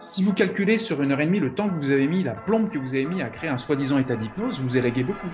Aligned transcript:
Si 0.00 0.22
vous 0.22 0.32
calculez 0.32 0.78
sur 0.78 1.02
une 1.02 1.12
heure 1.12 1.20
et 1.20 1.26
demie 1.26 1.40
le 1.40 1.54
temps 1.54 1.68
que 1.68 1.74
vous 1.74 1.90
avez 1.90 2.06
mis, 2.06 2.22
la 2.22 2.32
plombe 2.32 2.70
que 2.70 2.78
vous 2.78 2.94
avez 2.94 3.06
mis 3.06 3.22
à 3.22 3.28
créer 3.28 3.48
un 3.48 3.58
soi-disant 3.58 3.98
état 3.98 4.16
d'hypnose, 4.16 4.60
vous 4.60 4.76
élaguez 4.76 5.02
beaucoup. 5.02 5.28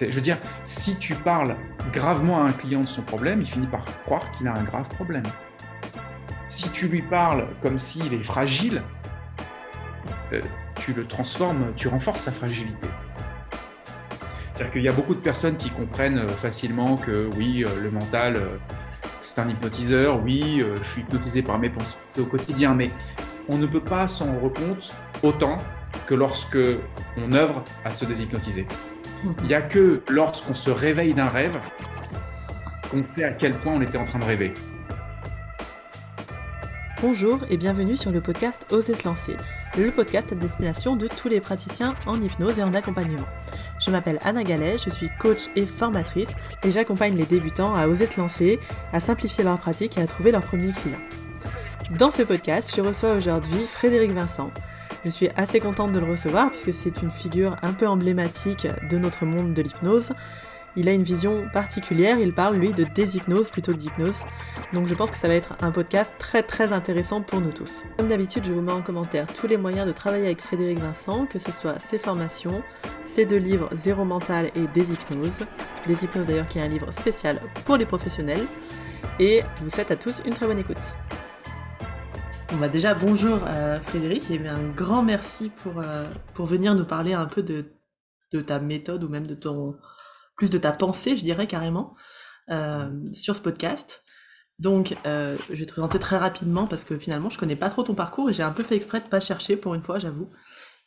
Je 0.00 0.12
veux 0.12 0.20
dire, 0.20 0.38
si 0.64 0.96
tu 0.96 1.14
parles 1.14 1.56
gravement 1.92 2.44
à 2.44 2.48
un 2.48 2.52
client 2.52 2.80
de 2.80 2.86
son 2.86 3.02
problème, 3.02 3.40
il 3.42 3.48
finit 3.48 3.66
par 3.66 3.84
croire 4.04 4.30
qu'il 4.32 4.46
a 4.46 4.52
un 4.52 4.62
grave 4.62 4.88
problème. 4.90 5.24
Si 6.48 6.70
tu 6.70 6.88
lui 6.88 7.02
parles 7.02 7.46
comme 7.62 7.78
s'il 7.78 8.14
est 8.14 8.22
fragile, 8.22 8.82
euh, 10.32 10.40
tu 10.76 10.92
le 10.92 11.04
transformes, 11.04 11.72
tu 11.76 11.88
renforces 11.88 12.22
sa 12.22 12.32
fragilité. 12.32 12.86
C'est-à-dire 14.54 14.72
qu'il 14.72 14.82
y 14.82 14.88
a 14.88 14.92
beaucoup 14.92 15.14
de 15.14 15.20
personnes 15.20 15.56
qui 15.56 15.70
comprennent 15.70 16.18
euh, 16.18 16.28
facilement 16.28 16.96
que 16.96 17.28
oui, 17.36 17.64
euh, 17.64 17.68
le 17.82 17.90
mental, 17.90 18.40
c'est 19.20 19.40
un 19.40 19.48
hypnotiseur, 19.48 20.22
oui, 20.22 20.62
je 20.76 20.88
suis 20.88 21.00
hypnotisé 21.02 21.42
par 21.42 21.58
mes 21.58 21.68
pensées 21.68 21.98
au 22.18 22.24
quotidien, 22.24 22.74
mais 22.74 22.90
on 23.48 23.56
ne 23.56 23.66
peut 23.66 23.80
pas 23.80 24.06
s'en 24.06 24.26
rendre 24.26 24.52
compte 24.52 24.90
autant 25.22 25.58
que 26.06 26.14
lorsque 26.14 26.58
on 27.16 27.32
œuvre 27.32 27.64
à 27.84 27.92
se 27.92 28.04
déshypnotiser. 28.04 28.66
Il 29.42 29.46
n'y 29.46 29.54
a 29.54 29.62
que 29.62 30.02
lorsqu'on 30.08 30.54
se 30.54 30.70
réveille 30.70 31.14
d'un 31.14 31.28
rêve 31.28 31.58
qu'on 32.90 33.04
sait 33.06 33.24
à 33.24 33.32
quel 33.32 33.54
point 33.54 33.74
on 33.74 33.80
était 33.80 33.98
en 33.98 34.04
train 34.04 34.18
de 34.18 34.24
rêver. 34.24 34.54
Bonjour 37.00 37.40
et 37.48 37.56
bienvenue 37.56 37.96
sur 37.96 38.10
le 38.10 38.20
podcast 38.20 38.66
Oser 38.72 38.96
se 38.96 39.04
lancer, 39.04 39.36
le 39.76 39.90
podcast 39.90 40.32
à 40.32 40.34
destination 40.34 40.96
de 40.96 41.06
tous 41.06 41.28
les 41.28 41.40
praticiens 41.40 41.94
en 42.06 42.20
hypnose 42.20 42.58
et 42.58 42.62
en 42.62 42.74
accompagnement. 42.74 43.26
Je 43.78 43.90
m'appelle 43.90 44.18
Anna 44.24 44.42
Gallet, 44.42 44.76
je 44.78 44.90
suis 44.90 45.08
coach 45.18 45.48
et 45.56 45.64
formatrice 45.64 46.34
et 46.64 46.70
j'accompagne 46.70 47.16
les 47.16 47.26
débutants 47.26 47.74
à 47.74 47.86
oser 47.86 48.06
se 48.06 48.20
lancer, 48.20 48.58
à 48.92 49.00
simplifier 49.00 49.44
leur 49.44 49.58
pratique 49.58 49.98
et 49.98 50.02
à 50.02 50.06
trouver 50.06 50.32
leur 50.32 50.42
premier 50.42 50.72
client. 50.72 50.98
Dans 51.98 52.10
ce 52.10 52.22
podcast, 52.22 52.72
je 52.76 52.82
reçois 52.82 53.14
aujourd'hui 53.14 53.60
Frédéric 53.66 54.12
Vincent. 54.12 54.50
Je 55.04 55.10
suis 55.10 55.28
assez 55.36 55.60
contente 55.60 55.92
de 55.92 56.00
le 56.00 56.10
recevoir 56.10 56.50
puisque 56.50 56.74
c'est 56.74 57.02
une 57.02 57.10
figure 57.10 57.56
un 57.62 57.72
peu 57.72 57.86
emblématique 57.86 58.66
de 58.90 58.98
notre 58.98 59.24
monde 59.24 59.54
de 59.54 59.62
l'hypnose. 59.62 60.12
Il 60.78 60.88
a 60.88 60.92
une 60.92 61.02
vision 61.02 61.42
particulière, 61.52 62.20
il 62.20 62.32
parle 62.32 62.54
lui 62.54 62.72
de 62.72 62.84
déshypnose 62.84 63.50
plutôt 63.50 63.72
que 63.72 63.78
d'hypnose. 63.78 64.20
Donc 64.72 64.86
je 64.86 64.94
pense 64.94 65.10
que 65.10 65.16
ça 65.16 65.26
va 65.26 65.34
être 65.34 65.56
un 65.60 65.72
podcast 65.72 66.12
très 66.20 66.44
très 66.44 66.72
intéressant 66.72 67.20
pour 67.20 67.40
nous 67.40 67.50
tous. 67.50 67.82
Comme 67.96 68.08
d'habitude, 68.08 68.44
je 68.46 68.52
vous 68.52 68.60
mets 68.60 68.70
en 68.70 68.80
commentaire 68.80 69.26
tous 69.26 69.48
les 69.48 69.56
moyens 69.56 69.88
de 69.88 69.92
travailler 69.92 70.26
avec 70.26 70.40
Frédéric 70.40 70.78
Vincent, 70.78 71.26
que 71.26 71.40
ce 71.40 71.50
soit 71.50 71.80
ses 71.80 71.98
formations, 71.98 72.62
ses 73.06 73.26
deux 73.26 73.38
livres 73.38 73.68
Zéro 73.74 74.04
mental 74.04 74.52
et 74.54 74.68
Déshypnose. 74.72 75.40
Déshypnose 75.88 76.26
d'ailleurs 76.26 76.46
qui 76.46 76.60
est 76.60 76.62
un 76.62 76.68
livre 76.68 76.92
spécial 76.92 77.40
pour 77.64 77.76
les 77.76 77.84
professionnels. 77.84 78.46
Et 79.18 79.42
je 79.58 79.64
vous 79.64 79.70
souhaite 79.70 79.90
à 79.90 79.96
tous 79.96 80.22
une 80.26 80.34
très 80.34 80.46
bonne 80.46 80.60
écoute. 80.60 80.94
Bon 82.52 82.58
bah 82.58 82.68
déjà 82.68 82.94
bonjour 82.94 83.40
euh, 83.48 83.80
Frédéric 83.80 84.30
et 84.30 84.40
un 84.46 84.62
grand 84.76 85.02
merci 85.02 85.50
pour, 85.50 85.80
euh, 85.80 86.04
pour 86.34 86.46
venir 86.46 86.76
nous 86.76 86.84
parler 86.84 87.14
un 87.14 87.26
peu 87.26 87.42
de, 87.42 87.64
ta 88.42 88.60
méthode 88.60 89.02
ou 89.02 89.08
même 89.08 89.26
de 89.26 89.34
ton 89.34 89.76
plus 90.38 90.50
de 90.50 90.56
ta 90.58 90.72
pensée 90.72 91.16
je 91.16 91.22
dirais 91.22 91.46
carrément 91.46 91.94
euh, 92.50 92.90
sur 93.12 93.36
ce 93.36 93.42
podcast. 93.42 94.04
Donc 94.58 94.96
je 95.04 95.54
vais 95.54 95.66
te 95.66 95.72
présenter 95.72 96.00
très 96.00 96.16
rapidement 96.16 96.66
parce 96.66 96.82
que 96.82 96.98
finalement 96.98 97.30
je 97.30 97.38
connais 97.38 97.54
pas 97.54 97.70
trop 97.70 97.84
ton 97.84 97.94
parcours 97.94 98.30
et 98.30 98.32
j'ai 98.32 98.42
un 98.42 98.50
peu 98.50 98.64
fait 98.64 98.74
exprès 98.74 99.00
de 99.00 99.06
pas 99.06 99.20
chercher 99.20 99.56
pour 99.56 99.74
une 99.74 99.82
fois 99.82 100.00
j'avoue. 100.00 100.30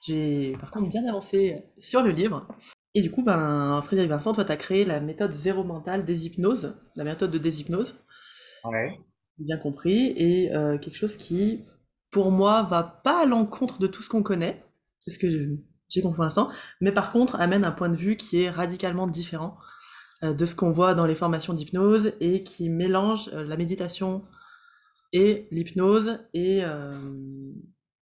J'ai 0.05 0.57
par 0.59 0.71
contre 0.71 0.89
bien 0.89 1.07
avancé 1.07 1.63
sur 1.79 2.01
le 2.01 2.09
livre. 2.09 2.47
Et 2.95 3.01
du 3.01 3.11
coup 3.11 3.23
ben 3.23 3.81
Frédéric 3.83 4.09
Vincent 4.09 4.33
toi 4.33 4.43
tu 4.43 4.51
as 4.51 4.57
créé 4.57 4.83
la 4.83 4.99
méthode 4.99 5.31
zéro 5.31 5.63
mental 5.63 6.03
des 6.03 6.25
hypnoses, 6.25 6.75
la 6.97 7.05
méthode 7.05 7.31
de 7.31 7.37
déshypnose. 7.37 7.95
Ouais 8.65 8.99
bien 9.41 9.57
compris, 9.57 10.13
et 10.17 10.53
euh, 10.55 10.77
quelque 10.77 10.95
chose 10.95 11.17
qui, 11.17 11.65
pour 12.11 12.31
moi, 12.31 12.63
va 12.63 12.83
pas 12.83 13.23
à 13.23 13.25
l'encontre 13.25 13.79
de 13.79 13.87
tout 13.87 14.01
ce 14.03 14.09
qu'on 14.09 14.23
connaît, 14.23 14.63
c'est 14.99 15.11
ce 15.11 15.19
que 15.19 15.57
j'ai 15.91 16.01
compris 16.01 16.15
pour 16.15 16.23
l'instant, 16.23 16.49
mais 16.79 16.91
par 16.91 17.11
contre 17.11 17.35
amène 17.39 17.63
un 17.65 17.71
point 17.71 17.89
de 17.89 17.95
vue 17.95 18.17
qui 18.17 18.41
est 18.41 18.49
radicalement 18.49 19.07
différent 19.07 19.57
euh, 20.23 20.33
de 20.33 20.45
ce 20.45 20.55
qu'on 20.55 20.71
voit 20.71 20.95
dans 20.95 21.05
les 21.05 21.15
formations 21.15 21.53
d'hypnose 21.53 22.13
et 22.19 22.43
qui 22.43 22.69
mélange 22.69 23.29
euh, 23.33 23.43
la 23.43 23.57
méditation 23.57 24.25
et 25.13 25.47
l'hypnose 25.51 26.19
et 26.33 26.63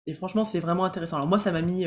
et 0.06 0.14
franchement 0.14 0.44
c'est 0.44 0.60
vraiment 0.60 0.84
intéressant. 0.84 1.16
Alors 1.16 1.28
moi 1.28 1.38
ça 1.38 1.52
m'a 1.52 1.60
mis 1.60 1.86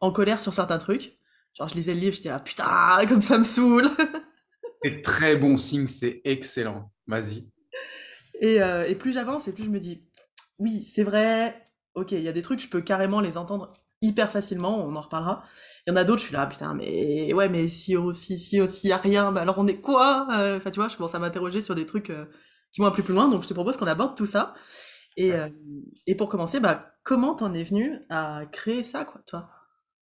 en 0.00 0.10
colère 0.10 0.40
sur 0.40 0.54
certains 0.54 0.78
trucs. 0.78 1.18
Genre 1.58 1.68
je 1.68 1.74
lisais 1.74 1.94
le 1.94 2.00
livre, 2.00 2.14
j'étais 2.14 2.30
là 2.30 2.40
putain 2.40 3.04
comme 3.08 3.22
ça 3.22 3.38
me 3.38 3.44
saoule. 3.44 3.88
c'est 4.82 5.02
très 5.02 5.36
bon 5.36 5.58
signe, 5.58 5.86
c'est 5.88 6.22
excellent. 6.24 6.90
Vas-y. 7.06 7.46
Euh, 8.42 8.84
et, 8.86 8.94
plus 8.94 9.12
j'avance, 9.12 9.48
et 9.48 9.52
plus 9.52 9.64
je 9.64 9.70
me 9.70 9.80
dis, 9.80 10.02
oui, 10.58 10.84
c'est 10.84 11.02
vrai, 11.02 11.70
ok, 11.94 12.12
il 12.12 12.22
y 12.22 12.28
a 12.28 12.32
des 12.32 12.42
trucs, 12.42 12.60
je 12.60 12.68
peux 12.68 12.80
carrément 12.80 13.20
les 13.20 13.36
entendre 13.36 13.68
hyper 14.02 14.30
facilement, 14.30 14.84
on 14.84 14.94
en 14.96 15.00
reparlera. 15.00 15.42
Il 15.86 15.90
y 15.90 15.92
en 15.92 15.96
a 15.96 16.04
d'autres, 16.04 16.20
je 16.20 16.26
suis 16.26 16.34
là, 16.34 16.46
putain, 16.46 16.74
mais 16.74 17.32
ouais, 17.34 17.48
mais 17.48 17.68
si 17.68 17.96
aussi, 17.96 18.38
si 18.38 18.60
aussi 18.60 18.88
y 18.88 18.92
a 18.92 18.96
rien, 18.96 19.32
bah 19.32 19.42
alors 19.42 19.58
on 19.58 19.66
est 19.66 19.80
quoi 19.80 20.28
euh, 20.32 20.56
Enfin, 20.56 20.70
tu 20.70 20.80
vois, 20.80 20.88
je 20.88 20.96
commence 20.96 21.14
à 21.14 21.18
m'interroger 21.18 21.62
sur 21.62 21.74
des 21.74 21.86
trucs 21.86 22.10
euh, 22.10 22.26
qui 22.72 22.80
vont 22.80 22.86
un 22.86 22.90
peu 22.92 23.02
plus 23.02 23.14
loin, 23.14 23.28
donc 23.28 23.42
je 23.42 23.48
te 23.48 23.54
propose 23.54 23.76
qu'on 23.76 23.86
aborde 23.86 24.16
tout 24.16 24.26
ça. 24.26 24.54
Et, 25.16 25.32
et 26.06 26.14
pour 26.14 26.30
commencer, 26.30 26.60
bah, 26.60 26.94
comment 27.02 27.34
t'en 27.34 27.52
es 27.52 27.62
venu 27.62 27.98
à 28.08 28.44
créer 28.52 28.82
ça, 28.82 29.04
quoi, 29.04 29.20
toi? 29.26 29.50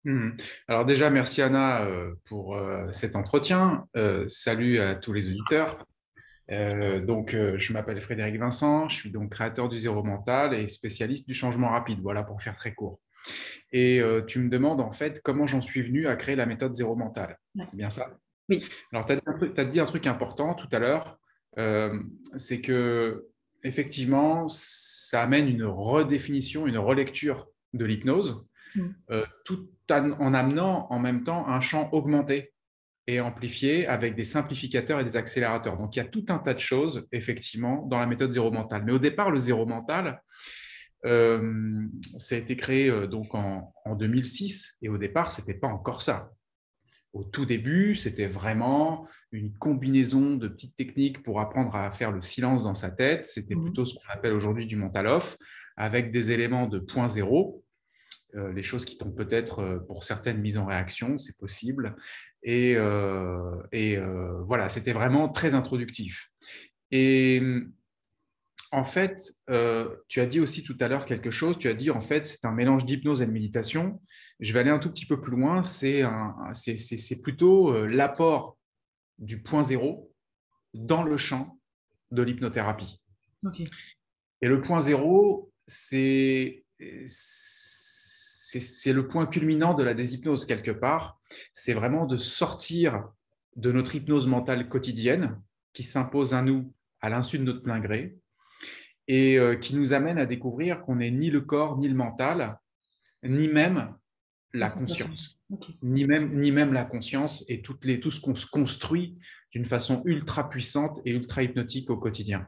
Mmh. 0.05 0.31
alors 0.67 0.85
déjà, 0.85 1.09
merci 1.09 1.41
Anna 1.41 1.87
pour 2.25 2.59
cet 2.91 3.15
entretien. 3.15 3.87
salut 4.27 4.79
à 4.79 4.95
tous 4.95 5.13
les 5.13 5.27
auditeurs. 5.27 5.83
Euh, 6.51 7.05
donc, 7.05 7.33
euh, 7.33 7.57
je 7.57 7.73
m'appelle 7.73 8.01
Frédéric 8.01 8.37
Vincent, 8.37 8.89
je 8.89 8.95
suis 8.95 9.11
donc 9.11 9.31
créateur 9.31 9.69
du 9.69 9.79
Zéro 9.79 10.03
Mental 10.03 10.53
et 10.53 10.67
spécialiste 10.67 11.27
du 11.27 11.33
changement 11.33 11.69
rapide, 11.69 11.99
voilà 12.01 12.23
pour 12.23 12.41
faire 12.41 12.55
très 12.55 12.73
court. 12.73 12.99
Et 13.71 14.01
euh, 14.01 14.21
tu 14.21 14.39
me 14.39 14.49
demandes 14.49 14.81
en 14.81 14.91
fait 14.91 15.21
comment 15.21 15.45
j'en 15.45 15.61
suis 15.61 15.81
venu 15.81 16.07
à 16.07 16.15
créer 16.15 16.35
la 16.35 16.45
méthode 16.45 16.73
Zéro 16.73 16.95
Mental. 16.95 17.37
C'est 17.55 17.75
bien 17.75 17.89
ça? 17.89 18.09
Oui. 18.49 18.65
Alors, 18.91 19.05
tu 19.05 19.13
as, 19.57 19.65
dit 19.65 19.79
un 19.79 19.85
truc 19.85 20.07
important 20.07 20.55
tout 20.55 20.69
à 20.71 20.79
l'heure, 20.79 21.19
c'est 22.35 22.61
que 22.61 23.27
effectivement, 23.63 24.47
ça 24.47 25.21
amène 25.21 25.47
une 25.47 25.65
redéfinition, 25.65 26.65
une 26.65 26.77
relecture 26.77 27.47
de 27.73 27.85
l'hypnose, 27.85 28.47
mm. 28.75 28.89
tout 29.45 29.69
en 29.91 30.33
amenant 30.33 30.87
en 30.89 30.97
même 30.97 31.23
temps 31.23 31.47
un 31.47 31.59
champ 31.59 31.89
augmenté 31.91 32.53
et 33.09 33.19
amplifié 33.19 33.87
avec 33.87 34.15
des 34.15 34.23
simplificateurs 34.23 34.99
et 34.99 35.03
des 35.03 35.17
accélérateurs. 35.17 35.77
Donc, 35.77 35.95
il 35.95 35.99
y 35.99 36.01
a 36.01 36.05
tout 36.05 36.25
un 36.29 36.37
tas 36.37 36.53
de 36.53 36.59
choses, 36.59 37.07
effectivement, 37.11 37.83
dans 37.87 37.99
la 37.99 38.05
méthode 38.05 38.31
zéro 38.31 38.51
mental. 38.51 38.83
Mais 38.85 38.91
au 38.91 38.99
départ, 38.99 39.31
le 39.31 39.39
zéro 39.39 39.65
mental, 39.65 40.21
euh, 41.05 41.85
ça 42.17 42.35
a 42.35 42.37
été 42.37 42.55
créé 42.55 42.89
euh, 42.89 43.07
donc 43.07 43.33
en, 43.33 43.73
2006 43.95 44.77
et 44.81 44.89
au 44.89 44.97
départ, 44.97 45.31
ce 45.31 45.41
n'était 45.41 45.53
pas 45.55 45.67
encore 45.67 46.01
ça. 46.01 46.31
Au 47.13 47.23
tout 47.23 47.45
début, 47.45 47.95
c'était 47.95 48.27
vraiment 48.27 49.07
une 49.31 49.51
combinaison 49.57 50.35
de 50.35 50.47
petites 50.47 50.75
techniques 50.75 51.23
pour 51.23 51.39
apprendre 51.39 51.75
à 51.75 51.89
faire 51.91 52.11
le 52.11 52.21
silence 52.21 52.63
dans 52.63 52.75
sa 52.75 52.91
tête. 52.91 53.25
C'était 53.25 53.55
mmh. 53.55 53.63
plutôt 53.63 53.85
ce 53.85 53.95
qu'on 53.95 54.13
appelle 54.13 54.33
aujourd'hui 54.33 54.67
du 54.67 54.75
mental 54.75 55.07
off, 55.07 55.35
avec 55.75 56.11
des 56.11 56.31
éléments 56.31 56.67
de 56.67 56.77
point 56.77 57.07
zéro, 57.07 57.63
euh, 58.35 58.53
les 58.53 58.61
choses 58.61 58.85
qui 58.85 58.97
t'ont 58.97 59.11
peut-être 59.11 59.83
pour 59.87 60.03
certaines 60.03 60.39
mises 60.39 60.59
en 60.59 60.65
réaction, 60.67 61.17
c'est 61.17 61.35
possible, 61.39 61.95
et, 62.43 62.75
euh, 62.75 63.55
euh, 63.73 64.41
voilà, 64.43 64.69
c'était 64.69 64.93
vraiment 64.93 65.29
très 65.29 65.55
introductif. 65.55 66.29
Et 66.91 67.41
en 68.71 68.83
fait, 68.83 69.33
euh, 69.49 69.95
tu 70.07 70.21
as 70.21 70.25
dit 70.25 70.39
aussi 70.39 70.63
tout 70.63 70.77
à 70.79 70.87
l'heure 70.87 71.05
quelque 71.05 71.31
chose, 71.31 71.57
tu 71.57 71.67
as 71.67 71.73
dit 71.73 71.89
en 71.89 72.01
fait 72.01 72.25
c'est 72.25 72.45
un 72.45 72.51
mélange 72.51 72.85
d'hypnose 72.85 73.21
et 73.21 73.25
de 73.25 73.31
méditation. 73.31 74.01
Je 74.39 74.53
vais 74.53 74.59
aller 74.59 74.69
un 74.69 74.79
tout 74.79 74.91
petit 74.91 75.05
peu 75.05 75.19
plus 75.19 75.35
loin, 75.35 75.63
c'est 75.63 76.03
plutôt 77.21 77.85
l'apport 77.85 78.57
du 79.17 79.41
point 79.41 79.63
zéro 79.63 80.13
dans 80.73 81.03
le 81.03 81.17
champ 81.17 81.59
de 82.11 82.21
l'hypnothérapie. 82.21 83.01
Et 84.41 84.47
le 84.47 84.61
point 84.61 84.79
zéro, 84.79 85.51
c'est 85.67 86.63
le 86.79 87.07
point 89.07 89.27
culminant 89.27 89.73
de 89.73 89.83
la 89.83 89.93
déshypnose 89.93 90.45
quelque 90.45 90.71
part. 90.71 91.19
C'est 91.53 91.73
vraiment 91.73 92.05
de 92.05 92.17
sortir 92.17 93.09
de 93.55 93.71
notre 93.71 93.95
hypnose 93.95 94.27
mentale 94.27 94.69
quotidienne 94.69 95.41
qui 95.73 95.83
s'impose 95.83 96.33
à 96.33 96.41
nous 96.41 96.73
à 97.01 97.09
l'insu 97.09 97.39
de 97.39 97.43
notre 97.43 97.61
plein 97.61 97.79
gré 97.79 98.17
et 99.09 99.39
euh, 99.39 99.55
qui 99.55 99.75
nous 99.75 99.91
amène 99.91 100.19
à 100.19 100.27
découvrir 100.27 100.81
qu'on 100.83 100.97
n'est 100.97 101.09
ni 101.09 101.31
le 101.31 101.41
corps, 101.41 101.79
ni 101.79 101.87
le 101.87 101.95
mental, 101.95 102.59
ni 103.23 103.47
même 103.47 103.95
la 104.53 104.69
conscience. 104.69 105.43
Ni, 105.81 106.05
même, 106.05 106.39
ni 106.39 106.51
même 106.51 106.73
la 106.73 106.85
conscience 106.85 107.43
et 107.49 107.63
toutes 107.63 107.83
les, 107.83 107.99
tout 107.99 108.11
ce 108.11 108.21
qu'on 108.21 108.35
se 108.35 108.45
construit 108.45 109.17
d'une 109.51 109.65
façon 109.65 110.03
ultra 110.05 110.47
puissante 110.47 111.01
et 111.05 111.11
ultra 111.11 111.41
hypnotique 111.41 111.89
au 111.89 111.97
quotidien. 111.97 112.47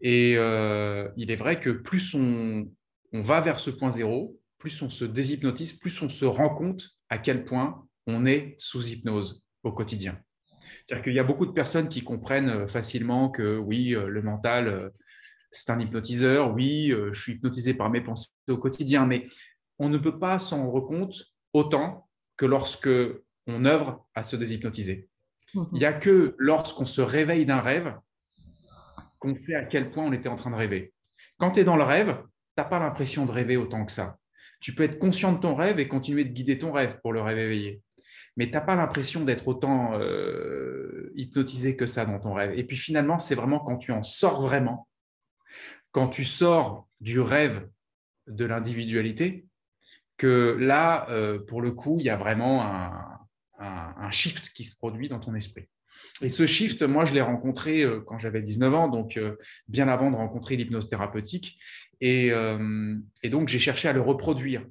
Et 0.00 0.36
euh, 0.36 1.08
il 1.16 1.32
est 1.32 1.36
vrai 1.36 1.58
que 1.58 1.70
plus 1.70 2.14
on, 2.14 2.70
on 3.12 3.22
va 3.22 3.40
vers 3.40 3.58
ce 3.58 3.70
point 3.70 3.90
zéro, 3.90 4.38
plus 4.58 4.80
on 4.82 4.88
se 4.88 5.04
déshypnotise, 5.04 5.72
plus 5.72 6.00
on 6.00 6.08
se 6.08 6.24
rend 6.24 6.54
compte 6.54 6.90
à 7.08 7.18
quel 7.18 7.44
point 7.44 7.84
on 8.06 8.24
est 8.24 8.54
sous 8.56 8.86
hypnose 8.86 9.44
au 9.64 9.72
quotidien. 9.72 10.16
C'est-à-dire 10.86 11.02
qu'il 11.02 11.14
y 11.14 11.18
a 11.18 11.24
beaucoup 11.24 11.46
de 11.46 11.52
personnes 11.52 11.88
qui 11.88 12.04
comprennent 12.04 12.50
euh, 12.50 12.66
facilement 12.68 13.30
que 13.30 13.58
oui, 13.58 13.96
le 13.96 14.22
mental, 14.22 14.92
c'est 15.52 15.70
un 15.70 15.78
hypnotiseur, 15.78 16.52
oui, 16.54 16.94
je 17.12 17.20
suis 17.20 17.34
hypnotisé 17.34 17.74
par 17.74 17.90
mes 17.90 18.00
pensées 18.00 18.30
au 18.48 18.56
quotidien, 18.56 19.06
mais 19.06 19.24
on 19.78 19.88
ne 19.88 19.98
peut 19.98 20.18
pas 20.18 20.38
s'en 20.38 20.70
rendre 20.70 20.86
compte 20.86 21.22
autant 21.52 22.08
que 22.36 22.46
lorsque 22.46 22.88
on 23.46 23.64
œuvre 23.64 24.06
à 24.14 24.22
se 24.22 24.36
déshypnotiser. 24.36 25.08
Mhm. 25.54 25.66
Il 25.72 25.78
n'y 25.78 25.84
a 25.84 25.92
que 25.92 26.34
lorsqu'on 26.38 26.86
se 26.86 27.00
réveille 27.00 27.46
d'un 27.46 27.60
rêve 27.60 27.94
qu'on 29.18 29.36
sait 29.38 29.54
à 29.54 29.64
quel 29.64 29.90
point 29.90 30.04
on 30.04 30.12
était 30.12 30.28
en 30.28 30.36
train 30.36 30.50
de 30.50 30.56
rêver. 30.56 30.92
Quand 31.38 31.52
tu 31.52 31.60
es 31.60 31.64
dans 31.64 31.76
le 31.76 31.84
rêve, 31.84 32.16
tu 32.16 32.28
n'as 32.58 32.64
pas 32.64 32.78
l'impression 32.78 33.26
de 33.26 33.30
rêver 33.30 33.56
autant 33.56 33.84
que 33.84 33.92
ça. 33.92 34.18
Tu 34.60 34.74
peux 34.74 34.82
être 34.84 34.98
conscient 34.98 35.32
de 35.32 35.38
ton 35.38 35.54
rêve 35.54 35.78
et 35.78 35.88
continuer 35.88 36.24
de 36.24 36.32
guider 36.32 36.58
ton 36.58 36.72
rêve 36.72 37.00
pour 37.02 37.12
le 37.12 37.20
rêve 37.20 37.38
éveillé. 37.38 37.82
Mais 38.36 38.46
tu 38.46 38.52
n'as 38.52 38.60
pas 38.60 38.76
l'impression 38.76 39.24
d'être 39.24 39.46
autant 39.46 39.98
euh, 39.98 41.12
hypnotisé 41.14 41.76
que 41.76 41.86
ça 41.86 42.06
dans 42.06 42.18
ton 42.18 42.32
rêve. 42.32 42.58
Et 42.58 42.64
puis 42.64 42.76
finalement, 42.76 43.18
c'est 43.18 43.34
vraiment 43.34 43.60
quand 43.60 43.76
tu 43.76 43.92
en 43.92 44.02
sors 44.02 44.40
vraiment, 44.40 44.88
quand 45.92 46.08
tu 46.08 46.24
sors 46.24 46.88
du 47.00 47.20
rêve 47.20 47.68
de 48.26 48.44
l'individualité, 48.44 49.46
que 50.16 50.56
là, 50.58 51.08
euh, 51.10 51.38
pour 51.38 51.60
le 51.60 51.72
coup, 51.72 51.98
il 51.98 52.06
y 52.06 52.10
a 52.10 52.16
vraiment 52.16 52.62
un, 52.62 54.10
shift 54.10 54.50
qui 54.50 54.64
se 54.64 54.76
produit 54.76 55.08
dans 55.08 55.18
ton 55.18 55.34
esprit. 55.34 55.68
Et 56.20 56.28
ce 56.28 56.46
shift, 56.46 56.82
moi, 56.82 57.06
je 57.06 57.14
l'ai 57.14 57.22
rencontré 57.22 57.82
euh, 57.82 58.00
quand 58.00 58.18
j'avais 58.18 58.42
19 58.42 58.74
ans, 58.74 58.88
donc 58.88 59.16
euh, 59.16 59.36
bien 59.68 59.88
avant 59.88 60.10
de 60.10 60.16
rencontrer 60.16 60.56
l'hypnose 60.56 60.88
thérapeutique. 60.88 61.58
Et, 62.00 62.30
donc, 63.24 63.48
j'ai 63.48 63.58
cherché 63.58 63.88
à 63.88 63.92
le 63.92 64.00
reproduire 64.00 64.66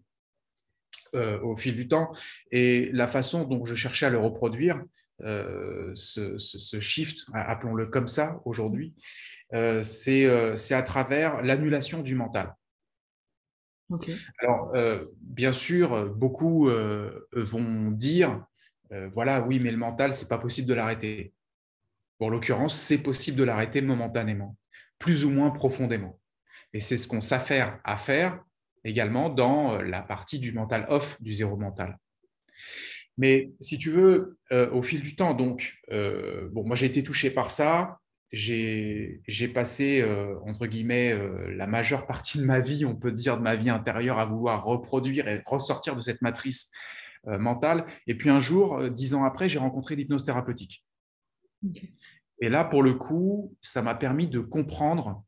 au 1.13 1.55
fil 1.55 1.75
du 1.75 1.87
temps. 1.87 2.11
Et 2.51 2.89
la 2.93 3.07
façon 3.07 3.45
dont 3.45 3.65
je 3.65 3.73
cherchais 3.73 4.05
à 4.05 4.09
le 4.09 4.19
reproduire, 4.19 4.83
ce, 5.19 6.37
ce, 6.37 6.79
shift, 6.79 7.25
appelons-le 7.33 7.87
comme 7.87 8.07
ça 8.07 8.41
aujourd'hui, 8.45 8.93
c'est 9.51 10.25
à 10.73 10.83
travers 10.83 11.41
l'annulation 11.41 12.01
du 12.01 12.15
mental. 12.15 12.55
Alors, 14.39 14.71
euh, 14.75 15.05
bien 15.19 15.51
sûr, 15.51 16.09
beaucoup 16.15 16.69
euh, 16.69 17.27
vont 17.33 17.91
dire, 17.91 18.45
euh, 18.91 19.09
voilà, 19.09 19.41
oui, 19.41 19.59
mais 19.59 19.71
le 19.71 19.77
mental, 19.77 20.13
c'est 20.13 20.27
pas 20.27 20.37
possible 20.37 20.67
de 20.67 20.73
l'arrêter. 20.73 21.33
en 22.19 22.29
l'occurrence, 22.29 22.79
c'est 22.79 23.01
possible 23.01 23.37
de 23.37 23.43
l'arrêter 23.43 23.81
momentanément, 23.81 24.55
plus 24.99 25.25
ou 25.25 25.29
moins 25.29 25.49
profondément. 25.51 26.19
Et 26.73 26.79
c'est 26.79 26.97
ce 26.97 27.07
qu'on 27.07 27.21
s'affaire 27.21 27.79
à 27.83 27.97
faire 27.97 28.39
également 28.83 29.29
dans 29.29 29.81
la 29.81 30.01
partie 30.01 30.39
du 30.39 30.53
mental 30.53 30.85
off, 30.89 31.21
du 31.21 31.33
zéro 31.33 31.57
mental. 31.57 31.97
Mais 33.17 33.51
si 33.59 33.77
tu 33.77 33.89
veux, 33.89 34.37
au 34.51 34.81
fil 34.81 35.01
du 35.01 35.15
temps, 35.15 35.33
donc, 35.33 35.77
bon, 35.89 36.65
moi 36.65 36.75
j'ai 36.75 36.85
été 36.85 37.03
touché 37.03 37.29
par 37.29 37.51
ça, 37.51 37.99
j'ai 38.31 39.47
passé, 39.53 40.01
euh, 40.01 40.39
entre 40.45 40.65
guillemets, 40.65 41.11
euh, 41.11 41.53
la 41.55 41.67
majeure 41.67 42.07
partie 42.07 42.37
de 42.37 42.45
ma 42.45 42.59
vie, 42.59 42.85
on 42.85 42.95
peut 42.95 43.11
dire 43.11 43.37
de 43.37 43.41
ma 43.41 43.55
vie 43.55 43.69
intérieure, 43.69 44.19
à 44.19 44.25
vouloir 44.25 44.63
reproduire 44.63 45.27
et 45.27 45.41
ressortir 45.45 45.95
de 45.95 46.01
cette 46.01 46.21
matrice 46.21 46.71
euh, 47.27 47.37
mentale. 47.37 47.85
Et 48.07 48.15
puis 48.15 48.29
un 48.29 48.39
jour, 48.39 48.89
dix 48.89 49.13
ans 49.13 49.25
après, 49.25 49.49
j'ai 49.49 49.59
rencontré 49.59 49.95
l'hypnose 49.95 50.23
thérapeutique. 50.23 50.85
Et 52.39 52.49
là, 52.49 52.63
pour 52.63 52.83
le 52.83 52.93
coup, 52.93 53.55
ça 53.61 53.81
m'a 53.81 53.95
permis 53.95 54.27
de 54.27 54.39
comprendre 54.39 55.23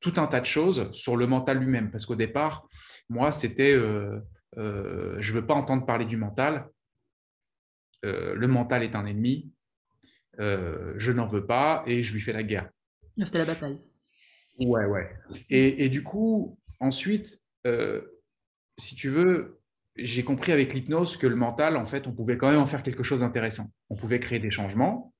tout 0.00 0.14
un 0.18 0.26
tas 0.26 0.40
de 0.40 0.46
choses 0.46 0.92
sur 0.92 1.16
le 1.16 1.26
mental 1.26 1.58
lui-même. 1.58 1.90
Parce 1.90 2.04
qu'au 2.04 2.14
départ, 2.14 2.66
moi, 3.08 3.32
c'était, 3.32 3.72
je 3.72 4.20
ne 4.56 5.32
veux 5.32 5.46
pas 5.46 5.54
entendre 5.54 5.84
parler 5.84 6.04
du 6.04 6.16
mental. 6.16 6.68
le 8.04 8.46
mental 8.46 8.84
est 8.84 8.94
un 8.94 9.04
ennemi, 9.04 9.50
je 10.38 11.12
n'en 11.12 11.26
veux 11.26 11.46
pas 11.46 11.84
et 11.86 12.02
je 12.02 12.12
lui 12.12 12.20
fais 12.20 12.32
la 12.32 12.42
guerre. 12.42 12.68
C'était 13.18 13.38
la 13.38 13.44
bataille. 13.44 13.78
Ouais, 14.58 14.84
ouais. 14.86 15.10
Et, 15.50 15.88
du 15.88 16.02
coup, 16.02 16.58
ensuite, 16.80 17.40
euh, 17.66 18.02
si 18.78 18.94
tu 18.94 19.08
veux, 19.08 19.60
j'ai 19.96 20.24
compris 20.24 20.52
avec 20.52 20.74
l'hypnose 20.74 21.16
que 21.16 21.26
le 21.26 21.36
mental, 21.36 21.76
en 21.76 21.86
fait, 21.86 22.06
on 22.06 22.12
pouvait 22.12 22.36
quand 22.36 22.50
même 22.50 22.60
en 22.60 22.66
faire 22.66 22.82
quelque 22.82 23.02
chose 23.02 23.20
d'intéressant. 23.20 23.70
On 23.90 23.96
pouvait 23.96 24.20
créer 24.20 24.38
des 24.38 24.50
changements. 24.50 25.12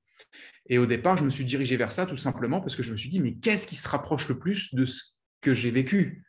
Et 0.67 0.77
au 0.77 0.85
départ, 0.85 1.17
je 1.17 1.25
me 1.25 1.29
suis 1.29 1.45
dirigé 1.45 1.75
vers 1.75 1.91
ça 1.91 2.05
tout 2.05 2.17
simplement 2.17 2.59
parce 2.59 2.75
que 2.75 2.83
je 2.83 2.91
me 2.91 2.97
suis 2.97 3.09
dit, 3.09 3.19
mais 3.19 3.35
qu'est-ce 3.35 3.67
qui 3.67 3.75
se 3.75 3.87
rapproche 3.87 4.27
le 4.29 4.39
plus 4.39 4.73
de 4.73 4.85
ce 4.85 5.15
que 5.41 5.53
j'ai 5.53 5.71
vécu? 5.71 6.25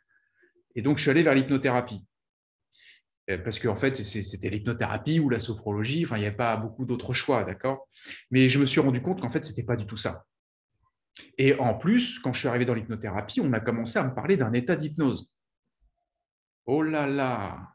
Et 0.75 0.81
donc, 0.81 0.97
je 0.97 1.03
suis 1.03 1.11
allé 1.11 1.23
vers 1.23 1.33
l'hypnothérapie. 1.33 2.05
Euh, 3.29 3.37
parce 3.37 3.59
qu'en 3.59 3.75
fait, 3.75 3.95
c'était 3.95 4.49
l'hypnothérapie 4.49 5.19
ou 5.19 5.29
la 5.29 5.39
sophrologie, 5.39 6.05
enfin, 6.05 6.17
il 6.17 6.21
n'y 6.21 6.27
avait 6.27 6.35
pas 6.35 6.55
beaucoup 6.55 6.85
d'autres 6.85 7.13
choix, 7.13 7.43
d'accord? 7.43 7.87
Mais 8.31 8.47
je 8.47 8.59
me 8.59 8.65
suis 8.65 8.79
rendu 8.79 9.01
compte 9.01 9.21
qu'en 9.21 9.29
fait, 9.29 9.43
ce 9.43 9.49
n'était 9.49 9.63
pas 9.63 9.75
du 9.75 9.85
tout 9.85 9.97
ça. 9.97 10.25
Et 11.37 11.55
en 11.59 11.73
plus, 11.73 12.19
quand 12.19 12.31
je 12.33 12.39
suis 12.39 12.47
arrivé 12.47 12.65
dans 12.65 12.73
l'hypnothérapie, 12.73 13.41
on 13.41 13.51
a 13.53 13.59
commencé 13.59 13.99
à 13.99 14.03
me 14.03 14.13
parler 14.13 14.37
d'un 14.37 14.53
état 14.53 14.75
d'hypnose. 14.75 15.31
Oh 16.65 16.83
là 16.83 17.07
là 17.07 17.73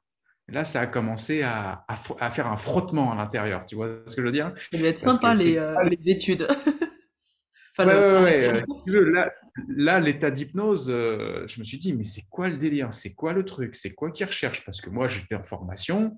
Là, 0.49 0.64
ça 0.64 0.82
a 0.82 0.87
commencé 0.87 1.43
à, 1.43 1.84
faire 2.32 2.46
un 2.46 2.56
frottement 2.56 3.12
à 3.12 3.16
l'intérieur, 3.16 3.64
tu 3.64 3.76
vois 3.76 4.02
ce 4.06 4.16
que 4.16 4.22
je 4.22 4.26
veux 4.26 4.32
dire? 4.32 4.52
Ça 4.70 4.78
doit 4.78 4.88
être 4.88 5.00
sympa 5.00 5.32
les, 5.32 5.56
euh, 5.56 5.82
les, 5.84 6.10
études. 6.10 6.46
enfin, 7.78 7.87
ouais, 7.87 8.50
ouais, 8.50 9.10
là, 9.12 9.32
l'état 9.56 10.31
d'hypnose, 10.31 10.88
euh, 10.88 11.46
je 11.46 11.58
me 11.60 11.64
suis 11.64 11.78
dit, 11.78 11.93
mais 11.93 12.04
c'est 12.04 12.28
quoi 12.31 12.49
le 12.49 12.56
délire? 12.56 12.93
C'est 12.93 13.14
quoi 13.14 13.32
le 13.32 13.44
truc? 13.44 13.75
C'est 13.75 13.93
quoi 13.93 14.10
qu'ils 14.10 14.26
recherchent? 14.26 14.64
Parce 14.64 14.81
que 14.81 14.90
moi, 14.90 15.08
j'étais 15.08 15.34
en 15.34 15.43
formation, 15.43 16.16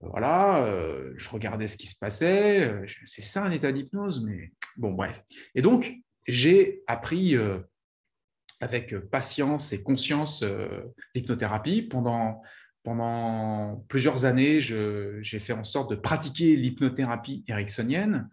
voilà, 0.00 0.64
euh, 0.64 1.12
je 1.16 1.28
regardais 1.28 1.66
ce 1.66 1.76
qui 1.76 1.88
se 1.88 1.98
passait, 1.98 2.68
euh, 2.68 2.86
c'est 3.04 3.22
ça 3.22 3.44
un 3.44 3.50
état 3.50 3.72
d'hypnose, 3.72 4.24
mais 4.24 4.52
bon, 4.76 4.92
bref. 4.92 5.22
Et 5.54 5.62
donc, 5.62 5.92
j'ai 6.26 6.82
appris 6.86 7.36
avec 8.60 8.94
patience 9.10 9.72
et 9.72 9.82
conscience 9.82 10.44
l'hypnothérapie. 11.14 11.80
Pendant, 11.80 12.42
pendant 12.82 13.82
plusieurs 13.88 14.26
années, 14.26 14.60
j'ai 14.60 15.38
fait 15.38 15.54
en 15.54 15.64
sorte 15.64 15.90
de 15.90 15.96
pratiquer 15.96 16.54
l'hypnothérapie 16.54 17.44
ericksonienne. 17.48 18.28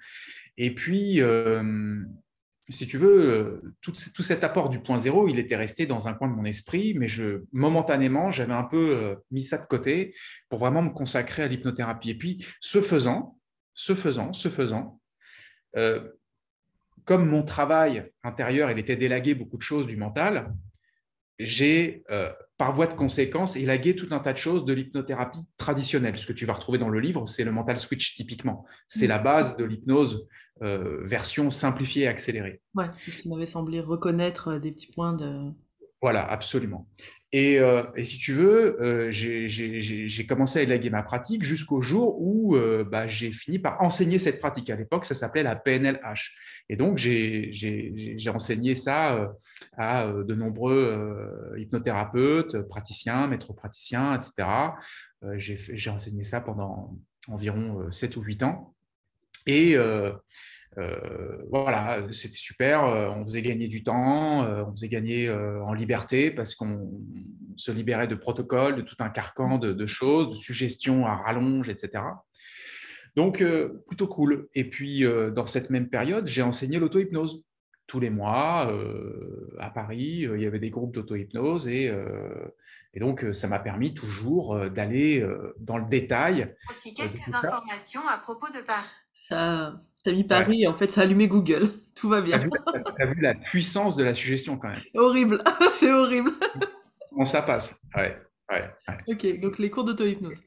Et 0.58 0.76
puis, 0.76 1.22
si 2.70 2.88
tu 2.88 2.98
veux, 2.98 3.30
euh, 3.30 3.76
tout, 3.82 3.94
cet 3.96 4.44
apport 4.44 4.70
du 4.70 4.80
point 4.80 4.98
zéro, 4.98 5.28
il 5.28 5.38
était 5.38 5.56
resté 5.56 5.86
dans 5.86 6.08
un 6.08 6.14
coin 6.14 6.28
de 6.28 6.34
mon 6.34 6.46
esprit, 6.46 6.96
mais 6.96 7.08
je, 7.08 7.44
momentanément, 7.52 8.32
j'avais 8.32 8.54
un 8.54 8.64
peu 8.64 8.96
euh, 8.96 9.16
mis 9.30 9.44
ça 9.44 9.60
de 9.60 9.68
côté 9.68 10.16
pour 10.50 10.60
vraiment 10.60 10.82
me 10.82 10.90
consacrer 10.90 11.44
à 11.44 11.48
l'hypnothérapie. 11.48 12.10
Et 12.10 12.16
puis, 12.16 12.46
ce 12.60 12.82
faisant, 12.82 13.38
ce 13.76 13.94
faisant, 13.94 14.34
ce 14.34 14.50
faisant, 14.50 15.00
euh, 15.76 16.10
comme 17.04 17.28
mon 17.28 17.44
travail 17.44 18.12
intérieur, 18.24 18.72
il 18.72 18.80
était 18.80 18.96
délagué 18.96 19.36
beaucoup 19.36 19.58
de 19.58 19.62
choses 19.62 19.86
du 19.86 19.96
mental, 19.96 20.52
j'ai, 21.38 22.04
par 22.58 22.74
voie 22.74 22.88
de 22.88 22.94
conséquence, 22.94 23.58
élagué 23.58 23.96
tout 23.96 24.08
un 24.12 24.20
tas 24.20 24.34
de 24.34 24.38
choses 24.38 24.66
de 24.66 24.74
l'hypnothérapie 24.74 25.44
traditionnelle. 25.58 26.18
Ce 26.18 26.26
que 26.26 26.34
tu 26.34 26.46
vas 26.46 26.54
retrouver 26.54 26.78
dans 26.78 26.90
le 26.90 27.00
livre, 27.00 27.26
c'est 27.26 27.44
le 27.44 27.52
mental 27.52 27.80
switch 27.80 28.16
typiquement. 28.16 28.66
C'est 28.88 29.08
la 29.08 29.20
base 29.20 29.58
de 29.58 29.66
l'hypnose 29.66 30.28
euh, 30.62 31.04
version 31.04 31.52
simplifiée 31.52 32.04
et 32.04 32.08
accélérée. 32.08 32.62
Ouais, 32.74 32.86
c'est 32.98 33.12
ce 33.12 33.18
qui 33.20 33.30
m'avait 33.30 33.46
semblé 33.46 33.82
reconnaître 33.82 34.54
euh, 34.54 34.60
des 34.60 34.72
petits 34.72 34.92
points 34.92 35.14
de. 35.14 35.52
Voilà, 36.02 36.26
absolument. 36.26 36.88
Et, 37.38 37.60
euh, 37.60 37.84
si 38.02 38.18
tu 38.18 38.32
veux, 38.32 39.10
j'ai 39.12 40.26
commencé 40.26 40.60
à 40.60 40.62
élaguer 40.62 40.90
ma 40.90 41.04
pratique 41.04 41.44
jusqu'au 41.44 41.82
jour 41.82 42.22
où 42.22 42.56
bah, 42.90 43.08
j'ai 43.08 43.32
fini 43.32 43.60
par 43.60 43.82
enseigner 43.82 44.20
cette 44.20 44.40
pratique. 44.40 44.70
À 44.70 44.78
l'époque, 44.78 45.04
ça 45.04 45.16
s'appelait 45.16 45.44
la 45.44 45.58
PNLH. 45.58 46.34
Et 46.70 46.78
donc, 46.78 46.98
j'ai 46.98 48.30
enseigné 48.34 48.74
ça 48.76 49.34
à 49.78 50.08
de 50.08 50.34
nombreux 50.34 51.54
hypnothérapeutes, 51.58 52.62
praticiens, 52.70 53.28
maîtres 53.28 53.52
praticiens, 53.54 54.18
etc. 54.18 54.48
j'ai 55.36 55.90
enseigné 55.90 56.24
ça 56.24 56.40
pendant 56.40 56.98
environ 57.28 57.92
7 57.92 58.16
ou 58.16 58.22
8 58.22 58.44
ans. 58.44 58.76
Et 59.46 59.78
euh, 59.78 59.84
euh, 59.84 60.14
voilà, 61.50 62.06
c'était 62.12 62.36
super. 62.36 62.84
Euh, 62.84 63.10
on 63.10 63.24
faisait 63.24 63.42
gagner 63.42 63.68
du 63.68 63.84
temps, 63.84 64.46
on 64.46 64.72
faisait 64.72 64.90
gagner 64.90 65.30
en 65.30 65.74
liberté 65.74 66.32
parce 66.32 66.56
qu'on 66.56 66.92
se 67.56 67.72
libérait 67.72 68.08
de 68.08 68.16
protocoles, 68.16 68.76
de 68.76 68.82
tout 68.82 68.98
un 69.00 69.10
carcan 69.10 69.58
de, 69.58 69.86
choses, 69.86 70.30
de 70.30 70.36
suggestions 70.36 71.06
à 71.06 71.16
rallonge, 71.16 71.70
etc. 71.70 72.04
Donc, 73.16 73.44
plutôt 73.88 74.08
cool. 74.08 74.50
Et 74.54 74.70
puis, 74.70 75.06
dans 75.34 75.46
cette 75.46 75.70
même 75.70 75.88
période, 75.88 76.28
j'ai 76.28 76.42
enseigné 76.42 76.80
l'auto-hypnose. 76.80 77.44
Tous 77.88 78.00
les 78.00 78.10
mois, 78.10 78.74
à 79.60 79.70
Paris, 79.70 80.28
il 80.30 80.42
y 80.42 80.46
avait 80.46 80.60
des 80.60 80.72
groupes 80.72 80.94
d'auto-hypnose 80.94 81.70
et, 81.70 81.94
et, 82.94 83.00
donc 83.00 83.26
ça 83.32 83.48
m'a 83.48 83.60
permis 83.60 83.94
toujours 83.94 84.70
d'aller 84.70 85.26
dans 85.60 85.78
le 85.78 85.86
détail. 85.86 86.54
Aussi 86.70 86.94
quelques 86.94 87.34
informations 87.34 88.06
à 88.08 88.18
propos 88.18 88.48
de 88.48 88.60
Paris. 88.66 88.84
Ça, 89.14 89.82
t'as 90.06 90.14
mis 90.14 90.24
Paris, 90.24 90.68
en 90.68 90.74
fait, 90.74 90.90
ça 90.92 91.02
a 91.02 91.04
allumé 91.04 91.28
Google. 91.28 91.70
Tout 91.96 92.10
va 92.10 92.22
bien. 92.22 92.40
T'as 92.98 93.06
vu, 93.06 93.16
vu, 93.16 93.22
la 93.22 93.36
puissance 93.36 93.96
de 93.96 94.04
la 94.04 94.14
suggestion 94.14 94.58
quand 94.58 94.70
même. 94.70 94.82
Horrible, 94.96 95.44
c'est 95.74 95.92
horrible. 95.92 96.32
Bon, 97.12 97.26
ça 97.26 97.42
passe? 97.42 97.80
Ouais, 97.96 98.18
ouais, 98.52 98.70
Ok, 99.08 99.40
donc 99.40 99.58
les 99.60 99.70
cours 99.70 99.86
d'auto-hypnose. 99.86 100.38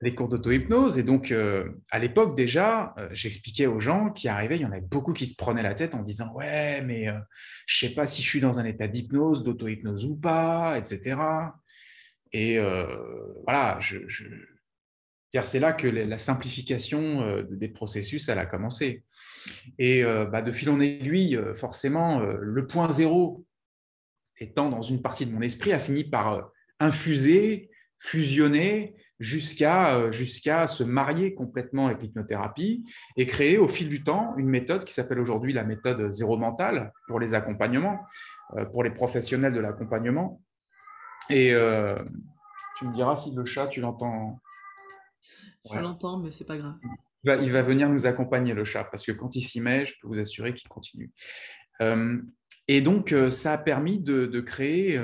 les 0.00 0.14
cours 0.14 0.28
d'auto-hypnose. 0.28 0.98
Et 0.98 1.04
donc, 1.04 1.30
euh, 1.30 1.68
à 1.90 1.98
l'époque 2.00 2.36
déjà, 2.36 2.94
euh, 2.98 3.08
j'expliquais 3.12 3.66
aux 3.66 3.78
gens 3.80 4.10
qui 4.10 4.28
arrivaient, 4.28 4.56
il 4.56 4.62
y 4.62 4.66
en 4.66 4.72
avait 4.72 4.80
beaucoup 4.80 5.12
qui 5.12 5.26
se 5.26 5.36
prenaient 5.36 5.62
la 5.62 5.74
tête 5.74 5.94
en 5.94 6.02
disant 6.02 6.32
Ouais, 6.34 6.82
mais 6.82 7.08
euh, 7.08 7.14
je 7.66 7.86
ne 7.86 7.88
sais 7.90 7.94
pas 7.94 8.06
si 8.06 8.22
je 8.22 8.28
suis 8.28 8.40
dans 8.40 8.58
un 8.58 8.64
état 8.64 8.88
d'hypnose, 8.88 9.44
d'auto-hypnose 9.44 10.04
ou 10.06 10.16
pas, 10.16 10.76
etc. 10.78 11.16
Et 12.32 12.58
voilà, 13.44 13.78
je, 13.80 13.98
c'est 15.42 15.60
là 15.60 15.72
que 15.72 15.86
la 15.86 16.18
simplification 16.18 17.42
des 17.50 17.68
processus, 17.68 18.28
a 18.28 18.46
commencé. 18.46 19.04
Et 19.78 20.02
bah, 20.02 20.40
de 20.40 20.52
fil 20.52 20.70
en 20.70 20.80
aiguille, 20.80 21.38
forcément, 21.54 22.20
le 22.20 22.66
point 22.66 22.90
zéro 22.90 23.44
étant 24.38 24.68
dans 24.68 24.82
une 24.82 25.02
partie 25.02 25.26
de 25.26 25.32
mon 25.32 25.42
esprit 25.42 25.72
a 25.72 25.78
fini 25.78 26.04
par 26.04 26.50
infuser, 26.80 27.70
fusionner 27.98 28.94
jusqu'à 29.18 29.94
euh, 29.94 30.12
jusqu'à 30.12 30.66
se 30.66 30.84
marier 30.84 31.34
complètement 31.34 31.86
avec 31.86 32.02
l'hypnothérapie 32.02 32.84
et 33.16 33.26
créer 33.26 33.58
au 33.58 33.68
fil 33.68 33.88
du 33.88 34.04
temps 34.04 34.34
une 34.36 34.48
méthode 34.48 34.84
qui 34.84 34.92
s'appelle 34.92 35.18
aujourd'hui 35.18 35.52
la 35.52 35.64
méthode 35.64 36.12
zéro 36.12 36.36
mental 36.36 36.92
pour 37.08 37.18
les 37.18 37.34
accompagnements, 37.34 38.00
euh, 38.56 38.66
pour 38.66 38.82
les 38.82 38.90
professionnels 38.90 39.52
de 39.52 39.60
l'accompagnement. 39.60 40.42
Et 41.30 41.52
euh, 41.52 41.98
tu 42.78 42.86
me 42.86 42.94
diras 42.94 43.16
si 43.16 43.34
le 43.34 43.44
chat, 43.44 43.68
tu 43.68 43.80
l'entends. 43.80 44.38
Je 45.72 45.78
l'entends, 45.78 46.18
mais 46.18 46.30
c'est 46.30 46.46
pas 46.46 46.56
grave. 46.56 46.76
Il 47.24 47.50
va, 47.50 47.62
venir 47.62 47.88
nous 47.88 48.06
accompagner, 48.06 48.54
le 48.54 48.64
chat, 48.64 48.84
parce 48.84 49.04
que 49.04 49.12
quand 49.12 49.34
il 49.34 49.40
s'y 49.40 49.60
met, 49.60 49.84
je 49.84 49.94
peux 50.00 50.06
vous 50.06 50.20
assurer 50.20 50.54
qu'il 50.54 50.68
continue. 50.68 51.12
et 52.68 52.80
donc, 52.80 53.14
ça 53.30 53.54
a 53.54 53.58
permis 53.58 53.98
de, 53.98 54.26
de 54.26 54.40
créer 54.40 54.96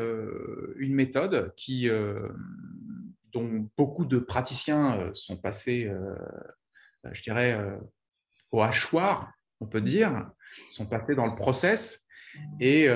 une 0.76 0.94
méthode 0.94 1.52
qui, 1.56 1.90
dont 3.32 3.68
beaucoup 3.76 4.04
de 4.04 4.18
praticiens 4.18 4.98
euh, 4.98 5.10
sont 5.14 5.36
passés, 5.36 5.86
euh, 5.86 6.14
euh, 7.06 7.10
je 7.12 7.22
dirais, 7.22 7.58
au 8.50 8.62
hachoir, 8.62 9.32
on 9.60 9.66
peut 9.66 9.80
dire, 9.80 10.30
sont 10.70 10.88
passés 10.88 11.14
dans 11.14 11.26
le 11.26 11.34
process. 11.34 12.06
Et 12.60 12.88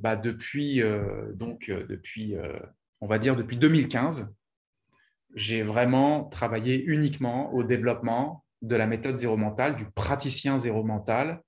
bah, 0.00 0.16
depuis, 0.16 0.80
donc, 1.34 1.68
depuis 1.68 2.34
on 3.00 3.06
va 3.06 3.18
dire 3.18 3.36
depuis 3.36 3.56
2015, 3.56 4.34
j'ai 5.34 5.62
vraiment 5.62 6.24
travaillé 6.24 6.82
uniquement 6.82 7.52
au 7.52 7.62
développement 7.62 8.44
de 8.62 8.76
la 8.76 8.86
méthode 8.86 9.16
zéro 9.16 9.36
mental, 9.36 9.76
du 9.76 9.84
praticien 9.84 10.58
zéro 10.58 10.82
mental, 10.82 11.42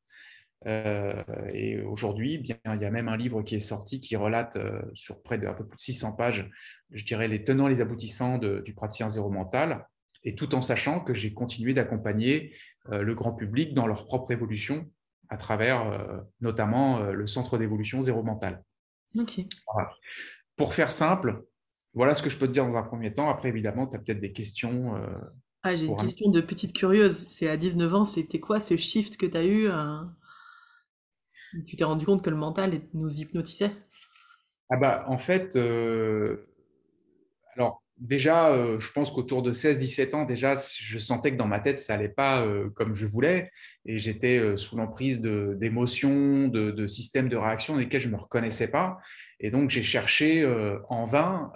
euh, 0.66 1.22
et 1.52 1.80
aujourd'hui, 1.80 2.38
bien, 2.38 2.56
il 2.66 2.82
y 2.82 2.84
a 2.84 2.90
même 2.90 3.08
un 3.08 3.16
livre 3.16 3.42
qui 3.42 3.54
est 3.54 3.60
sorti 3.60 4.00
qui 4.00 4.16
relate 4.16 4.56
euh, 4.56 4.82
sur 4.92 5.22
près 5.22 5.38
de 5.38 5.46
un 5.46 5.54
peu 5.54 5.66
plus 5.66 5.76
de 5.76 5.80
600 5.80 6.12
pages, 6.12 6.50
je 6.90 7.04
dirais, 7.04 7.28
les 7.28 7.44
tenants 7.44 7.68
et 7.68 7.74
les 7.74 7.80
aboutissants 7.80 8.38
du 8.38 8.74
praticien 8.74 9.08
zéro 9.08 9.30
mental, 9.30 9.86
et 10.22 10.34
tout 10.34 10.54
en 10.54 10.60
sachant 10.60 11.00
que 11.00 11.14
j'ai 11.14 11.32
continué 11.32 11.72
d'accompagner 11.72 12.54
euh, 12.90 13.02
le 13.02 13.14
grand 13.14 13.34
public 13.34 13.72
dans 13.72 13.86
leur 13.86 14.06
propre 14.06 14.32
évolution 14.32 14.90
à 15.30 15.36
travers 15.36 16.24
notamment 16.40 16.98
le 17.04 17.24
centre 17.28 17.56
d'évolution 17.56 18.02
zéro 18.02 18.24
mental. 18.24 18.64
Pour 20.56 20.74
faire 20.74 20.90
simple, 20.90 21.44
voilà 21.94 22.14
ce 22.14 22.22
que 22.22 22.30
je 22.30 22.38
peux 22.38 22.46
te 22.46 22.52
dire 22.52 22.66
dans 22.66 22.76
un 22.76 22.82
premier 22.82 23.12
temps. 23.12 23.28
Après, 23.28 23.48
évidemment, 23.48 23.86
tu 23.86 23.96
as 23.96 24.00
peut-être 24.00 24.20
des 24.20 24.32
questions. 24.32 24.94
ah, 25.62 25.74
j'ai 25.74 25.86
une 25.86 25.96
question 25.96 26.30
de 26.30 26.40
petite 26.40 26.72
curieuse. 26.72 27.26
C'est 27.28 27.48
à 27.48 27.56
19 27.56 27.94
ans, 27.94 28.04
c'était 28.04 28.40
quoi 28.40 28.60
ce 28.60 28.76
shift 28.76 29.16
que 29.16 29.26
tu 29.26 29.36
as 29.36 29.44
eu 29.44 29.68
tu 31.66 31.76
t'es 31.76 31.84
rendu 31.84 32.04
compte 32.04 32.22
que 32.22 32.30
le 32.30 32.36
mental 32.36 32.80
nous 32.94 33.20
hypnotisait? 33.20 33.72
Ah 34.70 34.76
bah 34.76 35.04
en 35.08 35.18
fait, 35.18 35.56
euh, 35.56 36.48
alors 37.56 37.82
déjà, 37.98 38.50
euh, 38.50 38.78
je 38.78 38.92
pense 38.92 39.10
qu'autour 39.10 39.42
de 39.42 39.52
16-17 39.52 40.14
ans, 40.14 40.24
déjà, 40.24 40.54
je 40.54 40.98
sentais 40.98 41.32
que 41.32 41.36
dans 41.36 41.48
ma 41.48 41.60
tête, 41.60 41.78
ça 41.78 41.94
allait 41.94 42.08
pas 42.08 42.44
euh, 42.44 42.70
comme 42.70 42.94
je 42.94 43.04
voulais, 43.04 43.50
et 43.84 43.98
j'étais 43.98 44.56
sous 44.56 44.76
l'emprise 44.76 45.20
d'émotions, 45.20 46.48
de, 46.48 46.86
systèmes 46.86 47.28
de 47.28 47.36
réaction 47.36 47.74
dans 47.74 47.80
lesquels 47.80 48.00
je 48.00 48.08
ne 48.08 48.12
me 48.12 48.18
reconnaissais 48.18 48.70
pas, 48.70 48.98
et 49.40 49.50
donc 49.50 49.70
j'ai 49.70 49.82
cherché 49.82 50.46
en 50.88 51.04
vain 51.04 51.52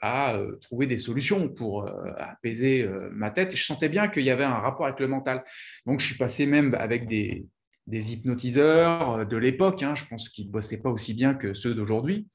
à 0.00 0.38
trouver 0.60 0.86
des 0.86 0.98
solutions 0.98 1.48
pour 1.48 1.90
apaiser 2.16 2.88
ma 3.12 3.30
tête, 3.30 3.52
et 3.52 3.56
je 3.56 3.64
sentais 3.64 3.88
bien 3.88 4.08
qu'il 4.08 4.24
y 4.24 4.30
avait 4.30 4.44
un 4.44 4.58
rapport 4.58 4.86
avec 4.86 5.00
le 5.00 5.08
mental. 5.08 5.44
Donc 5.86 6.00
je 6.00 6.06
suis 6.06 6.16
passé 6.16 6.46
même 6.46 6.74
avec 6.74 7.06
des, 7.06 7.46
hypnotiseurs 7.90 9.10
euh, 9.10 9.24
de 9.24 9.36
l'époque, 9.36 9.82
hein, 9.82 9.94
je 9.94 10.04
pense 10.06 10.28
qu'ils 10.28 10.46
ne 10.46 10.52
bossaient 10.52 10.80
pas 10.80 10.90
aussi 10.90 11.14
bien 11.14 11.34
que 11.34 11.54
ceux 11.54 11.74
d'aujourd'hui. 11.74 12.28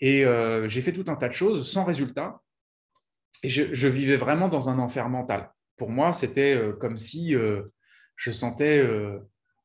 Et 0.00 0.24
euh, 0.24 0.68
j'ai 0.68 0.80
fait 0.80 0.92
tout 0.92 1.04
un 1.08 1.16
tas 1.16 1.28
de 1.28 1.34
choses 1.34 1.70
sans 1.70 1.84
résultat. 1.84 2.40
Et 3.42 3.48
je, 3.48 3.88
vivais 3.88 4.16
vraiment 4.16 4.48
dans 4.48 4.70
un 4.70 4.78
enfer 4.78 5.08
mental. 5.08 5.50
Pour 5.76 5.90
moi, 5.90 6.12
c'était 6.12 6.54
euh, 6.54 6.72
comme 6.72 6.96
si 6.96 7.34
je 8.16 8.30
sentais 8.30 8.82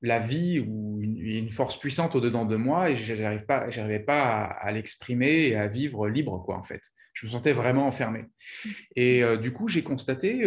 la 0.02 0.20
vie 0.20 0.60
ou 0.60 1.00
une, 1.02 1.52
force 1.52 1.78
puissante 1.78 2.16
au-dedans 2.16 2.46
de 2.46 2.56
moi 2.56 2.90
et 2.90 2.96
je 2.96 3.14
n'arrivais 3.14 3.44
pas, 3.44 3.70
pas 4.06 4.44
à, 4.46 4.72
l'exprimer 4.72 5.48
et 5.48 5.56
à 5.56 5.68
vivre 5.68 6.08
libre, 6.08 6.44
quoi, 6.44 6.58
en 6.58 6.64
fait. 6.64 6.82
Je 7.14 7.26
me 7.26 7.32
sentais 7.32 7.52
vraiment 7.54 7.86
enfermé. 7.88 8.26
Et 8.96 9.22
du 9.42 9.52
coup, 9.52 9.68
j'ai 9.68 9.84
constaté 9.84 10.44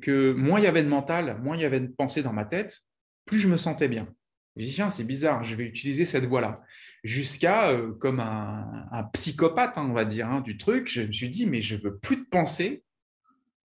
que 0.00 0.32
moins 0.32 0.58
il 0.58 0.64
y 0.64 0.66
avait 0.66 0.82
de 0.82 0.88
mental, 0.88 1.38
moins 1.42 1.56
il 1.56 1.62
y 1.62 1.64
avait 1.64 1.80
de 1.80 1.88
pensée 1.88 2.22
dans 2.22 2.32
ma 2.32 2.44
tête, 2.44 2.80
plus 3.26 3.38
je 3.38 3.48
me 3.48 3.56
sentais 3.56 3.88
bien. 3.88 4.08
J'ai 4.56 4.66
dit, 4.66 4.74
tiens, 4.74 4.90
c'est 4.90 5.04
bizarre, 5.04 5.44
je 5.44 5.54
vais 5.54 5.64
utiliser 5.64 6.04
cette 6.04 6.24
voie-là. 6.24 6.62
Jusqu'à, 7.04 7.70
euh, 7.70 7.92
comme 7.94 8.20
un, 8.20 9.08
psychopathe, 9.12 9.78
hein, 9.78 9.86
on 9.88 9.92
va 9.92 10.04
dire, 10.04 10.28
hein, 10.28 10.40
du 10.40 10.58
truc, 10.58 10.88
je 10.88 11.02
me 11.02 11.12
suis 11.12 11.30
dit, 11.30 11.46
mais 11.46 11.62
je 11.62 11.76
veux 11.76 11.96
plus 11.98 12.16
de 12.16 12.24
pensée 12.24 12.84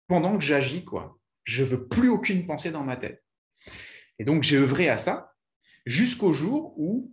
pendant 0.07 0.39
que 0.39 0.45
j'agis, 0.45 0.85
quoi. 0.85 1.19
Je 1.45 1.65
veux 1.65 1.87
plus 1.87 2.09
aucune 2.09 2.47
pensée 2.47 2.71
dans 2.71 2.85
ma 2.85 2.97
tête. 2.97 3.23
Et 4.19 4.25
donc, 4.25 4.43
j'ai 4.43 4.57
œuvré 4.57 4.89
à 4.89 4.97
ça 4.97 5.33
jusqu'au 5.87 6.33
jour 6.33 6.75
où, 6.79 7.13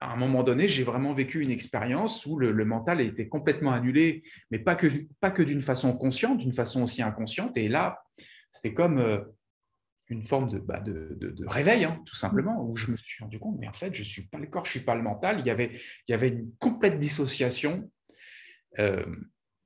à 0.00 0.12
un 0.12 0.16
moment 0.16 0.42
donné, 0.42 0.66
j'ai 0.66 0.82
vraiment 0.82 1.12
vécu 1.12 1.40
une 1.40 1.50
expérience 1.50 2.26
où 2.26 2.38
le, 2.38 2.64
mental 2.64 3.00
a 3.00 3.02
été 3.02 3.28
complètement 3.28 3.72
annulé, 3.72 4.24
mais 4.50 4.58
pas 4.58 4.74
que, 4.74 4.86
pas 5.20 5.30
que 5.30 5.42
d'une 5.42 5.62
façon 5.62 5.96
consciente, 5.96 6.38
d'une 6.38 6.52
façon 6.52 6.82
aussi 6.82 7.02
inconsciente. 7.02 7.56
Et 7.56 7.68
là, 7.68 8.02
c'était 8.50 8.74
comme 8.74 8.98
euh, 8.98 9.20
une 10.08 10.24
forme 10.24 10.50
de, 10.50 10.58
bah, 10.58 10.82
réveil, 11.46 11.84
hein, 11.84 12.02
tout 12.06 12.16
simplement, 12.16 12.64
où 12.64 12.76
je 12.76 12.90
me 12.90 12.96
suis 12.96 13.22
rendu 13.22 13.38
compte, 13.38 13.56
mais 13.58 13.68
en 13.68 13.72
fait, 13.72 13.94
je 13.94 14.00
ne 14.00 14.06
suis 14.06 14.26
pas 14.28 14.38
le 14.38 14.46
corps, 14.46 14.64
je 14.64 14.70
ne 14.70 14.78
suis 14.78 14.84
pas 14.84 14.94
le 14.94 15.02
mental. 15.02 15.40
Il 15.40 15.46
y 15.46 15.50
avait, 15.50 16.28
une 16.28 16.52
complète 16.58 16.98
dissociation 16.98 17.90
euh, 18.78 19.04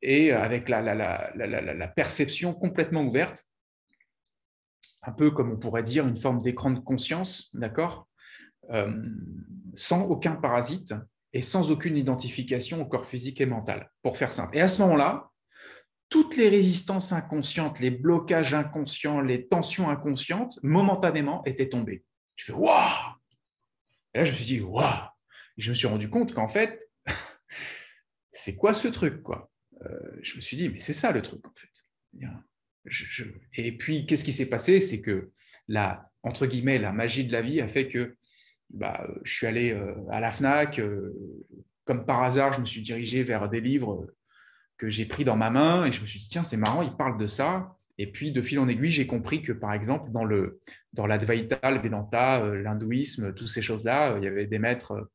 et 0.02 0.32
avec 0.32 0.68
la, 0.68 1.88
perception 1.88 2.54
complètement 2.54 3.04
ouverte, 3.04 3.44
un 5.06 5.12
peu 5.12 5.30
comme 5.30 5.52
on 5.52 5.56
pourrait 5.56 5.84
dire 5.84 6.06
une 6.06 6.18
forme 6.18 6.42
d'écran 6.42 6.70
de 6.70 6.80
conscience, 6.80 7.54
d'accord 7.54 8.08
euh, 8.70 8.92
Sans 9.74 10.04
aucun 10.06 10.34
parasite 10.34 10.94
et 11.32 11.40
sans 11.40 11.70
aucune 11.70 11.96
identification 11.96 12.82
au 12.82 12.86
corps 12.86 13.06
physique 13.06 13.40
et 13.40 13.46
mental, 13.46 13.90
pour 14.02 14.18
faire 14.18 14.32
simple. 14.32 14.56
Et 14.56 14.60
à 14.60 14.68
ce 14.68 14.82
moment-là, 14.82 15.30
toutes 16.08 16.36
les 16.36 16.48
résistances 16.48 17.12
inconscientes, 17.12 17.80
les 17.80 17.90
blocages 17.90 18.54
inconscients, 18.54 19.20
les 19.20 19.46
tensions 19.46 19.90
inconscientes, 19.90 20.58
momentanément 20.62 21.44
étaient 21.44 21.68
tombées. 21.68 22.04
Je 22.36 22.46
fais 22.46 22.52
waouh 22.52 23.14
Et 24.14 24.18
là, 24.18 24.24
je 24.24 24.30
me 24.30 24.36
suis 24.36 24.44
dit 24.44 24.60
waouh 24.60 25.08
Je 25.56 25.70
me 25.70 25.74
suis 25.74 25.86
rendu 25.86 26.10
compte 26.10 26.34
qu'en 26.34 26.48
fait, 26.48 26.90
c'est 28.32 28.56
quoi 28.56 28.74
ce 28.74 28.88
truc 28.88 29.22
quoi? 29.22 29.50
Euh, 29.84 30.18
Je 30.22 30.36
me 30.36 30.40
suis 30.40 30.56
dit 30.56 30.68
mais 30.68 30.78
c'est 30.78 30.92
ça 30.92 31.12
le 31.12 31.22
truc 31.22 31.46
en 31.46 31.52
fait. 31.54 31.70
Et 33.54 33.76
puis 33.76 34.06
qu'est-ce 34.06 34.24
qui 34.24 34.32
s'est 34.32 34.48
passé? 34.48 34.80
C'est 34.80 35.00
que 35.00 35.30
la 35.68 36.10
entre 36.22 36.46
guillemets 36.46 36.78
la 36.78 36.92
magie 36.92 37.26
de 37.26 37.32
la 37.32 37.42
vie 37.42 37.60
a 37.60 37.68
fait 37.68 37.88
que 37.88 38.16
bah, 38.70 39.08
je 39.22 39.32
suis 39.32 39.46
allé 39.46 39.72
euh, 39.72 39.94
à 40.10 40.20
la 40.20 40.30
Fnac. 40.30 40.78
Euh, 40.78 41.12
comme 41.84 42.04
par 42.04 42.22
hasard, 42.22 42.52
je 42.52 42.60
me 42.60 42.66
suis 42.66 42.82
dirigé 42.82 43.22
vers 43.22 43.48
des 43.48 43.60
livres 43.60 44.08
que 44.76 44.90
j'ai 44.90 45.06
pris 45.06 45.24
dans 45.24 45.36
ma 45.36 45.50
main 45.50 45.86
et 45.86 45.92
je 45.92 46.00
me 46.00 46.06
suis 46.06 46.20
dit, 46.20 46.28
tiens, 46.28 46.42
c'est 46.42 46.56
marrant, 46.56 46.82
il 46.82 46.94
parle 46.96 47.18
de 47.18 47.26
ça. 47.26 47.76
Et 47.98 48.10
puis, 48.10 48.30
de 48.30 48.42
fil 48.42 48.58
en 48.58 48.68
aiguille, 48.68 48.90
j'ai 48.90 49.06
compris 49.06 49.42
que, 49.42 49.52
par 49.52 49.72
exemple, 49.72 50.10
dans, 50.10 50.24
le, 50.24 50.60
dans 50.92 51.06
l'Advaita, 51.06 51.70
le 51.70 51.80
Vedanta, 51.80 52.42
euh, 52.42 52.62
l'hindouisme, 52.62 53.32
toutes 53.32 53.48
ces 53.48 53.62
choses-là, 53.62 54.12
euh, 54.12 54.18
il 54.18 54.24
y 54.24 54.26
avait 54.26 54.46
des 54.46 54.58
maîtres, 54.58 55.10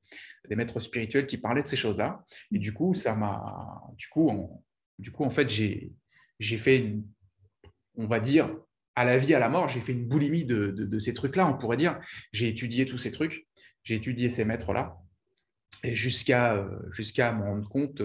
des 0.49 0.55
maîtres 0.55 0.79
spirituels 0.79 1.27
qui 1.27 1.37
parlaient 1.37 1.61
de 1.61 1.67
ces 1.67 1.75
choses-là. 1.75 2.23
Et 2.51 2.57
du 2.57 2.73
coup, 2.73 2.95
ça 2.95 3.15
m'a. 3.15 3.83
Du 3.97 4.07
coup, 4.07 4.63
du 4.97 5.11
coup, 5.11 5.23
en 5.23 5.29
fait, 5.29 5.47
j'ai, 5.49 5.91
j'ai 6.39 6.57
fait, 6.57 6.95
on 7.95 8.07
va 8.07 8.19
dire, 8.19 8.55
à 8.95 9.05
la 9.05 9.17
vie, 9.17 9.33
à 9.33 9.39
la 9.39 9.49
mort, 9.49 9.69
j'ai 9.69 9.81
fait 9.81 9.93
une 9.93 10.07
boulimie 10.07 10.45
de, 10.45 10.71
de, 10.71 10.99
ces 10.99 11.13
trucs-là, 11.13 11.47
on 11.47 11.57
pourrait 11.57 11.77
dire. 11.77 11.99
J'ai 12.31 12.49
étudié 12.49 12.85
tous 12.85 12.97
ces 12.97 13.11
trucs, 13.11 13.47
j'ai 13.83 13.95
étudié 13.95 14.29
ces 14.29 14.45
maîtres-là, 14.45 14.97
et 15.83 15.95
jusqu'à, 15.95 16.67
jusqu'à 16.91 17.31
me 17.31 17.43
rendre 17.43 17.67
compte. 17.69 18.01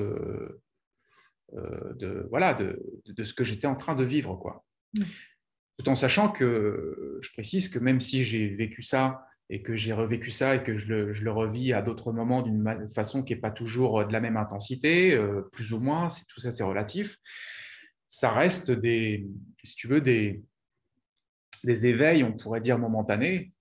Euh, 1.54 1.94
de, 1.94 2.26
voilà, 2.30 2.54
de, 2.54 2.82
de, 3.06 3.24
ce 3.24 3.32
que 3.32 3.44
j'étais 3.44 3.68
en 3.68 3.76
train 3.76 3.94
de 3.94 4.02
vivre. 4.02 4.34
Quoi. 4.34 4.64
Mm. 4.98 5.02
Tout 5.78 5.88
en 5.88 5.94
sachant 5.94 6.30
que, 6.30 7.20
je 7.22 7.30
précise 7.32 7.68
que 7.68 7.78
même 7.78 8.00
si 8.00 8.24
j'ai 8.24 8.48
vécu 8.48 8.82
ça 8.82 9.24
et 9.48 9.62
que 9.62 9.76
j'ai 9.76 9.92
revécu 9.92 10.30
ça 10.30 10.56
et 10.56 10.64
que 10.64 10.76
je 10.76 10.88
le, 10.88 11.12
je 11.12 11.22
le 11.24 11.30
revis 11.30 11.72
à 11.72 11.82
d'autres 11.82 12.12
moments 12.12 12.42
d'une 12.42 12.88
façon 12.88 13.22
qui 13.22 13.32
n'est 13.32 13.40
pas 13.40 13.52
toujours 13.52 14.04
de 14.04 14.12
la 14.12 14.20
même 14.20 14.36
intensité, 14.36 15.16
plus 15.52 15.72
ou 15.72 15.78
moins, 15.78 16.08
tout 16.28 16.40
ça 16.40 16.50
c'est 16.50 16.64
relatif, 16.64 17.18
ça 18.08 18.30
reste 18.30 18.70
des, 18.70 19.26
si 19.62 19.76
tu 19.76 19.88
veux, 19.88 20.00
des, 20.00 20.42
des 21.64 21.86
éveils, 21.86 22.22
on 22.24 22.32
pourrait 22.32 22.60
dire 22.60 22.78
momentanés, 22.78 23.52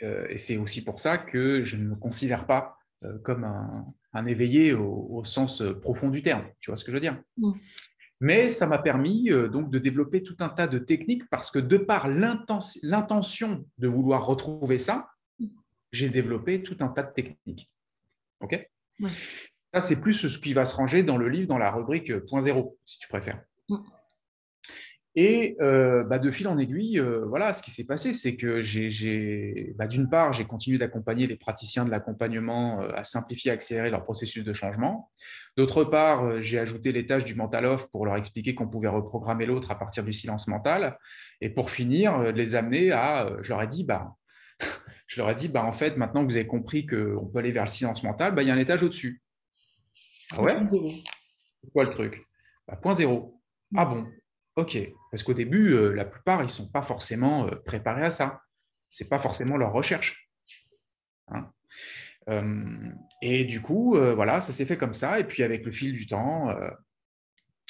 et 0.00 0.38
c'est 0.38 0.56
aussi 0.56 0.82
pour 0.82 0.98
ça 0.98 1.16
que 1.16 1.62
je 1.62 1.76
ne 1.76 1.84
me 1.84 1.94
considère 1.94 2.46
pas 2.46 2.76
comme 3.22 3.44
un, 3.44 3.86
un 4.12 4.26
éveillé 4.26 4.74
au, 4.74 5.22
sens 5.24 5.62
profond 5.80 6.10
du 6.10 6.22
terme. 6.22 6.44
Tu 6.60 6.70
vois 6.70 6.76
ce 6.76 6.84
que 6.84 6.90
je 6.90 6.96
veux 6.96 7.00
dire? 7.00 7.20
Mais 8.20 8.48
ça 8.48 8.66
m'a 8.66 8.78
permis 8.78 9.30
euh, 9.30 9.48
donc 9.48 9.70
de 9.70 9.78
développer 9.78 10.22
tout 10.22 10.36
un 10.40 10.48
tas 10.48 10.68
de 10.68 10.78
techniques 10.78 11.28
parce 11.28 11.50
que 11.50 11.58
de 11.58 11.76
par 11.76 12.08
l'intention 12.08 13.66
de 13.78 13.88
vouloir 13.88 14.26
retrouver 14.26 14.78
ça, 14.78 15.08
j'ai 15.90 16.08
développé 16.08 16.62
tout 16.62 16.76
un 16.80 16.88
tas 16.88 17.02
de 17.02 17.12
techniques. 17.12 17.70
OK? 18.40 18.68
Ça, 19.74 19.80
c'est 19.80 20.00
plus 20.00 20.28
ce 20.28 20.38
qui 20.38 20.52
va 20.52 20.64
se 20.64 20.76
ranger 20.76 21.02
dans 21.02 21.16
le 21.16 21.28
livre, 21.28 21.48
dans 21.48 21.58
la 21.58 21.70
rubrique 21.70 22.16
point 22.26 22.40
zéro, 22.40 22.78
si 22.84 22.98
tu 22.98 23.08
préfères. 23.08 23.42
Et 25.14 25.56
euh, 25.60 26.04
bah, 26.04 26.18
de 26.18 26.30
fil 26.30 26.48
en 26.48 26.56
aiguille, 26.56 26.98
euh, 26.98 27.26
voilà, 27.26 27.52
ce 27.52 27.62
qui 27.62 27.70
s'est 27.70 27.84
passé, 27.84 28.14
c'est 28.14 28.34
que 28.34 28.62
j'ai, 28.62 29.74
bah, 29.76 29.86
d'une 29.86 30.08
part, 30.08 30.32
j'ai 30.32 30.46
continué 30.46 30.78
d'accompagner 30.78 31.26
les 31.26 31.36
praticiens 31.36 31.84
de 31.84 31.90
l'accompagnement 31.90 32.80
euh, 32.80 32.88
à 32.94 33.04
simplifier, 33.04 33.50
accélérer 33.50 33.90
leur 33.90 34.04
processus 34.04 34.42
de 34.42 34.52
changement. 34.54 35.10
D'autre 35.58 35.84
part, 35.84 36.40
j'ai 36.40 36.58
ajouté 36.58 36.92
les 36.92 37.04
tâches 37.04 37.24
du 37.24 37.34
mental 37.34 37.66
off 37.66 37.90
pour 37.90 38.06
leur 38.06 38.16
expliquer 38.16 38.54
qu'on 38.54 38.68
pouvait 38.68 38.88
reprogrammer 38.88 39.44
l'autre 39.44 39.70
à 39.70 39.78
partir 39.78 40.02
du 40.02 40.14
silence 40.14 40.48
mental. 40.48 40.96
Et 41.42 41.50
pour 41.50 41.68
finir, 41.68 42.32
les 42.32 42.54
amener 42.54 42.90
à, 42.92 43.28
je 43.42 43.50
leur 43.50 43.60
ai 43.60 43.66
dit, 43.66 43.84
bah, 43.84 44.14
je 45.06 45.20
leur 45.20 45.28
ai 45.28 45.34
dit, 45.34 45.48
bah, 45.48 45.62
en 45.62 45.72
fait, 45.72 45.98
maintenant 45.98 46.22
que 46.22 46.30
vous 46.30 46.38
avez 46.38 46.46
compris 46.46 46.86
qu'on 46.86 47.26
peut 47.26 47.38
aller 47.38 47.52
vers 47.52 47.64
le 47.64 47.70
silence 47.70 48.02
mental, 48.02 48.34
bah, 48.34 48.42
il 48.42 48.48
y 48.48 48.50
a 48.50 48.54
un 48.54 48.58
étage 48.58 48.82
au-dessus. 48.82 49.20
Ah 50.30 50.42
ouais? 50.42 50.56
C'est 50.66 51.70
quoi 51.70 51.84
le 51.84 51.90
truc? 51.90 52.26
Bah, 52.66 52.76
Point 52.76 52.94
zéro. 52.94 53.41
Ah 53.74 53.86
bon 53.86 54.06
Ok, 54.56 54.78
parce 55.10 55.22
qu'au 55.22 55.32
début, 55.32 55.72
euh, 55.72 55.94
la 55.94 56.04
plupart, 56.04 56.40
ils 56.40 56.46
ne 56.46 56.50
sont 56.50 56.70
pas 56.70 56.82
forcément 56.82 57.46
euh, 57.46 57.54
préparés 57.64 58.04
à 58.04 58.10
ça. 58.10 58.42
Ce 58.90 59.02
n'est 59.02 59.08
pas 59.08 59.18
forcément 59.18 59.56
leur 59.56 59.72
recherche. 59.72 60.30
Hein. 61.28 61.50
Euh, 62.28 62.92
et 63.22 63.44
du 63.44 63.62
coup, 63.62 63.96
voilà, 63.96 64.40
ça 64.40 64.52
s'est 64.52 64.66
fait 64.66 64.76
comme 64.76 64.92
ça. 64.92 65.18
Et 65.18 65.24
puis, 65.24 65.42
avec 65.42 65.64
le 65.64 65.72
fil 65.72 65.92
du 65.94 66.06
temps, 66.06 66.54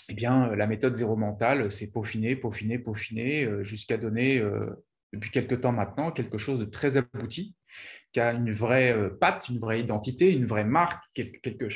eh 0.09 0.15
bien, 0.15 0.57
la 0.57 0.67
méthode 0.67 0.97
zéro 0.97 1.15
mental 1.15 1.71
s'est 1.71 1.93
peaufinée, 1.93 2.35
peaufinée, 2.35 2.79
peaufinée, 2.81 3.63
jusqu'à 3.63 3.97
donner, 3.97 4.43
depuis 5.13 5.31
quelques 5.31 5.61
temps 5.61 5.71
maintenant, 5.71 6.11
quelque 6.11 6.39
chose 6.39 6.59
de 6.59 6.65
très 6.65 6.97
abouti 6.97 7.55
qui 8.13 8.21
a 8.21 8.33
une 8.33 8.53
vraie 8.53 8.93
euh, 8.93 9.09
patte, 9.09 9.49
une 9.49 9.59
vraie 9.59 9.81
identité, 9.81 10.33
une 10.33 10.45
vraie 10.45 10.65
marque, 10.65 11.03
quelque, 11.15 11.67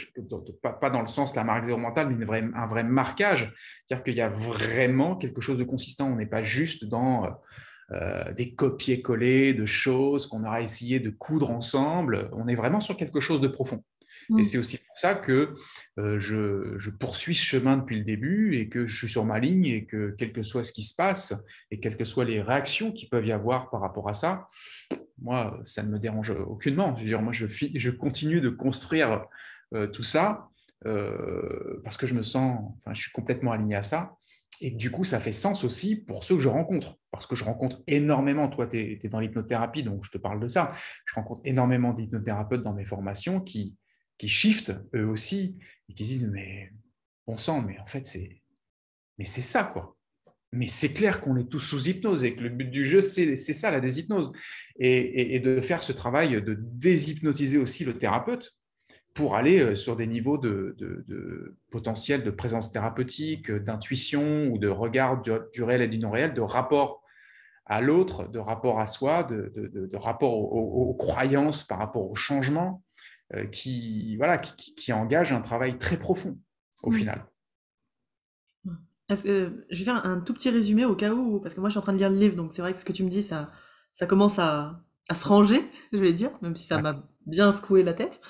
pas, 0.62 0.90
dans 0.90 1.00
le 1.00 1.06
sens 1.06 1.32
de 1.32 1.36
la 1.36 1.44
marque 1.44 1.64
zéro 1.64 1.78
mentale, 1.78 2.10
mais 2.10 2.42
un 2.54 2.66
vrai 2.66 2.84
marquage. 2.84 3.52
C'est-à-dire 3.84 4.04
qu'il 4.04 4.14
y 4.14 4.20
a 4.20 4.28
vraiment 4.28 5.16
quelque 5.16 5.40
chose 5.40 5.58
de 5.58 5.64
consistant. 5.64 6.08
On 6.08 6.16
n'est 6.16 6.26
pas 6.26 6.42
juste 6.42 6.84
dans 6.84 7.24
euh, 7.24 7.30
euh, 7.92 8.32
des 8.32 8.54
copier-coller 8.54 9.54
de 9.54 9.64
choses 9.64 10.26
qu'on 10.26 10.44
aura 10.44 10.60
essayé 10.60 11.00
de 11.00 11.10
coudre 11.10 11.50
ensemble. 11.50 12.28
On 12.32 12.48
est 12.48 12.54
vraiment 12.54 12.80
sur 12.80 12.96
quelque 12.96 13.20
chose 13.20 13.40
de 13.40 13.48
profond. 13.48 13.82
Et 14.30 14.42
mm. 14.42 14.44
c'est 14.44 14.58
aussi 14.58 14.78
pour 14.78 14.98
ça 14.98 15.14
que 15.14 15.54
je, 15.96 16.90
poursuis 16.90 17.34
ce 17.34 17.44
chemin 17.44 17.76
depuis 17.76 17.98
le 17.98 18.04
début 18.04 18.56
et 18.56 18.68
que 18.68 18.86
je 18.86 18.96
suis 18.96 19.08
sur 19.08 19.24
ma 19.24 19.38
ligne 19.38 19.66
et 19.66 19.86
que 19.86 20.14
quel 20.18 20.32
que 20.32 20.42
soit 20.42 20.64
ce 20.64 20.72
qui 20.72 20.82
se 20.82 20.94
passe 20.94 21.34
et 21.70 21.80
quelles 21.80 21.96
que 21.96 22.04
soient 22.04 22.24
les 22.24 22.40
réactions 22.40 22.92
qui 22.92 23.08
peuvent 23.08 23.26
y 23.26 23.32
avoir 23.32 23.70
par 23.70 23.80
rapport 23.80 24.08
à 24.08 24.12
ça, 24.12 24.48
moi, 25.18 25.60
ça 25.64 25.82
ne 25.82 25.88
me 25.90 25.98
dérange 25.98 26.30
aucunement. 26.30 26.94
Je 26.96 27.02
veux 27.02 27.08
dire, 27.08 27.22
moi, 27.22 27.32
je, 27.32 27.46
je 27.46 27.90
continue 27.90 28.40
de 28.40 28.50
construire 28.50 29.26
euh, 29.74 29.86
tout 29.86 30.02
ça 30.02 30.48
euh, 30.84 31.80
parce 31.82 31.96
que 31.96 32.06
je 32.06 32.14
me 32.14 32.22
sens, 32.22 32.60
enfin, 32.78 32.94
je 32.94 33.02
suis 33.02 33.12
complètement 33.12 33.52
aligné 33.52 33.74
à 33.74 33.82
ça. 33.82 34.16
Et 34.60 34.70
du 34.70 34.90
coup, 34.90 35.04
ça 35.04 35.20
fait 35.20 35.32
sens 35.32 35.64
aussi 35.64 35.96
pour 35.96 36.24
ceux 36.24 36.36
que 36.36 36.40
je 36.40 36.48
rencontre, 36.48 36.96
parce 37.10 37.26
que 37.26 37.34
je 37.34 37.44
rencontre 37.44 37.82
énormément, 37.86 38.48
toi, 38.48 38.66
tu 38.66 38.98
es, 39.02 39.08
dans 39.08 39.20
l'hypnothérapie, 39.20 39.82
donc 39.82 40.02
je 40.04 40.10
te 40.10 40.18
parle 40.18 40.40
de 40.40 40.48
ça, 40.48 40.72
je 41.04 41.14
rencontre 41.14 41.42
énormément 41.44 41.92
d'hypnothérapeutes 41.92 42.62
dans 42.62 42.72
mes 42.72 42.86
formations 42.86 43.40
qui, 43.40 43.76
qui 44.18 44.28
shiftent 44.28 44.74
eux 44.94 45.06
aussi, 45.06 45.56
et 45.88 45.94
qui 45.94 46.04
disent, 46.04 46.28
mais 46.28 46.72
bon 47.26 47.36
sang, 47.36 47.62
mais 47.62 47.78
en 47.78 47.86
fait, 47.86 48.06
c'est 48.06 48.42
mais 49.18 49.24
c'est 49.24 49.42
ça, 49.42 49.64
quoi 49.64 49.96
mais 50.56 50.66
c'est 50.66 50.92
clair 50.92 51.20
qu'on 51.20 51.36
est 51.36 51.48
tous 51.48 51.60
sous 51.60 51.88
hypnose 51.88 52.24
et 52.24 52.34
que 52.34 52.42
le 52.42 52.48
but 52.48 52.70
du 52.70 52.84
jeu, 52.84 53.00
c'est 53.00 53.36
ça, 53.36 53.70
la 53.70 53.80
déshypnose. 53.80 54.32
Et, 54.78 55.38
de 55.40 55.60
faire 55.60 55.82
ce 55.82 55.92
travail 55.92 56.42
de 56.42 56.56
déshypnotiser 56.58 57.58
aussi 57.58 57.84
le 57.84 57.98
thérapeute 57.98 58.52
pour 59.14 59.34
aller 59.34 59.60
euh, 59.60 59.74
sur 59.74 59.96
des 59.96 60.06
niveaux 60.06 60.38
de, 60.38 60.76
potentiel 61.70 62.22
de 62.22 62.30
présence 62.30 62.72
thérapeutique, 62.72 63.50
d'intuition 63.50 64.48
ou 64.48 64.58
de 64.58 64.68
regard 64.68 65.22
du, 65.22 65.62
réel 65.62 65.82
et 65.82 65.88
du 65.88 65.98
non-réel, 65.98 66.34
de 66.34 66.40
rapport 66.40 67.02
à 67.64 67.80
l'autre, 67.80 68.28
de 68.28 68.38
rapport 68.38 68.78
à 68.78 68.86
soi, 68.86 69.24
de, 69.24 69.96
rapport 69.96 70.34
aux, 70.34 70.94
croyances 70.94 71.64
par 71.64 71.78
rapport 71.78 72.10
au 72.10 72.14
changement, 72.14 72.82
euh, 72.82 72.85
qui, 73.52 74.16
voilà, 74.16 74.38
qui, 74.38 74.74
qui, 74.74 74.92
engage 74.92 75.32
un 75.32 75.40
travail 75.40 75.78
très 75.78 75.98
profond 75.98 76.38
au 76.82 76.92
final. 76.92 77.26
Que, 79.08 79.64
je 79.70 79.78
vais 79.78 79.84
faire 79.84 80.04
un 80.04 80.20
tout 80.20 80.34
petit 80.34 80.50
résumé 80.50 80.84
au 80.84 80.96
cas 80.96 81.12
où, 81.12 81.40
parce 81.40 81.54
que 81.54 81.60
moi 81.60 81.68
je 81.68 81.72
suis 81.72 81.78
en 81.78 81.82
train 81.82 81.92
de 81.92 81.98
lire 81.98 82.10
le 82.10 82.16
livre, 82.16 82.36
donc 82.36 82.52
c'est 82.52 82.62
vrai 82.62 82.72
que 82.72 82.78
ce 82.78 82.84
que 82.84 82.92
tu 82.92 83.04
me 83.04 83.08
dis, 83.08 83.22
ça, 83.22 83.52
ça 83.92 84.06
commence 84.06 84.38
à, 84.38 84.80
à 85.08 85.14
se 85.14 85.26
ranger, 85.26 85.64
je 85.92 85.98
vais 85.98 86.12
dire, 86.12 86.30
même 86.42 86.56
si 86.56 86.66
ça 86.66 86.80
m'a 86.80 87.08
bien 87.26 87.52
secoué 87.52 87.82
la 87.82 87.94
tête. 87.94 88.20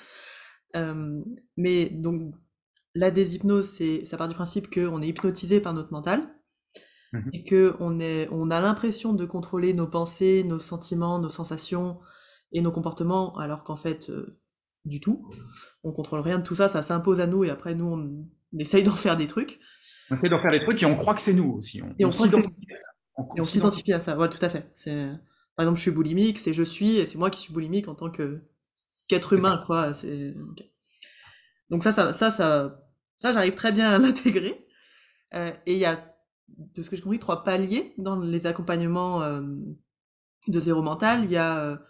Euh, 0.75 1.23
mais 1.55 1.85
donc, 1.85 2.33
la 2.93 3.11
déshypnose, 3.11 3.67
c'est, 3.67 4.05
ça 4.05 4.17
part 4.17 4.27
du 4.27 4.35
principe 4.35 4.73
qu'on 4.73 5.01
est 5.01 5.07
hypnotisé 5.07 5.59
par 5.59 5.73
notre 5.73 5.91
mental 5.91 6.21
mmh 7.13 7.29
et 7.31 7.45
qu'on 7.45 7.99
on 8.31 8.51
a 8.51 8.59
l'impression 8.59 9.13
de 9.13 9.25
contrôler 9.25 9.73
nos 9.73 9.87
pensées, 9.87 10.43
nos 10.43 10.59
sentiments, 10.59 11.19
nos 11.19 11.29
sensations 11.29 11.99
et 12.51 12.61
nos 12.61 12.71
comportements, 12.71 13.37
alors 13.37 13.63
qu'en 13.63 13.77
fait, 13.77 14.09
euh, 14.09 14.41
du 14.87 14.99
tout. 14.99 15.29
On 15.83 15.91
contrôle 15.91 16.19
rien 16.21 16.39
de 16.39 16.43
tout 16.43 16.55
ça, 16.55 16.69
ça 16.69 16.81
s'impose 16.81 17.19
à 17.19 17.27
nous 17.27 17.43
et 17.43 17.49
après, 17.49 17.75
nous, 17.75 17.85
on, 17.85 18.27
on 18.53 18.57
essaye 18.59 18.83
d'en 18.83 18.91
faire 18.91 19.15
des 19.15 19.27
trucs. 19.27 19.59
On 20.09 20.15
essaie 20.15 20.29
d'en 20.29 20.41
faire 20.41 20.51
des 20.51 20.61
trucs 20.61 20.81
et 20.81 20.85
on 20.85 20.95
croit 20.95 21.13
que 21.13 21.21
c'est 21.21 21.33
nous 21.33 21.53
aussi. 21.57 21.81
On, 21.81 21.93
et 21.99 22.05
on, 22.05 22.11
s'identifie 22.11 23.93
à 23.93 23.99
ça. 23.99 24.17
Ouais, 24.17 24.29
tout 24.29 24.43
à 24.43 24.49
fait. 24.49 24.69
C'est... 24.73 25.09
Par 25.55 25.63
exemple, 25.63 25.77
je 25.77 25.81
suis 25.81 25.91
boulimique, 25.91 26.37
c'est 26.37 26.53
je 26.53 26.63
suis, 26.63 26.97
et 26.97 27.05
c'est 27.05 27.17
moi 27.17 27.29
qui 27.29 27.41
suis 27.41 27.53
boulimique 27.53 27.87
en 27.87 27.95
tant 27.95 28.11
que 28.11 28.41
qu'être 29.07 29.33
humain, 29.33 29.63
quoi. 29.65 29.93
Donc 31.69 31.83
ça, 31.83 31.91
ça, 31.91 32.13
ça, 32.13 32.31
ça, 33.17 33.31
j'arrive 33.31 33.55
très 33.55 33.71
bien 33.71 33.89
à 33.89 33.97
l'intégrer. 33.99 34.65
Euh, 35.33 35.51
et 35.65 35.73
il 35.73 35.79
y 35.79 35.85
a, 35.85 36.15
de 36.47 36.81
ce 36.81 36.89
que 36.89 36.95
j'ai 36.95 37.01
compris, 37.01 37.19
trois 37.19 37.43
paliers 37.43 37.93
dans 37.97 38.19
les 38.19 38.45
accompagnements 38.47 39.23
euh, 39.23 39.41
de 40.47 40.59
zéro 40.59 40.81
mental. 40.81 41.25
Il 41.25 41.31
y 41.31 41.37
a 41.37 41.81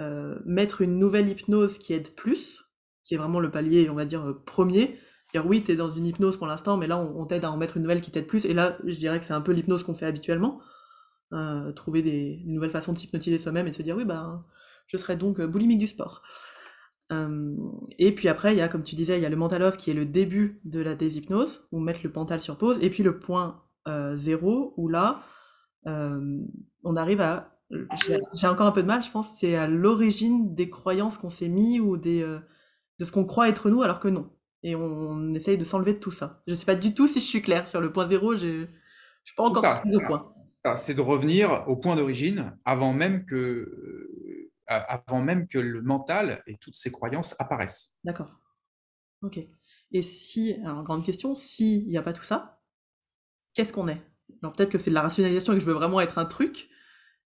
euh, 0.00 0.38
mettre 0.44 0.80
une 0.80 0.98
nouvelle 0.98 1.28
hypnose 1.28 1.78
qui 1.78 1.92
aide 1.92 2.14
plus, 2.14 2.64
qui 3.04 3.14
est 3.14 3.18
vraiment 3.18 3.40
le 3.40 3.50
palier, 3.50 3.88
on 3.90 3.94
va 3.94 4.04
dire, 4.04 4.34
premier 4.46 4.98
dire 5.32 5.46
oui, 5.46 5.62
tu 5.62 5.72
es 5.72 5.76
dans 5.76 5.90
une 5.90 6.06
hypnose 6.06 6.36
pour 6.36 6.46
l'instant, 6.46 6.76
mais 6.76 6.86
là, 6.86 6.98
on, 6.98 7.24
t'aide 7.26 7.44
à 7.44 7.50
en 7.50 7.56
mettre 7.56 7.76
une 7.76 7.82
nouvelle 7.82 8.00
qui 8.00 8.10
t'aide 8.10 8.26
plus. 8.26 8.44
Et 8.44 8.54
là, 8.54 8.78
je 8.84 8.94
dirais 8.96 9.18
que 9.18 9.24
c'est 9.24 9.32
un 9.32 9.40
peu 9.40 9.52
l'hypnose 9.52 9.82
qu'on 9.82 9.94
fait 9.94 10.06
habituellement. 10.06 10.60
Euh, 11.32 11.72
trouver 11.72 12.02
des, 12.02 12.42
nouvelles 12.44 12.70
façons 12.70 12.92
de 12.92 12.98
s'hypnotiser 12.98 13.38
soi-même 13.38 13.66
et 13.66 13.70
de 13.70 13.74
se 13.74 13.82
dire 13.82 13.96
oui, 13.96 14.04
ben, 14.04 14.44
je 14.86 14.96
serai 14.98 15.16
donc 15.16 15.40
boulimique 15.40 15.78
du 15.78 15.86
sport. 15.86 16.22
Euh, 17.12 17.56
et 17.98 18.14
puis 18.14 18.28
après, 18.28 18.54
il 18.54 18.58
y 18.58 18.60
a, 18.60 18.68
comme 18.68 18.82
tu 18.82 18.94
disais, 18.94 19.18
il 19.18 19.22
y 19.22 19.26
a 19.26 19.30
le 19.30 19.36
mental 19.36 19.62
off 19.62 19.76
qui 19.76 19.90
est 19.90 19.94
le 19.94 20.04
début 20.06 20.60
de 20.64 20.80
la 20.80 20.94
déshypnose, 20.94 21.66
où 21.72 21.80
mettre 21.80 22.00
le 22.04 22.12
mental 22.14 22.40
sur 22.40 22.58
pause. 22.58 22.78
Et 22.82 22.90
puis 22.90 23.02
le 23.02 23.18
point 23.18 23.62
euh, 23.88 24.16
zéro, 24.16 24.74
où 24.76 24.88
là, 24.88 25.22
on 25.86 26.96
arrive 26.96 27.20
à. 27.20 27.51
J'ai 28.34 28.46
encore 28.46 28.66
un 28.66 28.72
peu 28.72 28.82
de 28.82 28.86
mal, 28.86 29.02
je 29.02 29.10
pense, 29.10 29.38
c'est 29.38 29.56
à 29.56 29.66
l'origine 29.66 30.54
des 30.54 30.68
croyances 30.68 31.16
qu'on 31.16 31.30
s'est 31.30 31.48
mis 31.48 31.80
ou 31.80 31.96
des, 31.96 32.20
de 32.22 33.04
ce 33.04 33.12
qu'on 33.12 33.24
croit 33.24 33.48
être 33.48 33.70
nous 33.70 33.82
alors 33.82 33.98
que 33.98 34.08
non 34.08 34.30
et 34.62 34.76
on, 34.76 35.34
essaye 35.34 35.58
de 35.58 35.64
s'enlever 35.64 35.94
de 35.94 35.98
tout 35.98 36.10
ça. 36.10 36.42
Je 36.46 36.52
ne 36.52 36.56
sais 36.56 36.64
pas 36.64 36.74
du 36.74 36.94
tout 36.94 37.06
si 37.08 37.20
je 37.20 37.24
suis 37.24 37.42
claire 37.42 37.68
sur 37.68 37.80
le 37.80 37.92
point 37.92 38.06
zéro, 38.06 38.36
je 38.36 38.46
ne 38.46 38.66
suis 39.24 39.34
pas 39.36 39.44
encore 39.44 39.80
prise 39.80 39.96
au 39.96 40.00
point. 40.00 40.32
C'est 40.76 40.94
de 40.94 41.00
revenir 41.00 41.64
au 41.66 41.76
point 41.76 41.96
d'origine 41.96 42.56
avant 42.64 42.92
même 42.92 43.24
que 43.24 43.34
euh, 43.36 44.50
avant 44.68 45.20
même 45.20 45.48
que 45.48 45.58
le 45.58 45.82
mental 45.82 46.42
et 46.46 46.56
toutes 46.56 46.76
ces 46.76 46.92
croyances 46.92 47.34
apparaissent. 47.40 47.98
D'accord. 48.04 48.40
Ok. 49.22 49.40
Et 49.90 50.02
si, 50.02 50.54
alors 50.64 50.84
grande 50.84 51.04
question, 51.04 51.34
s'il 51.34 51.88
n'y 51.88 51.98
a 51.98 52.02
pas 52.02 52.12
tout 52.12 52.22
ça, 52.22 52.62
qu'est-ce 53.54 53.72
qu'on 53.72 53.88
est? 53.88 54.00
Alors 54.40 54.54
peut-être 54.54 54.70
que 54.70 54.78
c'est 54.78 54.90
de 54.90 54.94
la 54.94 55.02
rationalisation 55.02 55.52
et 55.52 55.56
que 55.56 55.60
je 55.60 55.66
veux 55.66 55.74
vraiment 55.74 56.00
être 56.00 56.18
un 56.18 56.24
truc, 56.24 56.70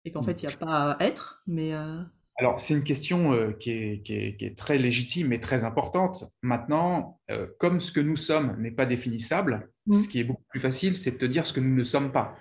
et 0.07 0.11
qu'en 0.11 0.23
hmm. 0.23 0.25
fait 0.25 0.42
il 0.42 0.47
n'y 0.47 0.55
a 0.55 0.57
pas 0.57 0.92
à 0.92 1.05
être, 1.05 1.42
mais... 1.47 1.75
Euh, 1.75 2.01
alors, 2.38 2.61
c'est 2.61 2.75
une 2.75 2.85
question 2.85 3.33
euh, 3.33 3.53
qui 3.53 3.71
est, 3.71 4.59
très 4.59 4.77
légitime 4.77 5.33
et 5.33 5.40
très 5.40 5.64
importante. 5.64 6.25
Maintenant, 6.42 7.19
euh, 7.31 7.47
comme 7.59 7.81
ce 7.81 7.90
que 7.90 8.01
nous 8.01 8.16
sommes 8.16 8.57
n'est 8.61 8.71
pas 8.71 8.85
définissable, 8.85 9.71
mmh. 9.87 9.92
ce 9.92 10.09
qui 10.09 10.21
est 10.21 10.25
beaucoup 10.25 10.45
plus 10.51 10.61
facile, 10.61 10.97
c'est 10.97 11.12
de 11.12 11.16
te 11.16 11.25
dire 11.25 11.47
ce 11.47 11.55
que 11.55 11.61
nous 11.61 11.75
ne 11.75 11.85
sommes 11.85 12.12
pas. 12.12 12.37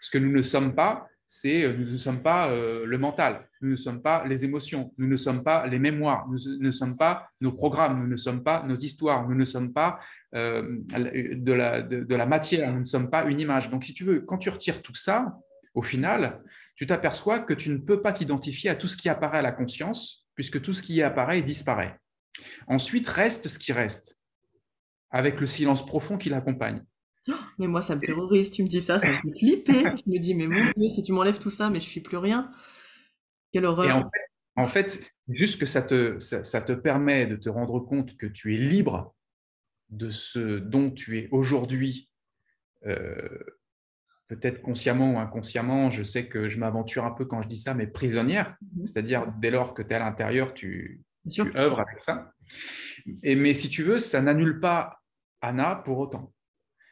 Ce 0.00 0.10
que 0.10 0.18
nous 0.18 0.30
ne 0.30 0.42
sommes 0.42 0.74
pas, 0.74 1.08
c'est 1.26 1.62
euh, 1.62 1.72
nous 1.72 1.92
ne 1.92 1.96
sommes 1.96 2.22
pas 2.22 2.50
le 2.50 2.98
mental, 2.98 3.48
nous 3.62 3.70
ne 3.70 3.76
sommes 3.76 4.02
pas 4.02 4.26
les 4.26 4.44
émotions, 4.44 4.92
nous 4.98 5.08
ne 5.08 5.16
sommes 5.16 5.42
pas 5.42 5.66
les 5.66 5.78
mémoires, 5.78 6.26
nous 6.28 6.58
ne 6.58 6.70
sommes 6.70 6.96
pas 6.96 7.30
nos 7.40 7.52
programmes, 7.52 8.00
nous 8.02 8.06
ne 8.06 8.16
sommes 8.16 8.42
pas 8.42 8.62
nos 8.64 8.76
histoires, 8.76 9.26
nous 9.26 9.34
ne 9.34 9.44
sommes 9.44 9.72
pas 9.72 9.98
de, 10.34 11.52
la, 11.52 11.80
de, 11.80 12.14
la 12.14 12.26
matière, 12.26 12.70
nous 12.70 12.80
ne 12.80 12.84
sommes 12.84 13.08
pas 13.08 13.24
une 13.24 13.40
image. 13.40 13.70
Donc, 13.70 13.84
si 13.84 13.94
tu 13.94 14.04
veux, 14.04 14.20
quand 14.20 14.36
tu 14.36 14.50
retires 14.50 14.82
tout 14.82 14.94
ça, 14.94 15.38
au 15.74 15.82
final, 15.82 16.42
tu 16.78 16.86
t'aperçois 16.86 17.40
que 17.40 17.54
tu 17.54 17.70
ne 17.70 17.78
peux 17.78 18.00
pas 18.00 18.12
t'identifier 18.12 18.70
à 18.70 18.76
tout 18.76 18.86
ce 18.86 18.96
qui 18.96 19.08
apparaît 19.08 19.38
à 19.38 19.42
la 19.42 19.50
conscience, 19.50 20.28
puisque 20.36 20.62
tout 20.62 20.72
ce 20.72 20.84
qui 20.84 20.94
y 20.94 21.02
apparaît 21.02 21.42
disparaît. 21.42 21.98
Ensuite, 22.68 23.08
reste 23.08 23.48
ce 23.48 23.58
qui 23.58 23.72
reste, 23.72 24.16
avec 25.10 25.40
le 25.40 25.46
silence 25.46 25.84
profond 25.84 26.18
qui 26.18 26.28
l'accompagne. 26.28 26.84
Mais 27.58 27.66
moi, 27.66 27.82
ça 27.82 27.96
me 27.96 28.00
terrorise. 28.00 28.52
Tu 28.52 28.62
me 28.62 28.68
dis 28.68 28.80
ça, 28.80 29.00
ça 29.00 29.10
me 29.10 29.18
fait 29.18 29.38
flipper. 29.40 29.72
Je 29.72 30.08
me 30.08 30.18
dis, 30.20 30.36
mais 30.36 30.46
mon 30.46 30.62
Dieu, 30.76 30.88
si 30.88 31.02
tu 31.02 31.12
m'enlèves 31.12 31.40
tout 31.40 31.50
ça, 31.50 31.68
mais 31.68 31.80
je 31.80 31.88
suis 31.88 32.00
plus 32.00 32.16
rien. 32.16 32.48
Quelle 33.52 33.64
horreur. 33.64 34.08
en 34.54 34.66
fait, 34.66 34.88
c'est 34.88 35.12
juste 35.30 35.58
que 35.58 35.66
ça 35.66 35.82
te, 35.82 36.20
ça, 36.20 36.60
te 36.60 36.72
permet 36.72 37.26
de 37.26 37.34
te 37.34 37.48
rendre 37.48 37.80
compte 37.80 38.16
que 38.16 38.26
tu 38.26 38.54
es 38.54 38.56
libre 38.56 39.16
de 39.88 40.10
ce 40.10 40.60
dont 40.60 40.92
tu 40.92 41.18
es 41.18 41.28
aujourd'hui, 41.32 42.08
euh, 42.86 43.40
peut-être 44.28 44.62
consciemment 44.62 45.14
ou 45.14 45.18
inconsciemment. 45.18 45.90
Je 45.90 46.04
sais 46.04 46.26
que 46.26 46.48
je 46.48 46.58
m'aventure 46.58 47.04
un 47.04 47.10
peu 47.10 47.24
quand 47.24 47.42
je 47.42 47.48
dis 47.48 47.56
ça, 47.58 47.74
mais 47.74 47.86
prisonnière. 47.86 48.56
Mhm. 48.76 48.86
C'est-à-dire, 48.86 49.32
dès 49.40 49.50
lors 49.50 49.74
que 49.74 49.82
tu 49.82 49.90
es 49.90 49.94
à 49.94 49.98
l'intérieur, 49.98 50.54
tu, 50.54 51.02
tu 51.30 51.42
œuvres 51.56 51.80
avec 51.80 52.02
ça. 52.02 52.32
Et, 53.22 53.34
mais 53.34 53.54
si 53.54 53.68
tu 53.68 53.82
veux, 53.82 53.98
ça 53.98 54.20
n'annule 54.20 54.60
pas 54.60 55.00
Anna 55.40 55.76
pour 55.76 55.98
autant. 55.98 56.32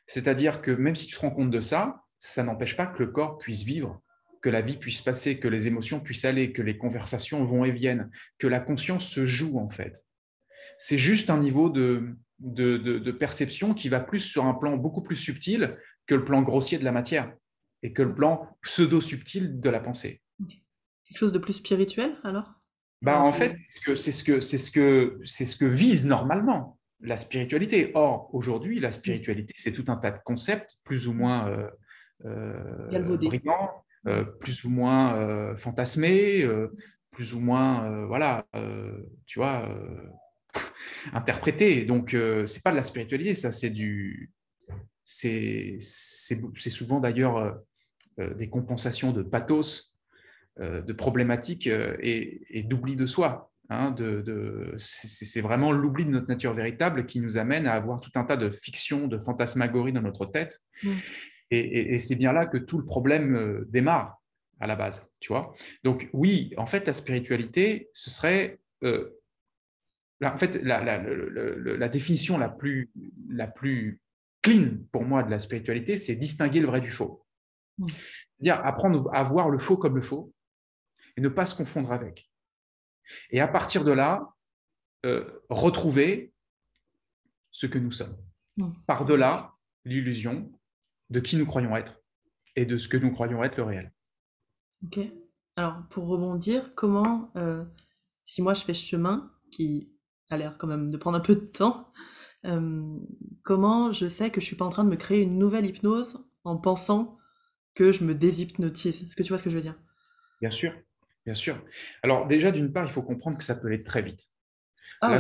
C'est-à-dire 0.07 0.63
que 0.63 0.71
même 0.71 0.97
si 0.97 1.07
tu 1.07 1.17
te 1.17 1.21
rends 1.21 1.31
compte 1.31 1.51
de 1.51 1.61
ça, 1.61 2.03
ça 2.19 2.43
n'empêche 2.43 2.77
pas 2.77 2.87
que 2.87 3.03
le 3.03 3.11
corps 3.11 3.39
puisse 3.39 3.63
vivre, 3.63 4.01
que 4.41 4.49
la 4.49 4.63
vie 4.63 4.77
puisse 4.77 5.03
passer, 5.03 5.39
que 5.39 5.49
les 5.49 5.67
émotions 5.67 6.01
puissent 6.01 6.25
aller, 6.25 6.53
que 6.53 6.63
les 6.63 6.79
conversations 6.79 7.45
vont 7.45 7.65
et 7.65 7.73
viennent, 7.73 8.11
que 8.39 8.47
la 8.47 8.61
conscience 8.61 9.07
se 9.09 9.27
joue 9.27 9.59
en 9.59 9.69
fait. 9.69 10.05
C'est 10.79 10.99
juste 10.99 11.31
un 11.31 11.39
niveau 11.39 11.71
de, 11.71 12.17
de, 12.39 13.13
perception 13.13 13.75
qui 13.75 13.89
va 13.89 14.01
plus 14.01 14.21
sur 14.21 14.45
un 14.45 14.55
plan 14.55 14.77
beaucoup 14.77 15.03
plus 15.03 15.17
subtil 15.17 15.77
que 16.07 16.15
le 16.15 16.25
plan 16.25 16.43
grossier 16.43 16.79
de 16.79 16.85
la 16.85 16.93
matière 16.93 17.33
et 17.83 17.93
que 17.93 18.03
le 18.03 18.15
plan 18.15 18.49
pseudo-subtil 18.63 19.61
de 19.61 19.71
la 19.71 19.81
pensée. 19.81 20.23
Quelque 21.05 21.19
chose 21.19 21.33
de 21.33 21.39
plus 21.39 21.55
spirituel 21.55 22.17
alors? 22.25 22.53
Bah, 23.03 23.23
En 23.23 23.33
fait, 23.33 23.53
c'est 23.69 23.79
ce 23.79 23.81
que, 23.81 23.95
c'est 23.95 24.13
ce 24.13 24.25
que, 24.25 24.41
c'est 24.41 24.59
ce 24.59 24.71
que, 24.71 25.21
c'est 25.25 25.45
ce 25.45 25.57
que 25.57 25.67
vise 25.67 26.07
normalement 26.07 26.79
la 27.01 27.17
spiritualité. 27.17 27.93
Or, 27.95 28.31
aujourd'hui, 28.35 28.81
la 28.81 28.91
spiritualité, 28.91 29.55
c'est 29.57 29.73
tout 29.73 29.85
un 29.89 29.97
tas 29.97 30.11
de 30.11 30.19
concepts 30.25 30.79
plus 30.85 31.07
ou 31.09 31.13
moins 31.13 31.49
euh, 31.49 31.71
euh 32.25 33.17
brillants, 33.19 33.85
euh, 34.07 34.25
plus 34.25 34.65
ou 34.65 34.71
moins 34.71 35.55
fantasmés, 35.57 36.49
plus 37.11 37.35
ou 37.35 37.41
moins, 37.41 38.07
voilà, 38.07 38.47
tu 39.27 39.39
vois, 39.39 39.69
interprétés. 41.13 41.85
Donc, 41.85 42.17
c'est 42.47 42.63
pas 42.63 42.71
de 42.71 42.77
la 42.77 42.83
spiritualité, 42.83 43.35
ça, 43.35 43.53
c'est 43.53 43.71
du. 43.71 44.33
C'est 45.09 45.79
souvent 45.79 47.01
d'ailleurs 47.01 47.57
des 48.19 48.49
compensations 48.49 49.13
de 49.13 49.23
pathos, 49.23 50.01
de 50.59 50.93
problématiques 50.93 51.69
et, 51.69 52.47
et 52.51 52.63
d'oubli 52.63 52.97
de 52.97 53.07
soi. 53.07 53.53
Hein, 53.69 53.91
de, 53.91 54.75
c'est 54.79 55.41
vraiment 55.41 55.73
l'oubli 55.73 56.05
de 56.05 56.11
notre 56.11 56.29
nature 56.29 56.53
véritable 56.53 57.05
qui 57.05 57.19
nous 57.19 57.37
amène 57.37 57.67
à 57.67 57.73
avoir 57.73 58.01
tout 58.01 58.13
un 58.15 58.23
tas 58.23 58.37
de 58.37 58.51
fictions, 58.51 59.09
de 59.09 59.19
fantasmagories 59.19 59.93
dans 59.93 60.03
notre 60.03 60.27
tête. 60.27 60.61
Mm. 60.85 60.93
Et, 61.51 61.99
c'est 61.99 62.17
bien 62.17 62.33
là 62.33 62.47
que 62.47 62.59
tout 62.59 62.79
le 62.79 62.85
problème 62.85 63.37
euh, 63.37 63.65
démarre 63.69 64.21
à 64.61 64.67
la 64.67 64.77
base, 64.77 65.11
tu 65.21 65.33
vois. 65.33 65.53
Donc 65.85 66.09
oui, 66.13 66.53
en 66.57 66.67
fait, 66.67 66.87
la 66.87 66.93
spiritualité, 66.93 67.89
ce 67.93 68.11
serait... 68.11 68.61
Euh, 68.85 69.11
en 70.25 70.39
fait, 70.39 70.61
la, 70.63 71.89
définition 71.89 72.39
la 72.39 72.49
plus, 72.49 72.91
la 73.29 73.47
plus 73.47 74.01
clean 74.47 74.79
pour 74.93 75.05
moi 75.05 75.23
de 75.25 75.31
la 75.31 75.41
spiritualité, 75.41 75.99
c'est 75.99 76.15
distinguer 76.15 76.61
le 76.61 76.67
vrai 76.67 76.81
du 76.81 76.91
faux. 76.91 77.27
Mm. 77.79 77.87
C'est-à-dire 77.89 78.65
apprendre 78.65 79.13
à 79.13 79.23
voir 79.25 79.51
le 79.51 79.59
faux 79.59 79.77
comme 79.77 79.97
le 79.97 80.03
faux 80.03 80.33
et 81.17 81.21
ne 81.21 81.29
pas 81.29 81.47
se 81.47 81.55
confondre 81.55 81.91
avec. 81.91 82.31
Et 83.31 83.41
à 83.41 83.49
partir 83.49 83.85
de 83.85 83.93
là, 83.93 84.35
euh, 85.05 85.25
retrouver 85.51 86.33
ce 87.51 87.67
que 87.67 87.79
nous 87.79 87.93
sommes. 87.93 88.17
Par-delà 88.87 89.53
l'illusion 89.85 90.51
de 91.11 91.21
qui 91.21 91.37
nous 91.37 91.47
croyons 91.47 91.77
être 91.77 92.01
et 92.55 92.65
de 92.65 92.79
ce 92.79 92.89
que 92.89 92.97
nous 92.97 93.13
croyons 93.13 93.45
être 93.45 93.57
le 93.57 93.65
réel. 93.65 93.93
Ok. 94.85 94.99
Alors, 95.57 95.87
pour 95.91 96.07
rebondir, 96.07 96.75
comment, 96.75 97.31
euh, 97.37 97.65
si 98.25 98.43
moi 98.43 98.55
je 98.55 98.65
fais 98.65 98.75
ce 98.75 98.85
chemin, 98.85 99.31
qui 99.51 99.93
a 100.31 100.37
l'air 100.37 100.59
quand 100.59 100.67
même 100.67 100.91
de 100.91 100.97
prendre 100.97 101.17
un 101.17 101.21
peu 101.21 101.35
de 101.35 101.47
temps, 101.47 101.91
euh, 102.47 102.99
comment 103.43 103.93
je 103.93 104.09
sais 104.09 104.31
que 104.31 104.41
je 104.41 104.47
suis 104.47 104.57
pas 104.57 104.65
en 104.65 104.71
train 104.71 104.85
de 104.85 104.91
me 104.91 104.97
créer 104.97 105.23
une 105.23 105.39
nouvelle 105.39 105.67
hypnose 105.67 106.25
en 106.45 106.57
pensant 106.57 107.19
que 107.75 107.93
je 107.93 108.05
me 108.05 108.15
déshypnotise? 108.15 109.03
Est-ce 109.03 109.17
que 109.17 109.23
tu 109.23 109.31
vois 109.31 109.39
ce 109.39 109.45
que 109.45 109.51
je 109.51 109.57
veux 109.57 109.63
dire? 109.63 109.79
Bien 110.41 110.51
sûr. 110.51 110.73
Bien 111.25 111.35
sûr. 111.35 111.61
Alors 112.03 112.27
déjà, 112.27 112.53
d'une 112.53 112.73
part, 112.73 112.85
il 112.85 112.91
faut 112.91 113.03
comprendre 113.03 113.37
que 113.37 113.45
ça 113.45 113.57
peut 113.57 113.67
aller 113.67 113.83
très 113.83 114.03
vite. 114.03 114.29
Ah 115.01 115.19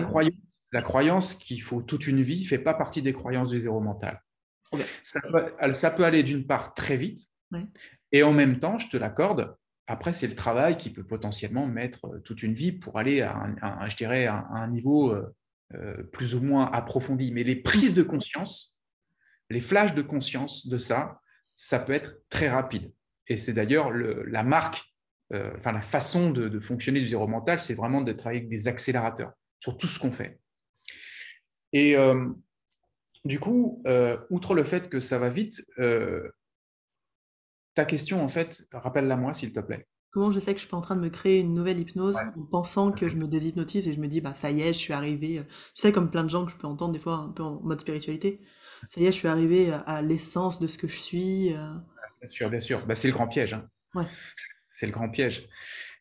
la, 0.72 0.82
croyance, 0.82 1.34
qu'il 1.34 1.60
faut 1.60 1.82
toute 1.82 2.06
une 2.06 2.22
vie 2.22 2.42
ne 2.42 2.46
fait 2.46 2.58
pas 2.58 2.74
partie 2.74 3.02
des 3.02 3.12
croyances 3.12 3.48
du 3.50 3.58
zéro 3.58 3.80
mental. 3.80 4.22
Ça, 5.02 5.20
peut, 5.90 6.04
aller 6.04 6.22
d'une 6.22 6.46
part 6.46 6.74
très 6.74 6.96
vite, 6.96 7.28
et 8.12 8.22
en 8.22 8.32
même 8.32 8.58
temps, 8.58 8.78
je 8.78 8.88
te 8.88 8.96
l'accorde, 8.96 9.56
après, 9.86 10.12
c'est 10.12 10.26
le 10.26 10.34
travail 10.34 10.76
qui 10.76 10.90
peut 10.90 11.04
potentiellement 11.04 11.66
mettre 11.66 12.06
euh, 12.06 12.18
toute 12.20 12.42
une 12.42 12.54
vie 12.54 12.72
pour 12.72 12.98
aller 12.98 13.22
à 13.22 13.36
un, 13.62 13.88
je 13.88 13.96
dirais, 13.96 14.26
à 14.26 14.44
un 14.50 14.66
niveau 14.66 15.14
euh, 15.74 16.02
plus 16.05 16.35
ou 16.35 16.40
moins 16.40 16.70
approfondi. 16.70 17.33
Mais 17.33 17.42
les 17.42 17.57
prises 17.57 17.94
de 17.94 18.02
conscience, 18.02 18.79
les 19.50 19.61
flashs 19.61 19.94
de 19.94 20.02
conscience 20.02 20.68
de 20.68 20.79
ça, 20.79 21.20
ça 21.57 21.81
peut 21.81 21.92
être 21.92 22.20
très 22.29 22.48
rapide. 22.48 22.92
Et 23.26 23.37
c'est 23.37 23.52
d'ailleurs 23.52 23.90
la 23.90 24.44
marque 24.44 24.83
euh, 25.33 25.50
enfin 25.57 25.72
la 25.72 25.81
façon 25.81 26.31
de, 26.31 26.61
fonctionner 26.61 27.00
du 27.00 27.09
zéro 27.09 27.26
mental, 27.26 27.59
c'est 27.59 27.74
vraiment 27.74 28.00
de 28.00 28.12
travailler 28.12 28.42
avec 28.42 28.48
des 28.48 28.68
accélérateurs 28.68 29.33
sur 29.59 29.76
tout 29.76 29.88
ce 29.88 29.98
qu'on 29.98 30.12
fait. 30.12 30.38
Et 31.72 31.96
euh, 31.96 32.29
du 33.24 33.40
coup, 33.40 33.83
outre 34.31 34.55
le 34.55 34.62
fait 34.62 34.88
que 34.88 35.00
ça 35.00 35.18
va 35.18 35.31
vite, 35.31 35.66
ta 37.74 37.85
question, 37.85 38.22
en 38.22 38.29
fait, 38.29 38.62
rappelle-la 38.72 39.16
moi, 39.16 39.35
s'il 39.35 39.52
te 39.52 39.59
plaît. 39.59 39.88
Comment 40.16 40.33
je 40.33 40.40
sais 40.40 40.52
que 40.52 40.59
je 40.59 40.62
suis 40.62 40.70
pas 40.70 40.79
en 40.79 40.81
train 40.81 40.96
de 40.96 41.02
me 41.02 41.11
créer 41.11 41.40
une 41.40 41.52
nouvelle 41.52 41.79
hypnose 41.79 42.16
en 42.16 42.42
pensant 42.50 42.90
que 42.90 43.07
je 43.07 43.16
me 43.16 43.29
déshypnotise 43.29 43.87
et 43.87 43.92
je 43.92 44.00
me 44.00 44.09
dis, 44.09 44.22
bah 44.22 44.33
ça 44.33 44.50
y 44.50 44.62
est, 44.62 44.72
je 44.72 44.79
suis 44.79 44.94
arrivé. 44.94 45.42
Tu 45.74 45.83
sais, 45.83 45.92
comme 45.92 46.11
plein 46.11 46.24
de 46.24 46.31
gens 46.31 46.46
que 46.46 46.52
je 46.52 46.57
peux 46.57 46.66
entendre 46.66 46.92
des 46.92 46.98
fois 46.98 47.16
un 47.16 47.29
peu 47.29 47.42
en 47.42 47.61
mode 47.61 47.83
spiritualité. 47.83 48.40
Ça 48.88 49.00
y 49.00 49.05
est, 49.05 49.12
je 49.12 49.16
suis 49.18 49.29
arrivé 49.29 49.70
à 49.87 50.00
l'essence 50.00 50.59
de 50.59 50.68
ce 50.68 50.79
que 50.79 50.88
je 50.88 50.96
suis. 50.96 51.55
Bien 52.20 52.31
sûr, 52.31 52.48
bien 52.48 52.61
sûr. 52.61 52.87
Bah, 52.87 52.94
c'est 52.94 53.09
le 53.09 53.14
grand 53.14 53.29
piège. 53.29 53.52
Hein. 53.52 53.68
Ouais 53.94 54.07
c'est 54.76 54.87
le 54.87 54.92
grand 54.92 55.09
piège. 55.09 55.48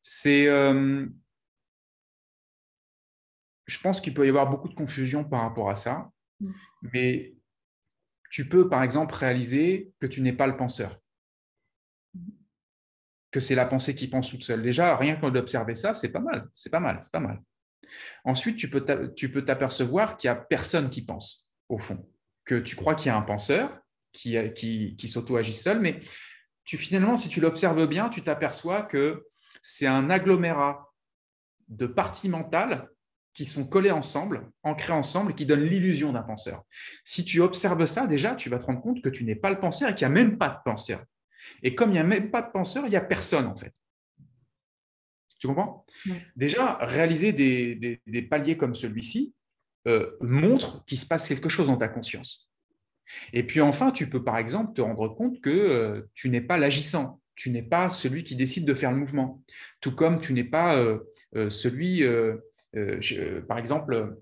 C'est, 0.02 0.48
euh, 0.48 1.06
je 3.66 3.80
pense 3.80 4.02
qu'il 4.02 4.14
peut 4.14 4.26
y 4.26 4.30
avoir 4.30 4.50
beaucoup 4.50 4.68
de 4.68 4.74
confusion 4.74 5.24
par 5.24 5.42
rapport 5.42 5.70
à 5.70 5.76
ça, 5.76 6.12
mm. 6.42 6.52
mais 6.94 7.36
tu 8.30 8.50
peux, 8.50 8.68
par 8.68 8.84
exemple, 8.84 9.16
réaliser 9.16 9.94
que 10.02 10.08
tu 10.08 10.22
n'es 10.22 10.34
pas 10.34 10.46
le 10.46 10.58
penseur, 10.58 11.00
c'est 13.40 13.56
la 13.56 13.66
pensée 13.66 13.96
qui 13.96 14.08
pense 14.08 14.30
toute 14.30 14.44
seule. 14.44 14.62
Déjà, 14.62 14.96
rien 14.98 15.16
que 15.16 15.30
d'observer 15.30 15.76
ça, 15.76 15.94
c'est 15.94 16.12
pas 16.12 16.20
mal, 16.20 16.48
c'est 16.54 16.70
pas 16.70 16.80
mal, 16.80 16.98
c'est 17.02 17.12
pas 17.12 17.20
mal. 17.20 17.42
Ensuite, 18.24 18.58
tu 18.58 18.70
peux 18.70 19.46
t'apercevoir 19.46 20.18
qu'il 20.18 20.30
n'y 20.30 20.38
a 20.38 20.42
personne 20.42 20.90
qui 20.90 21.04
pense, 21.04 21.54
au 21.70 21.78
fond, 21.78 22.08
que 22.46 22.56
tu 22.56 22.76
crois 22.76 22.96
qu'il 22.96 23.08
y 23.08 23.10
a 23.10 23.18
un 23.18 23.22
penseur 23.22 23.80
qui 24.12 25.08
s'auto-agit 25.08 25.54
seul, 25.54 25.80
mais 25.80 26.00
tu, 26.64 26.78
finalement, 26.78 27.16
si 27.18 27.30
tu 27.30 27.42
l'observes 27.42 27.86
bien, 27.88 28.10
tu 28.10 28.24
t'aperçois 28.24 28.82
que 28.82 29.26
c'est 29.62 29.88
un 29.88 30.10
agglomérat 30.10 30.92
de 31.68 31.86
parties 31.86 32.30
mentales 32.30 32.90
qui 33.34 33.46
sont 33.46 33.68
collées 33.68 33.92
ensemble, 33.92 34.50
ancrées 34.64 34.94
ensemble, 34.94 35.36
qui 35.36 35.46
donnent 35.46 35.66
l'illusion 35.66 36.14
d'un 36.14 36.24
penseur. 36.24 36.64
Si 37.04 37.26
tu 37.26 37.42
observes 37.42 37.86
ça, 37.86 38.08
déjà, 38.08 38.34
tu 38.34 38.50
vas 38.50 38.58
te 38.60 38.66
rendre 38.66 38.82
compte 38.82 39.02
que 39.02 39.10
tu 39.10 39.26
n'es 39.26 39.36
pas 39.36 39.50
le 39.50 39.60
penseur 39.60 39.90
et 39.90 39.96
qu'il 39.96 40.08
n'y 40.08 40.14
a 40.14 40.16
même 40.16 40.38
pas 40.38 40.50
de 40.50 40.58
penseur. 40.64 41.04
Et 41.64 41.76
comme 41.76 41.90
il 41.90 41.94
n'y 41.94 42.00
a 42.00 42.04
même 42.04 42.32
pas 42.32 42.42
de 42.42 42.52
penseur, 42.52 42.86
il 42.86 42.90
n'y 42.90 42.96
a 42.96 43.02
personne, 43.02 43.46
en 43.46 43.56
fait. 43.56 43.74
Tu 45.40 45.48
comprends? 45.48 45.86
Déjà, 46.36 46.78
réaliser 46.82 47.34
des, 47.34 48.22
paliers 48.24 48.58
comme 48.58 48.76
celui-ci 48.76 49.34
euh, 49.88 50.12
montre 50.22 50.84
qu'il 50.86 50.98
se 50.98 51.06
passe 51.06 51.28
quelque 51.28 51.50
chose 51.50 51.68
dans 51.68 51.78
ta 51.78 51.88
conscience. 51.88 52.50
Et 53.34 53.44
puis 53.44 53.62
enfin, 53.62 53.92
tu 53.92 54.10
peux 54.10 54.24
par 54.24 54.38
exemple 54.38 54.74
te 54.74 54.82
rendre 54.82 55.08
compte 55.10 55.40
que 55.42 55.52
euh, 55.52 56.02
tu 56.16 56.30
n'es 56.30 56.42
pas 56.42 56.58
l'agissant, 56.58 57.22
tu 57.36 57.52
n'es 57.52 57.62
pas 57.62 57.90
celui 57.90 58.24
qui 58.24 58.36
décide 58.36 58.66
de 58.66 58.74
faire 58.74 58.92
le 58.92 58.98
mouvement, 58.98 59.44
tout 59.82 59.94
comme 59.94 60.20
tu 60.20 60.34
n'es 60.34 60.44
pas 60.44 60.80
euh, 60.80 61.00
celui, 61.52 62.04
par 63.48 63.60
exemple, 63.60 64.18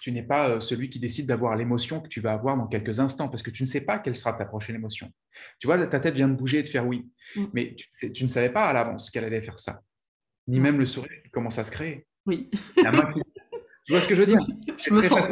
tu 0.00 0.12
n'es 0.12 0.22
pas 0.22 0.50
euh, 0.50 0.60
celui 0.60 0.90
qui 0.90 1.00
décide 1.00 1.26
d'avoir 1.26 1.56
l'émotion 1.56 2.00
que 2.00 2.08
tu 2.08 2.20
vas 2.20 2.32
avoir 2.32 2.56
dans 2.56 2.66
quelques 2.66 3.00
instants, 3.00 3.28
parce 3.28 3.42
que 3.42 3.50
tu 3.50 3.62
ne 3.62 3.66
sais 3.66 3.80
pas 3.80 3.98
quelle 3.98 4.16
sera 4.16 4.32
ta 4.34 4.44
prochaine 4.44 4.76
émotion. 4.76 5.10
Tu 5.58 5.66
vois, 5.66 5.78
ta 5.86 5.98
tête 5.98 6.14
vient 6.14 6.28
de 6.28 6.34
bouger 6.34 6.58
et 6.58 6.62
de 6.62 6.68
faire 6.68 6.86
oui, 6.86 7.08
mm. 7.36 7.44
mais 7.52 7.74
tu, 8.12 8.22
ne 8.22 8.28
savais 8.28 8.50
pas 8.50 8.66
à 8.66 8.72
l'avance 8.72 9.10
qu'elle 9.10 9.24
allait 9.24 9.40
faire 9.40 9.58
ça, 9.58 9.80
ni 10.46 10.60
même 10.60 10.78
le 10.78 10.84
sourire 10.84 11.22
qui 11.22 11.30
commence 11.30 11.58
à 11.58 11.64
se 11.64 11.70
créer. 11.70 12.06
Oui. 12.26 12.50
Tu 13.86 13.92
vois 13.92 14.00
ce 14.00 14.08
que 14.08 14.14
je 14.14 14.20
veux 14.20 14.26
dire? 14.26 14.38
Je 14.78 14.94
me 14.94 15.06
sens 15.08 15.24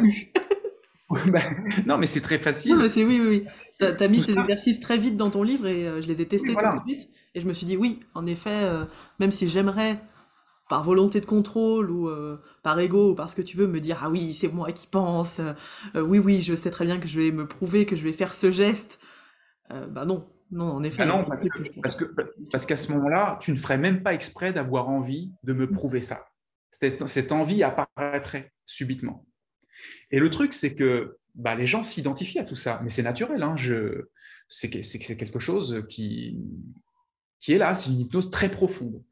ben, 1.27 1.41
non, 1.85 1.97
mais 1.97 2.07
c'est 2.07 2.21
très 2.21 2.39
facile. 2.39 2.75
Non, 2.75 2.85
oui, 2.85 3.05
oui, 3.05 3.21
oui. 3.27 3.45
Tu 3.79 3.85
as, 3.85 4.07
mis 4.07 4.21
ces 4.21 4.37
exercices 4.37 4.79
très 4.79 4.97
vite 4.97 5.17
dans 5.17 5.29
ton 5.29 5.43
livre 5.43 5.67
et 5.67 5.87
euh, 5.87 6.01
je 6.01 6.07
les 6.07 6.21
ai 6.21 6.27
testés 6.27 6.53
tout 6.53 6.59
de 6.59 6.81
suite. 6.91 7.09
Et 7.35 7.41
je 7.41 7.47
me 7.47 7.53
suis 7.53 7.65
dit, 7.65 7.77
oui, 7.77 7.99
en 8.13 8.25
effet, 8.25 8.63
euh, 8.63 8.85
même 9.19 9.31
si 9.31 9.47
j'aimerais 9.47 9.99
par 10.69 10.83
volonté 10.83 11.19
de 11.19 11.25
contrôle 11.25 11.91
ou 11.91 12.07
euh, 12.07 12.41
par 12.61 12.79
ego 12.79 13.11
ou 13.11 13.15
parce 13.15 13.35
que 13.35 13.41
tu 13.41 13.57
veux 13.57 13.67
me 13.67 13.79
dire 13.79 13.99
ah 14.01 14.09
oui 14.09 14.33
c'est 14.33 14.47
moi 14.47 14.71
qui 14.71 14.87
pense 14.87 15.39
euh, 15.39 16.01
oui 16.01 16.19
oui 16.19 16.41
je 16.41 16.55
sais 16.55 16.71
très 16.71 16.85
bien 16.85 16.99
que 16.99 17.07
je 17.07 17.19
vais 17.19 17.31
me 17.31 17.47
prouver 17.47 17.85
que 17.85 17.95
je 17.95 18.03
vais 18.03 18.13
faire 18.13 18.33
ce 18.33 18.51
geste. 18.51 18.99
Euh, 19.71 19.87
bah 19.87 20.05
non 20.05 20.29
non 20.51 20.65
en 20.65 20.83
effet 20.83 21.05
bah 21.05 21.05
non, 21.05 21.25
parce, 21.81 21.95
que, 21.95 22.05
parce, 22.51 22.65
qu'à 22.65 22.77
ce 22.77 22.91
moment-là 22.93 23.37
tu 23.41 23.51
ne 23.51 23.57
ferais 23.57 23.77
même 23.77 24.03
pas 24.03 24.13
exprès 24.13 24.53
d'avoir 24.53 24.89
envie 24.89 25.33
de 25.43 25.53
me 25.53 25.69
prouver 25.69 26.01
ça. 26.01 26.25
Cette, 26.71 27.07
cette 27.07 27.31
envie 27.31 27.63
apparaîtrait 27.63 28.51
subitement. 28.65 29.25
Et 30.11 30.19
le 30.19 30.29
truc 30.29 30.53
c'est 30.53 30.75
que 30.75 31.17
bah, 31.35 31.55
les 31.55 31.65
gens 31.65 31.83
s'identifient 31.83 32.39
à 32.39 32.45
tout 32.45 32.55
ça. 32.55 32.79
Mais 32.83 32.89
c'est 32.89 33.03
naturel 33.03 33.43
hein, 33.43 33.55
je 33.57 34.05
c'est 34.47 34.81
c'est 34.83 35.17
quelque 35.17 35.39
chose 35.39 35.83
qui 35.89 36.39
qui 37.39 37.53
est 37.53 37.57
là 37.57 37.75
c'est 37.75 37.89
une 37.89 37.99
hypnose 37.99 38.31
très 38.31 38.49
profonde 38.49 39.03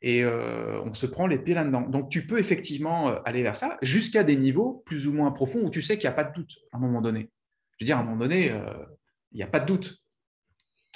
et 0.00 0.22
euh, 0.22 0.80
on 0.82 0.92
se 0.92 1.06
prend 1.06 1.26
les 1.26 1.38
pieds 1.38 1.54
là-dedans. 1.54 1.82
Donc 1.82 2.08
tu 2.08 2.26
peux 2.26 2.38
effectivement 2.38 3.10
euh, 3.10 3.18
aller 3.24 3.42
vers 3.42 3.56
ça 3.56 3.78
jusqu'à 3.82 4.22
des 4.22 4.36
niveaux 4.36 4.82
plus 4.86 5.06
ou 5.06 5.12
moins 5.12 5.32
profonds 5.32 5.60
où 5.60 5.70
tu 5.70 5.82
sais 5.82 5.98
qu'il 5.98 6.08
n'y 6.08 6.12
a 6.12 6.16
pas 6.16 6.24
de 6.24 6.32
doute 6.32 6.56
à 6.72 6.76
un 6.76 6.80
moment 6.80 7.00
donné. 7.00 7.30
Je 7.78 7.84
veux 7.84 7.86
dire, 7.86 7.98
à 7.98 8.00
un 8.00 8.04
moment 8.04 8.18
donné, 8.18 8.50
euh, 8.50 8.70
il 9.32 9.36
n'y 9.36 9.42
a 9.42 9.48
pas 9.48 9.60
de 9.60 9.66
doute. 9.66 9.98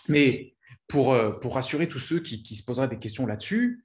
Mais 0.08 0.54
pour, 0.88 1.16
pour 1.40 1.54
rassurer 1.54 1.88
tous 1.88 2.00
ceux 2.00 2.20
qui, 2.20 2.56
se 2.56 2.64
poseraient 2.64 2.88
des 2.88 2.98
questions 2.98 3.24
là-dessus, 3.24 3.84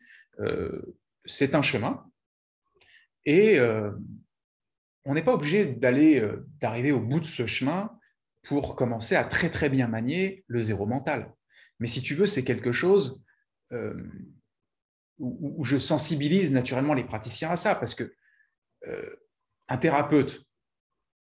c'est 1.25 1.56
un 1.56 1.62
chemin. 1.62 2.03
Et 3.23 3.60
on 5.06 5.13
n'est 5.13 5.23
pas 5.23 5.34
obligé 5.34 5.65
d'aller, 5.65 6.27
d'arriver 6.60 6.91
au 6.91 6.99
bout 6.99 7.19
de 7.19 7.25
ce 7.25 7.45
chemin 7.45 7.97
pour 8.43 8.75
commencer 8.75 9.15
à 9.15 9.23
très 9.23 9.49
très 9.49 9.69
bien 9.69 9.88
manier 9.88 10.43
le 10.47 10.62
zéro 10.62 10.88
mental. 10.88 11.32
Mais 11.80 11.88
si 11.88 12.01
tu 12.01 12.15
veux, 12.15 12.25
c'est 12.25 12.43
quelque 12.43 12.71
chose 12.71 13.23
où, 15.19 15.63
je 15.63 15.77
sensibilise 15.77 16.51
naturellement 16.51 16.93
les 16.93 17.03
praticiens 17.03 17.51
à 17.51 17.56
ça, 17.56 17.75
parce 17.75 17.95
que 17.95 18.13
euh, 18.88 19.15
un 19.67 19.77
thérapeute, 19.77 20.43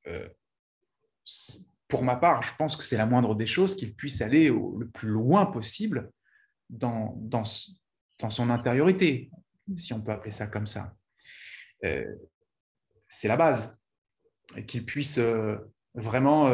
euh, 0.07 0.29
pour 1.89 2.03
ma 2.03 2.17
part, 2.17 2.43
je 2.43 2.55
pense 2.57 2.77
que 2.77 2.85
c'est 2.85 2.97
la 2.97 3.07
moindre 3.07 3.35
des 3.35 3.47
choses 3.47 3.75
qu'il 3.75 3.95
puisse 3.95 4.21
aller 4.21 4.49
le 4.49 4.89
plus 4.89 5.09
loin 5.09 5.47
possible 5.47 6.11
dans, 6.69 7.17
dans, 7.17 7.45
son 7.45 8.51
intériorité, 8.51 9.31
si 9.77 9.93
on 9.93 10.01
peut 10.01 10.13
appeler 10.13 10.31
ça 10.31 10.47
comme 10.47 10.67
ça. 10.67 10.95
Euh, 11.85 12.05
c'est 13.09 13.29
la 13.29 13.37
base, 13.37 13.77
qu'il 14.67 14.85
puisse 14.85 15.21
vraiment 15.95 16.53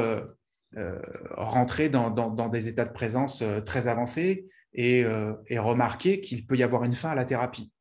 rentrer 1.32 1.88
dans, 1.88 2.48
des 2.48 2.68
états 2.68 2.84
de 2.84 2.92
présence 2.92 3.42
très 3.64 3.88
avancés 3.88 4.48
euh, 4.78 5.34
et, 5.46 5.58
remarquer 5.58 6.20
qu'il 6.20 6.46
peut 6.46 6.56
y 6.56 6.62
avoir 6.62 6.84
une 6.84 6.94
fin 6.94 7.10
à 7.10 7.14
la 7.14 7.24
thérapie. 7.24 7.72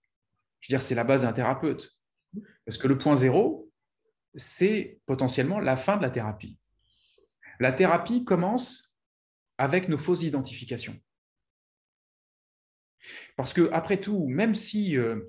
Je 0.59 0.71
veux 0.71 0.77
dire, 0.77 0.83
c'est 0.83 0.95
la 0.95 1.03
base 1.03 1.23
d'un 1.23 1.33
thérapeute. 1.33 1.91
Parce 2.65 2.77
que 2.77 2.87
le 2.87 2.97
point 2.97 3.15
zéro, 3.15 3.69
c'est 4.35 4.99
potentiellement 5.05 5.59
la 5.59 5.77
fin 5.77 5.97
de 5.97 6.01
la 6.01 6.09
thérapie. 6.09 6.57
La 7.59 7.73
thérapie 7.73 8.23
commence 8.23 8.95
avec 9.57 9.89
nos 9.89 9.97
fausses 9.97 10.23
identifications. 10.23 10.97
Parce 13.35 13.53
que, 13.53 13.69
après 13.71 13.97
tout, 13.97 14.27
même 14.27 14.55
si 14.55 14.97
euh, 14.97 15.19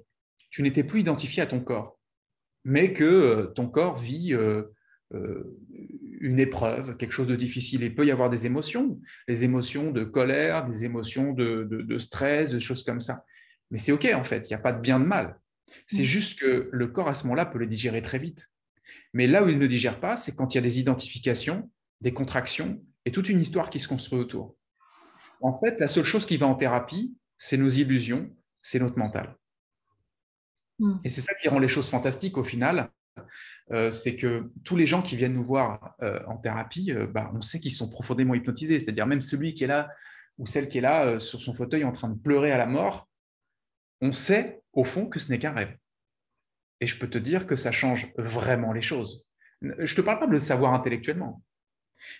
tu 0.50 0.62
n'étais 0.62 0.84
plus 0.84 1.00
identifié 1.00 1.42
à 1.42 1.46
ton 1.46 1.60
corps, 1.60 1.98
mais 2.64 2.92
que 2.92 3.04
euh, 3.04 3.46
ton 3.48 3.68
corps 3.68 3.96
vit 3.96 4.34
une 6.20 6.38
épreuve, 6.38 6.96
quelque 6.96 7.12
chose 7.12 7.26
de 7.26 7.36
difficile. 7.36 7.82
Il 7.82 7.94
peut 7.94 8.06
y 8.06 8.10
avoir 8.10 8.30
des 8.30 8.46
émotions, 8.46 9.00
les 9.28 9.44
émotions 9.44 9.90
de 9.90 10.04
colère, 10.04 10.66
des 10.66 10.84
émotions 10.84 11.32
de, 11.32 11.98
stress, 11.98 12.50
des 12.50 12.60
choses 12.60 12.84
comme 12.84 13.00
ça. 13.00 13.24
Mais 13.70 13.78
c'est 13.78 13.92
OK 13.92 14.06
en 14.14 14.24
fait, 14.24 14.48
il 14.48 14.52
n'y 14.52 14.56
a 14.56 14.60
pas 14.60 14.72
de 14.72 14.80
bien 14.80 15.00
de 15.00 15.04
mal. 15.04 15.38
C'est 15.86 16.02
mm. 16.02 16.06
juste 16.06 16.40
que 16.40 16.68
le 16.72 16.86
corps 16.86 17.08
à 17.08 17.14
ce 17.14 17.24
moment-là 17.24 17.46
peut 17.46 17.58
le 17.58 17.66
digérer 17.66 18.02
très 18.02 18.18
vite. 18.18 18.48
Mais 19.12 19.26
là 19.26 19.42
où 19.42 19.48
il 19.48 19.58
ne 19.58 19.66
digère 19.66 19.98
pas, 19.98 20.16
c'est 20.16 20.34
quand 20.36 20.54
il 20.54 20.56
y 20.56 20.58
a 20.58 20.62
des 20.62 20.78
identifications, 20.78 21.70
des 22.00 22.12
contractions 22.12 22.80
et 23.04 23.12
toute 23.12 23.28
une 23.28 23.40
histoire 23.40 23.70
qui 23.70 23.78
se 23.78 23.88
construit 23.88 24.18
autour. 24.18 24.56
En 25.40 25.52
fait, 25.52 25.80
la 25.80 25.88
seule 25.88 26.04
chose 26.04 26.26
qui 26.26 26.36
va 26.36 26.46
en 26.46 26.54
thérapie, 26.54 27.14
c'est 27.38 27.56
nos 27.56 27.68
illusions, 27.68 28.30
c'est 28.62 28.78
notre 28.78 28.98
mental. 28.98 29.36
Mm. 30.78 30.98
Et 31.04 31.08
c'est 31.08 31.20
ça 31.20 31.34
qui 31.34 31.48
rend 31.48 31.58
les 31.58 31.68
choses 31.68 31.88
fantastiques 31.88 32.38
au 32.38 32.44
final, 32.44 32.90
euh, 33.72 33.90
c'est 33.90 34.16
que 34.16 34.50
tous 34.64 34.76
les 34.76 34.86
gens 34.86 35.02
qui 35.02 35.16
viennent 35.16 35.34
nous 35.34 35.42
voir 35.42 35.94
euh, 36.02 36.20
en 36.26 36.36
thérapie, 36.36 36.92
euh, 36.92 37.06
bah, 37.06 37.30
on 37.34 37.40
sait 37.40 37.60
qu'ils 37.60 37.72
sont 37.72 37.90
profondément 37.90 38.34
hypnotisés. 38.34 38.78
C'est-à-dire 38.80 39.06
même 39.06 39.22
celui 39.22 39.54
qui 39.54 39.64
est 39.64 39.68
là 39.68 39.90
ou 40.38 40.46
celle 40.46 40.68
qui 40.68 40.78
est 40.78 40.82
là 40.82 41.18
sur 41.18 41.40
son 41.40 41.54
fauteuil 41.54 41.84
en 41.84 41.92
train 41.92 42.08
de 42.08 42.18
pleurer 42.18 42.52
à 42.52 42.58
la 42.58 42.66
mort, 42.66 43.08
on 44.00 44.12
sait 44.12 44.62
au 44.72 44.84
fond 44.84 45.06
que 45.06 45.18
ce 45.18 45.30
n'est 45.30 45.38
qu'un 45.38 45.52
rêve. 45.52 45.74
Et 46.80 46.86
je 46.86 46.98
peux 46.98 47.08
te 47.08 47.16
dire 47.16 47.46
que 47.46 47.56
ça 47.56 47.72
change 47.72 48.12
vraiment 48.18 48.72
les 48.72 48.82
choses. 48.82 49.30
Je 49.62 49.68
ne 49.68 49.96
te 49.96 50.00
parle 50.02 50.18
pas 50.18 50.26
de 50.26 50.32
le 50.32 50.38
savoir 50.38 50.74
intellectuellement, 50.74 51.42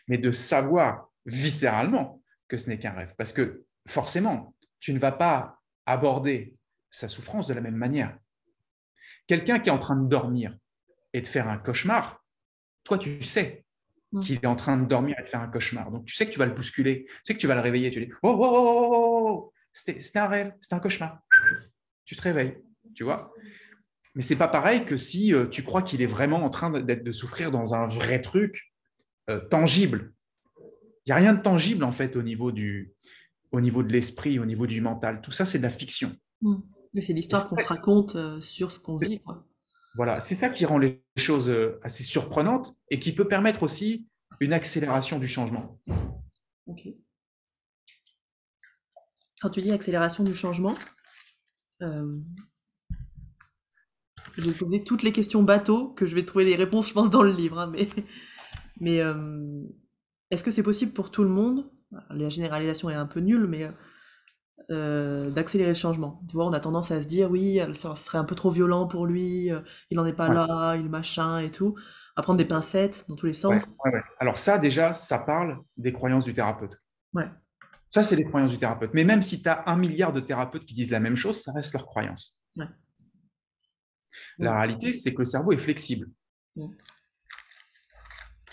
mais 0.08 0.16
de 0.16 0.30
savoir 0.30 1.10
viscéralement 1.26 2.22
que 2.48 2.56
ce 2.56 2.70
n'est 2.70 2.78
qu'un 2.78 2.92
rêve. 2.92 3.14
Parce 3.18 3.32
que 3.32 3.64
forcément, 3.86 4.54
tu 4.80 4.94
ne 4.94 4.98
vas 4.98 5.12
pas 5.12 5.60
aborder 5.84 6.56
sa 6.90 7.08
souffrance 7.08 7.46
de 7.46 7.54
la 7.54 7.60
même 7.60 7.76
manière. 7.76 8.18
Quelqu'un 9.26 9.58
qui 9.58 9.68
est 9.68 9.72
en 9.72 9.78
train 9.78 9.96
de 9.96 10.08
dormir, 10.08 10.56
et 11.16 11.22
de 11.22 11.26
faire 11.26 11.48
un 11.48 11.56
cauchemar, 11.56 12.22
toi, 12.84 12.98
tu 12.98 13.22
sais 13.22 13.64
mm. 14.12 14.20
qu'il 14.20 14.36
est 14.36 14.46
en 14.46 14.54
train 14.54 14.76
de 14.76 14.84
dormir 14.84 15.16
et 15.18 15.22
de 15.22 15.26
faire 15.26 15.40
un 15.40 15.48
cauchemar. 15.48 15.90
Donc, 15.90 16.04
tu 16.04 16.14
sais 16.14 16.26
que 16.26 16.30
tu 16.30 16.38
vas 16.38 16.44
le 16.44 16.52
bousculer, 16.52 17.06
tu 17.06 17.20
sais 17.24 17.34
que 17.34 17.38
tu 17.38 17.46
vas 17.46 17.54
le 17.54 17.62
réveiller. 17.62 17.90
Tu 17.90 18.04
dis 18.04 18.12
Oh, 18.22 18.36
oh, 18.38 18.38
oh, 18.38 18.52
oh, 18.54 18.88
oh, 18.90 19.28
oh 19.28 19.52
c'était 19.72 20.18
un 20.18 20.28
rêve, 20.28 20.52
c'était 20.60 20.74
un 20.74 20.80
cauchemar. 20.80 21.20
Tu 22.04 22.16
te 22.16 22.22
réveilles, 22.22 22.58
tu 22.94 23.02
vois. 23.02 23.32
Mais 24.14 24.20
c'est 24.20 24.36
pas 24.36 24.48
pareil 24.48 24.84
que 24.84 24.98
si 24.98 25.32
euh, 25.32 25.46
tu 25.46 25.62
crois 25.62 25.82
qu'il 25.82 26.02
est 26.02 26.06
vraiment 26.06 26.44
en 26.44 26.50
train 26.50 26.70
d'être 26.80 27.02
de 27.02 27.12
souffrir 27.12 27.50
dans 27.50 27.74
un 27.74 27.86
vrai 27.86 28.20
truc 28.20 28.74
euh, 29.30 29.40
tangible. 29.40 30.12
Il 31.06 31.10
n'y 31.10 31.12
a 31.12 31.16
rien 31.16 31.32
de 31.32 31.40
tangible 31.40 31.82
en 31.82 31.92
fait 31.92 32.14
au 32.16 32.22
niveau, 32.22 32.52
du, 32.52 32.92
au 33.52 33.60
niveau 33.62 33.82
de 33.82 33.92
l'esprit, 33.92 34.38
au 34.38 34.44
niveau 34.44 34.66
du 34.66 34.82
mental. 34.82 35.22
Tout 35.22 35.32
ça, 35.32 35.46
c'est 35.46 35.58
de 35.58 35.62
la 35.62 35.70
fiction. 35.70 36.14
Mm. 36.42 36.56
C'est 37.00 37.12
l'histoire 37.12 37.48
qu'on 37.48 37.62
raconte 37.62 38.16
euh, 38.16 38.40
sur 38.40 38.70
ce 38.70 38.78
qu'on 38.78 38.96
vit. 38.96 39.20
Quoi. 39.20 39.46
Voilà, 39.96 40.20
c'est 40.20 40.34
ça 40.34 40.50
qui 40.50 40.66
rend 40.66 40.76
les 40.76 41.02
choses 41.16 41.48
euh, 41.48 41.80
assez 41.82 42.04
surprenantes 42.04 42.76
et 42.90 43.00
qui 43.00 43.14
peut 43.14 43.26
permettre 43.26 43.62
aussi 43.62 44.06
une 44.40 44.52
accélération 44.52 45.18
du 45.18 45.26
changement. 45.26 45.80
Ok. 46.66 46.88
Quand 49.40 49.48
tu 49.48 49.62
dis 49.62 49.72
accélération 49.72 50.22
du 50.22 50.34
changement, 50.34 50.74
euh, 51.82 52.18
je 54.36 54.42
vais 54.42 54.56
poser 54.56 54.84
toutes 54.84 55.02
les 55.02 55.12
questions 55.12 55.42
bateau 55.42 55.94
que 55.94 56.04
je 56.04 56.14
vais 56.14 56.26
trouver 56.26 56.44
les 56.44 56.56
réponses, 56.56 56.88
je 56.88 56.92
pense, 56.92 57.08
dans 57.08 57.22
le 57.22 57.32
livre. 57.32 57.58
Hein, 57.58 57.72
mais 58.80 59.00
euh, 59.00 59.62
est-ce 60.30 60.44
que 60.44 60.50
c'est 60.50 60.62
possible 60.62 60.92
pour 60.92 61.10
tout 61.10 61.22
le 61.22 61.30
monde? 61.30 61.70
La 62.10 62.28
généralisation 62.28 62.90
est 62.90 62.94
un 62.94 63.06
peu 63.06 63.20
nulle, 63.20 63.46
mais 63.46 63.70
euh, 64.70 65.30
d'accélérer 65.30 65.70
le 65.70 65.74
changement. 65.74 66.20
Tu 66.28 66.34
vois, 66.34 66.46
on 66.46 66.52
a 66.52 66.58
tendance 66.58 66.90
à 66.90 67.00
se 67.00 67.06
dire 67.06 67.30
oui, 67.30 67.60
ça 67.74 67.94
serait 67.94 68.18
un 68.18 68.24
peu 68.24 68.34
trop 68.34 68.50
violent 68.50 68.88
pour 68.88 69.06
lui, 69.06 69.52
euh, 69.52 69.60
il 69.90 69.96
n'en 69.96 70.04
est 70.04 70.12
pas 70.12 70.28
là, 70.28 70.74
il 70.74 70.88
machin 70.88 71.38
et 71.38 71.52
tout, 71.52 71.76
à 72.16 72.22
prendre 72.22 72.38
des 72.38 72.44
pincettes 72.44 73.04
dans 73.08 73.14
tous 73.14 73.26
les 73.26 73.34
sens. 73.34 73.62
Alors 74.18 74.38
ça 74.38 74.58
déjà, 74.58 74.92
ça 74.92 75.18
parle 75.18 75.62
des 75.76 75.92
croyances 75.92 76.24
du 76.24 76.34
thérapeute. 76.34 76.82
Ouais. 77.12 77.28
Ça, 77.90 78.02
c'est 78.02 78.16
les 78.16 78.24
croyances 78.24 78.50
du 78.50 78.58
thérapeute. 78.58 78.90
Mais 78.92 79.04
même 79.04 79.22
si 79.22 79.40
tu 79.40 79.48
as 79.48 79.62
un 79.66 79.76
milliard 79.76 80.12
de 80.12 80.20
thérapeutes 80.20 80.64
qui 80.64 80.74
disent 80.74 80.90
la 80.90 81.00
même 81.00 81.16
chose, 81.16 81.40
ça 81.40 81.52
reste 81.52 81.72
leur 81.72 81.86
croyance. 81.86 82.42
La 84.38 84.58
réalité, 84.58 84.92
c'est 84.94 85.14
que 85.14 85.20
le 85.20 85.24
cerveau 85.26 85.52
est 85.52 85.58
flexible. 85.58 86.08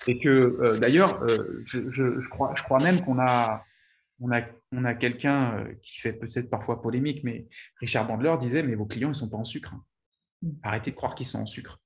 Et 0.05 0.19
que, 0.19 0.29
euh, 0.29 0.77
d'ailleurs, 0.77 1.25
je, 1.65 1.89
je, 1.89 2.29
crois, 2.29 2.53
je 2.55 2.63
crois 2.63 2.79
même 2.79 3.03
qu'on 3.03 3.17
a, 3.19 3.63
on 4.19 4.31
a, 4.31 4.41
on 4.75 4.85
a 4.85 4.95
quelqu'un 4.95 5.59
euh, 5.59 5.73
qui 5.81 5.99
fait 5.99 6.13
peut-être 6.13 6.49
parfois 6.49 6.81
polémique, 6.81 7.23
mais 7.23 7.47
Richard 7.79 8.07
Bandler 8.07 8.35
disait, 8.39 8.63
mais 8.63 8.75
vos 8.75 8.85
clients, 8.85 9.09
ils 9.09 9.11
ne 9.11 9.17
sont 9.17 9.29
pas 9.29 9.37
en 9.37 9.43
sucre. 9.43 9.73
Hein. 9.73 9.83
Mm. 10.41 10.51
Arrêtez 10.63 10.91
de 10.91 10.95
croire 10.95 11.15
qu'ils 11.15 11.27
sont 11.27 11.39
en 11.39 11.45
sucre. 11.45 11.79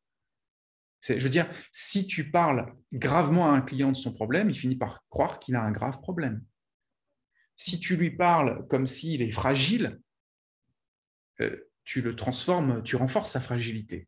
Je 1.02 1.24
veux 1.24 1.30
dire, 1.30 1.50
si 1.72 2.08
tu 2.08 2.32
parles 2.32 2.74
gravement 2.92 3.50
à 3.50 3.56
un 3.56 3.62
client 3.62 3.92
de 3.92 3.98
son 3.98 4.14
problème, 4.14 4.50
il 4.50 4.58
finit 4.58 4.76
par 4.76 5.06
croire 5.10 5.40
qu'il 5.40 5.56
a 5.56 5.62
un 5.62 5.72
grave 5.72 6.02
problème. 6.02 6.44
Si 7.56 7.80
tu 7.80 7.96
lui 7.96 8.12
parles 8.12 8.68
comme 8.68 8.88
s'il 8.88 9.22
est 9.22 9.32
fragile, 9.32 10.00
euh, 11.40 11.56
tu 11.86 12.02
le 12.02 12.16
transformes, 12.16 12.84
tu 12.84 12.96
renforces 12.96 13.32
sa 13.32 13.40
fragilité. 13.40 14.08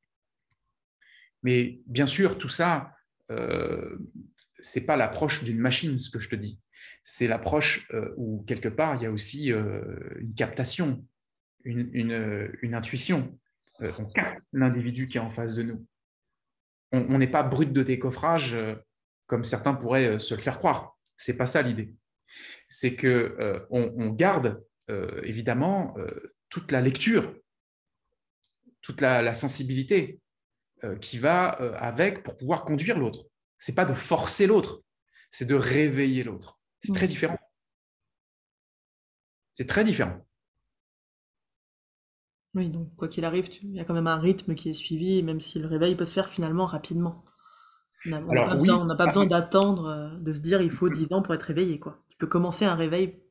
Mais 1.43 1.79
bien 1.85 2.07
sûr, 2.07 2.37
tout 2.37 2.49
ça, 2.49 2.91
euh, 3.31 3.97
ce 4.59 4.79
n'est 4.79 4.85
pas 4.85 4.97
l'approche 4.97 5.43
d'une 5.43 5.59
machine, 5.59 5.97
ce 5.97 6.09
que 6.09 6.19
je 6.19 6.29
te 6.29 6.35
dis. 6.35 6.59
C'est 7.03 7.27
l'approche 7.27 7.87
euh, 7.93 8.13
où, 8.17 8.43
quelque 8.47 8.69
part, 8.69 8.95
il 8.95 9.03
y 9.03 9.05
a 9.05 9.11
aussi 9.11 9.51
euh, 9.51 9.81
une 10.19 10.33
captation, 10.33 11.05
une, 11.63 12.73
intuition. 12.73 13.37
on 13.79 14.05
capte 14.05 14.41
l'individu 14.53 15.07
qui 15.07 15.17
est 15.17 15.21
en 15.21 15.29
face 15.29 15.55
de 15.55 15.63
nous. 15.63 15.85
On 16.91 17.17
n'est 17.17 17.27
pas 17.27 17.43
brut 17.43 17.71
de 17.71 17.83
décoffrage 17.83 18.57
comme 19.27 19.43
certains 19.43 19.75
pourraient 19.75 20.19
se 20.19 20.33
le 20.33 20.39
faire 20.39 20.57
croire. 20.57 20.97
Ce 21.17 21.31
n'est 21.31 21.37
pas 21.37 21.45
ça 21.45 21.61
l'idée. 21.61 21.93
C'est 22.69 22.95
qu'on 22.95 23.67
on 23.69 24.09
garde 24.09 24.63
évidemment 25.23 25.95
toute 26.49 26.71
la 26.71 26.81
lecture, 26.81 27.35
toute 28.81 29.01
la 29.01 29.33
sensibilité, 29.33 30.19
euh, 30.85 30.95
qui 30.95 31.17
va 31.17 31.59
euh, 31.59 31.73
avec 31.77 32.23
pour 32.23 32.37
pouvoir 32.37 32.63
conduire 32.63 32.97
l'autre. 32.97 33.25
Ce 33.57 33.69
n'est 33.69 33.75
pas 33.75 33.83
de 33.83 33.93
forcer 33.93 34.47
l'autre, 34.47 34.81
c'est 35.29 35.45
de 35.45 35.55
réveiller 35.55 36.23
l'autre. 36.23 36.58
C'est 36.81 36.93
très 36.93 37.07
différent. 37.07 37.37
C'est 39.53 39.67
très 39.67 39.83
différent. 39.83 40.25
Oui, 42.55 42.69
donc 42.69 42.95
quoi 42.95 43.07
qu'il 43.07 43.25
arrive, 43.25 43.47
il 43.61 43.75
y 43.75 43.79
a 43.79 43.85
quand 43.85 43.93
même 43.93 44.07
un 44.07 44.17
rythme 44.17 44.55
qui 44.55 44.69
est 44.69 44.73
suivi, 44.73 45.21
même 45.21 45.39
si 45.39 45.59
le 45.59 45.67
réveil 45.67 45.95
peut 45.95 46.05
se 46.05 46.13
faire 46.13 46.29
finalement 46.29 46.65
rapidement. 46.65 47.23
On 48.05 48.09
n'a 48.09 48.21
pas, 48.21 48.47
pas, 48.95 49.07
besoin 49.07 49.25
d'attendre, 49.25 49.85
euh, 49.87 50.09
de 50.19 50.33
se 50.33 50.39
dire 50.39 50.61
il 50.61 50.71
faut 50.71 50.89
10 50.89 51.13
ans 51.13 51.21
pour 51.21 51.33
être 51.33 51.43
réveillé. 51.43 51.79
Quoi. 51.79 52.03
Tu 52.09 52.17
peux 52.17 52.27
commencer 52.27 52.65
un 52.65 52.75
réveil 52.75 53.21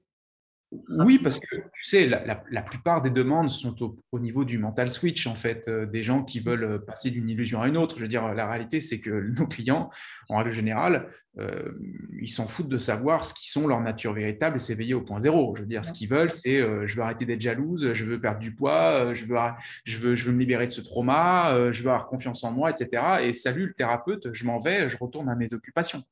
oui, 0.71 1.19
parce 1.19 1.41
que 1.41 1.57
tu 1.79 1.85
sais, 1.85 2.09
la, 2.09 2.63
plupart 2.63 3.03
des 3.03 3.11
demandes 3.11 3.51
sont 3.51 3.95
au, 4.11 4.19
niveau 4.19 4.45
du 4.45 4.59
mental 4.59 4.91
switch, 4.91 5.29
en 5.29 5.37
fait, 5.37 5.69
euh, 5.69 5.87
des 5.87 6.03
gens 6.03 6.25
qui 6.25 6.41
veulent 6.41 6.65
euh, 6.65 6.79
passer 6.81 7.13
d'une 7.13 7.31
illusion 7.31 7.63
à 7.63 7.69
une 7.69 7.77
autre. 7.77 7.99
Je 7.99 8.03
veux 8.03 8.09
dire, 8.09 8.35
la 8.35 8.49
réalité, 8.49 8.81
c'est 8.81 8.99
que 8.99 9.11
nos 9.39 9.47
clients, 9.47 9.89
en 10.29 10.39
règle 10.39 10.51
générale, 10.51 11.09
euh, 11.39 11.79
ils 12.21 12.31
s'en 12.31 12.49
foutent 12.49 12.69
de 12.69 12.79
savoir 12.79 13.25
ce 13.25 13.33
qui 13.33 13.49
sont 13.49 13.69
leur 13.69 13.81
nature 13.81 14.13
véritable 14.13 14.57
et 14.57 14.59
s'éveiller 14.59 14.95
au 14.95 15.03
point 15.03 15.21
zéro. 15.21 15.55
Je 15.55 15.61
veux 15.61 15.69
dire, 15.69 15.85
ce 15.85 15.93
qu'ils 15.93 16.09
veulent, 16.09 16.33
c'est 16.33 16.59
je 16.59 16.97
veux 16.97 17.03
arrêter 17.03 17.27
d'être 17.27 17.41
jalouse, 17.41 17.93
je 17.93 18.05
veux 18.07 18.21
perdre 18.21 18.41
du 18.41 18.57
poids, 18.57 19.15
je, 19.15 19.25
veux, 19.27 19.37
je, 19.85 19.99
veux, 20.01 20.17
je 20.17 20.27
veux 20.27 20.33
me 20.33 20.41
libérer 20.41 20.67
de 20.67 20.73
ce 20.73 20.81
trauma, 20.81 21.71
je 21.71 21.81
veux 21.85 21.91
avoir 21.91 22.09
confiance 22.09 22.43
en 22.43 22.51
moi, 22.51 22.73
etc. 22.73 23.21
Et 23.23 23.33
salut 23.33 23.67
le 23.67 23.75
thérapeute, 23.75 24.33
je 24.33 24.45
m'en 24.47 24.59
vais, 24.59 24.91
je 24.91 24.97
retourne 24.99 25.29
à 25.29 25.37
mes 25.37 25.55
occupations. 25.55 26.03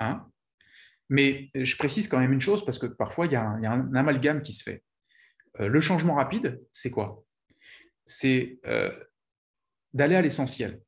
Hein? 0.00 0.26
Mais 1.08 1.50
je 1.54 1.76
précise 1.76 2.08
quand 2.08 2.18
même 2.18 2.32
une 2.32 2.40
chose 2.40 2.64
parce 2.64 2.78
que 2.78 2.86
parfois 2.86 3.26
il 3.26 3.32
y 3.32 3.36
a 3.36 3.42
un, 3.42 3.94
amalgame 3.94 4.42
qui 4.42 4.52
se 4.52 4.62
fait. 4.62 4.82
Euh, 5.60 5.68
le 5.68 5.80
changement 5.80 6.14
rapide, 6.14 6.60
c'est 6.72 6.90
quoi? 6.90 7.24
C'est 8.04 8.58
euh, 8.66 8.92
d'aller 9.92 10.16
à 10.16 10.22
l'essentiel 10.22 10.80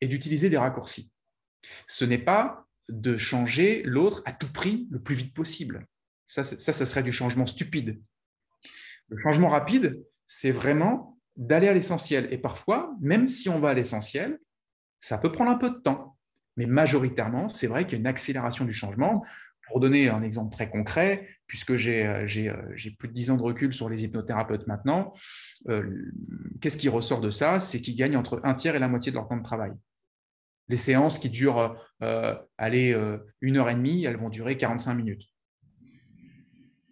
et 0.00 0.08
d'utiliser 0.08 0.50
des 0.50 0.58
raccourcis. 0.58 1.12
Ce 1.86 2.04
n'est 2.04 2.18
pas 2.18 2.66
de 2.88 3.16
changer 3.16 3.82
l'autre 3.84 4.22
à 4.24 4.32
tout 4.32 4.52
prix 4.52 4.88
le 4.90 5.00
plus 5.00 5.14
vite 5.14 5.34
possible. 5.34 5.86
Ça, 6.26 6.42
ça, 6.42 6.72
ça 6.72 6.86
serait 6.86 7.02
du 7.02 7.12
changement 7.12 7.46
stupide. 7.46 8.00
Le 9.08 9.18
changement 9.22 9.48
rapide, 9.48 10.02
c'est 10.26 10.50
vraiment 10.50 11.18
d'aller 11.36 11.68
à 11.68 11.74
l'essentiel. 11.74 12.28
Et 12.32 12.38
parfois, 12.38 12.94
même 13.00 13.28
si 13.28 13.48
on 13.48 13.60
va 13.60 13.70
à 13.70 13.74
l'essentiel, 13.74 14.40
ça 15.00 15.18
peut 15.18 15.32
prendre 15.32 15.50
un 15.50 15.58
peu 15.58 15.70
de 15.70 15.78
temps. 15.78 16.11
Mais 16.56 16.66
majoritairement, 16.66 17.48
c'est 17.48 17.66
vrai 17.66 17.84
qu'il 17.84 17.94
y 17.94 17.96
a 17.96 18.00
une 18.00 18.06
accélération 18.06 18.64
du 18.64 18.72
changement. 18.72 19.24
Pour 19.68 19.80
donner 19.80 20.08
un 20.08 20.22
exemple 20.22 20.52
très 20.52 20.68
concret, 20.68 21.26
puisque 21.46 21.76
j'ai 21.76 22.06
euh, 22.06 22.26
euh, 22.26 22.90
plus 22.98 23.08
de 23.08 23.12
10 23.12 23.30
ans 23.30 23.36
de 23.36 23.42
recul 23.42 23.72
sur 23.72 23.88
les 23.88 24.04
hypnothérapeutes 24.04 24.66
maintenant, 24.66 25.12
euh, 25.68 26.12
qu'est-ce 26.60 26.76
qui 26.76 26.88
ressort 26.88 27.20
de 27.20 27.30
ça? 27.30 27.58
C'est 27.58 27.80
qu'ils 27.80 27.96
gagnent 27.96 28.16
entre 28.16 28.40
un 28.44 28.54
tiers 28.54 28.74
et 28.74 28.78
la 28.78 28.88
moitié 28.88 29.12
de 29.12 29.16
leur 29.16 29.28
temps 29.28 29.36
de 29.36 29.42
travail. 29.42 29.72
Les 30.68 30.76
séances 30.76 31.18
qui 31.18 31.28
durent 31.28 31.76
allez, 32.56 32.96
une 33.40 33.56
heure 33.56 33.68
et 33.68 33.74
demie, 33.74 34.04
elles 34.04 34.16
vont 34.16 34.30
durer 34.30 34.56
45 34.56 34.94
minutes. 34.94 35.24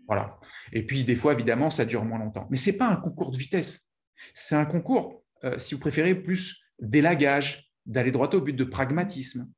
Voilà. 0.06 0.38
Et 0.72 0.84
puis, 0.84 1.04
des 1.04 1.14
fois, 1.14 1.32
évidemment, 1.32 1.70
ça 1.70 1.84
dure 1.86 2.04
moins 2.04 2.18
longtemps. 2.18 2.46
Mais 2.50 2.56
ce 2.56 2.70
n'est 2.70 2.76
pas 2.76 2.88
un 2.88 2.96
concours 2.96 3.30
de 3.30 3.38
vitesse. 3.38 3.88
C'est 4.34 4.56
un 4.56 4.66
concours, 4.66 5.24
si 5.56 5.74
vous 5.74 5.80
préférez, 5.80 6.14
plus 6.14 6.60
d'élagage, 6.80 7.69
d'aller 7.86 8.10
droit 8.10 8.28
au 8.34 8.40
but 8.40 8.52
de 8.52 8.64
pragmatisme. 8.64 9.50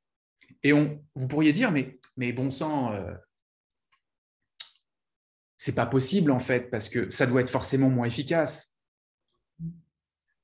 Et 0.63 0.73
on, 0.73 1.03
vous 1.15 1.27
pourriez 1.27 1.53
dire, 1.53 1.71
mais, 1.71 1.99
mais 2.17 2.31
bon 2.33 2.51
sang, 2.51 2.93
euh, 2.93 3.13
c'est 5.57 5.75
pas 5.75 5.85
possible 5.85 6.31
en 6.31 6.39
fait, 6.39 6.69
parce 6.69 6.89
que 6.89 7.09
ça 7.09 7.25
doit 7.25 7.41
être 7.41 7.49
forcément 7.49 7.89
moins 7.89 8.05
efficace. 8.05 8.75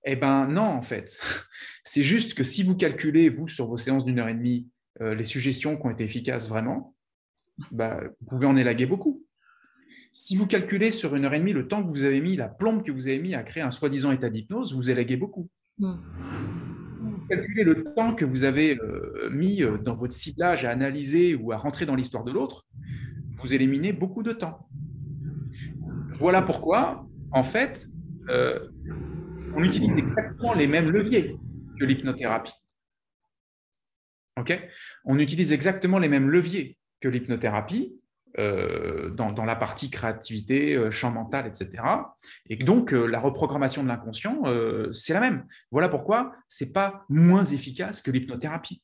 Eh 0.06 0.16
bien 0.16 0.48
non, 0.48 0.64
en 0.64 0.82
fait. 0.82 1.20
C'est 1.84 2.04
juste 2.04 2.34
que 2.34 2.44
si 2.44 2.64
vous 2.64 2.76
calculez, 2.76 3.30
vous, 3.30 3.48
sur 3.48 3.68
vos 3.68 3.78
séances 3.78 4.06
d'une 4.06 4.20
heure 4.20 4.30
et 4.30 4.34
demie, 4.34 4.70
euh, 5.02 5.16
les 5.16 5.24
suggestions 5.24 5.76
qui 5.78 5.86
ont 5.86 5.90
été 5.90 6.04
efficaces 6.04 6.48
vraiment, 6.48 6.96
bah, 7.72 8.02
vous 8.22 8.28
pouvez 8.28 8.46
en 8.46 8.56
élaguer 8.56 8.86
beaucoup. 8.86 9.26
Si 10.14 10.36
vous 10.36 10.48
calculez 10.48 10.92
sur 10.92 11.16
une 11.16 11.26
heure 11.26 11.34
et 11.34 11.40
demie 11.40 11.54
le 11.54 11.68
temps 11.68 11.84
que 11.84 11.90
vous 11.90 12.04
avez 12.04 12.22
mis, 12.22 12.36
la 12.36 12.48
plombe 12.48 12.84
que 12.84 12.92
vous 12.92 13.08
avez 13.08 13.20
mis 13.20 13.36
à 13.36 13.44
créer 13.44 13.64
un 13.64 13.72
soi-disant 13.72 14.12
état 14.12 14.30
d'hypnose, 14.30 14.74
vous 14.74 14.90
élaguez 14.90 15.18
beaucoup. 15.18 15.50
Mm 15.78 16.69
calculez 17.30 17.64
le 17.64 17.84
temps 17.84 18.16
que 18.16 18.26
vous 18.26 18.44
avez 18.44 18.78
euh, 18.80 19.30
mis 19.32 19.64
euh, 19.64 19.78
dans 19.78 19.96
votre 19.96 20.14
ciblage 20.14 20.66
à 20.66 20.72
analyser 20.72 21.36
ou 21.36 21.52
à 21.52 21.58
rentrer 21.58 21.86
dans 21.86 21.96
l'histoire 21.96 22.24
de 22.24 22.32
l'autre, 22.32 22.66
vous 23.38 23.54
éliminez 23.54 23.94
beaucoup 23.94 24.24
de 24.24 24.32
temps. 24.32 24.68
Voilà 26.12 26.42
pourquoi, 26.42 27.08
en 27.32 27.44
fait, 27.44 27.88
euh, 28.30 28.68
on 29.56 29.64
utilise 29.64 29.98
exactement 29.98 30.54
les 30.54 30.68
mêmes 30.68 30.90
leviers 30.90 31.38
que 31.80 31.86
l'hypnothérapie. 31.86 32.54
On 35.04 35.20
utilise 35.20 35.52
exactement 35.52 36.00
les 36.00 36.08
mêmes 36.08 36.30
leviers 36.30 36.78
que 37.02 37.10
l'hypnothérapie, 37.10 38.00
euh, 38.38 39.10
dans, 39.10 39.44
la 39.44 39.56
partie 39.56 39.90
créativité, 39.90 40.76
euh, 40.76 40.92
champ 40.92 41.10
mental, 41.10 41.48
etc. 41.48 41.84
Et 42.48 42.58
donc, 42.64 42.94
euh, 42.94 43.08
la 43.08 43.20
reprogrammation 43.20 43.82
de 43.82 43.88
l'inconscient, 43.88 44.44
c'est 44.94 45.14
la 45.14 45.20
même. 45.20 45.46
Voilà 45.72 45.90
pourquoi 45.90 46.34
ce 46.48 46.64
n'est 46.64 46.72
pas 46.72 47.06
moins 47.10 47.44
efficace 47.44 48.02
que 48.02 48.12
l'hypnothérapie. 48.12 48.84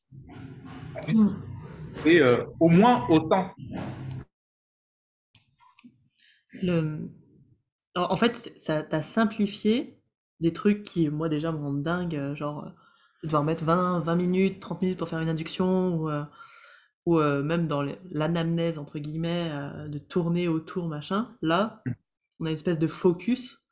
C'est 2.02 2.20
au 2.58 2.68
moins 2.68 3.06
autant. 3.08 3.52
En 7.94 8.16
fait, 8.16 8.52
ça 8.56 8.82
t'a 8.82 9.02
simplifié 9.02 9.98
des 10.40 10.52
trucs 10.52 10.82
qui, 10.82 11.08
moi, 11.08 11.28
déjà, 11.28 11.52
me 11.52 11.58
rendent 11.58 11.82
dingue, 11.82 12.34
genre 12.34 12.72
devoir 13.22 13.44
mettre 13.44 13.64
20, 13.64 14.00
20 14.00 14.16
minutes, 14.16 14.60
30 14.60 14.82
minutes 14.82 14.98
pour 14.98 15.08
faire 15.08 15.20
une 15.20 15.28
induction, 15.28 15.94
ou 15.94 16.10
ou 17.06 17.18
même 17.20 17.66
dans 17.66 17.82
l'anamnèse, 18.10 18.78
entre 18.78 18.98
guillemets, 18.98 19.50
de 19.88 19.98
tourner 19.98 20.48
autour, 20.48 20.88
machin, 20.88 21.36
là, 21.40 21.82
mmh. 21.86 21.90
on 22.40 22.46
a 22.46 22.48
une 22.50 22.54
espèce 22.54 22.78
de 22.78 22.88
focus. 22.88 23.62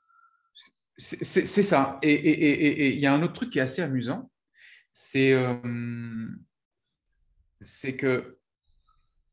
C'est 0.96 1.44
ça. 1.44 1.98
Et 2.02 2.94
il 2.94 3.00
y 3.00 3.06
a 3.06 3.12
un 3.12 3.22
autre 3.22 3.32
truc 3.32 3.50
qui 3.50 3.58
est 3.58 3.62
assez 3.62 3.82
amusant, 3.82 4.30
c'est 4.92 5.34
c'est 7.60 7.96
que 7.96 8.38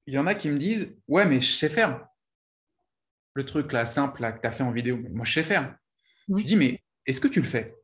il 0.07 0.13
y 0.13 0.17
en 0.17 0.27
a 0.27 0.35
qui 0.35 0.49
me 0.49 0.57
disent 0.57 0.95
Ouais, 1.07 1.25
mais 1.25 1.39
je 1.39 1.51
sais 1.51 1.69
faire. 1.69 2.05
Le 3.33 3.45
truc 3.45 3.71
là, 3.71 3.85
simple 3.85 4.21
là, 4.21 4.31
que 4.31 4.41
tu 4.41 4.47
as 4.47 4.51
fait 4.51 4.63
en 4.63 4.71
vidéo, 4.71 4.97
moi 5.11 5.25
je 5.25 5.33
sais 5.33 5.43
faire. 5.43 5.75
Je 6.27 6.43
dis 6.43 6.55
Mais 6.55 6.83
est-ce 7.05 7.21
que 7.21 7.27
tu 7.27 7.41
le 7.41 7.47
fais 7.47 7.75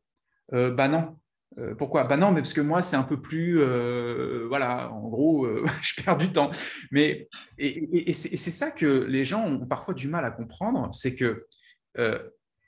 euh, 0.52 0.70
Bah 0.70 0.88
non. 0.88 1.18
Euh, 1.58 1.74
pourquoi? 1.74 2.04
Bah 2.04 2.16
non, 2.16 2.30
mais 2.30 2.40
parce 2.40 2.52
que 2.52 2.60
moi, 2.60 2.82
c'est 2.82 2.96
un 2.96 3.02
peu 3.02 3.20
plus. 3.20 3.60
Euh, 3.60 4.46
voilà, 4.48 4.92
en 4.92 5.08
gros, 5.08 5.44
euh, 5.44 5.64
je 5.82 6.02
perds 6.02 6.16
du 6.16 6.30
temps. 6.30 6.50
Mais, 6.90 7.28
et, 7.58 8.12
c'est 8.12 8.36
ça 8.36 8.70
que 8.70 8.86
les 8.86 9.24
gens 9.24 9.44
ont 9.44 9.66
parfois 9.66 9.94
du 9.94 10.08
mal 10.08 10.24
à 10.24 10.30
comprendre 10.30 10.90
c'est 10.94 11.14
que. 11.14 11.46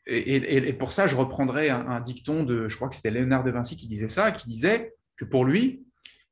Et, 0.06 0.72
pour 0.72 0.92
ça, 0.92 1.06
je 1.06 1.14
reprendrai 1.14 1.70
un, 1.70 2.00
dicton 2.00 2.42
de, 2.42 2.68
je 2.68 2.76
crois 2.76 2.88
que 2.88 2.94
c'était 2.94 3.10
Léonard 3.10 3.44
de 3.44 3.50
Vinci 3.50 3.76
qui 3.76 3.86
disait 3.86 4.08
ça, 4.08 4.32
qui 4.32 4.48
disait 4.48 4.94
que 5.16 5.24
pour 5.24 5.44
lui, 5.44 5.84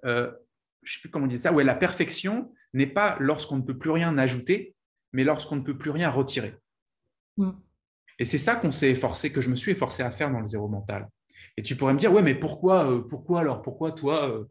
je 0.03 0.09
ne 0.11 0.31
sais 0.85 1.01
plus 1.01 1.11
comment 1.11 1.27
on 1.27 1.29
disait 1.29 1.43
ça, 1.43 1.53
ouais, 1.53 1.65
la 1.65 1.77
perfection 1.77 2.53
n'est 2.73 2.89
pas 2.89 3.17
lorsqu'on 3.21 3.57
ne 3.57 3.63
peut 3.63 3.79
plus 3.79 3.91
rien 3.91 4.19
ajouter, 4.19 4.75
mais 5.13 5.23
lorsqu'on 5.23 5.57
ne 5.57 5.61
peut 5.61 5.79
plus 5.79 5.91
rien 5.91 6.11
retirer. 6.11 6.57
Mm. 7.37 7.51
Et 8.19 8.25
c'est 8.25 8.39
ça 8.39 8.57
qu'on 8.57 8.73
s'est 8.73 8.91
efforcé, 8.91 9.31
que 9.31 9.41
je 9.41 9.49
me 9.49 9.55
suis 9.55 9.71
efforcé 9.71 10.03
à 10.03 10.11
faire 10.11 10.33
dans 10.33 10.41
le 10.41 10.47
zéro 10.47 10.67
mental. 10.67 11.09
Et 11.59 11.63
tu 11.65 11.75
pourrais 11.75 11.93
me 11.93 11.99
dire, 11.99 12.13
ouais, 12.13 12.23
mais 12.23 12.37
pourquoi, 12.37 12.89
euh, 12.89 13.01
pourquoi 13.01 13.41
alors, 13.41 13.63
pourquoi 13.63 13.91
toi, 13.91 14.31
euh, 14.31 14.45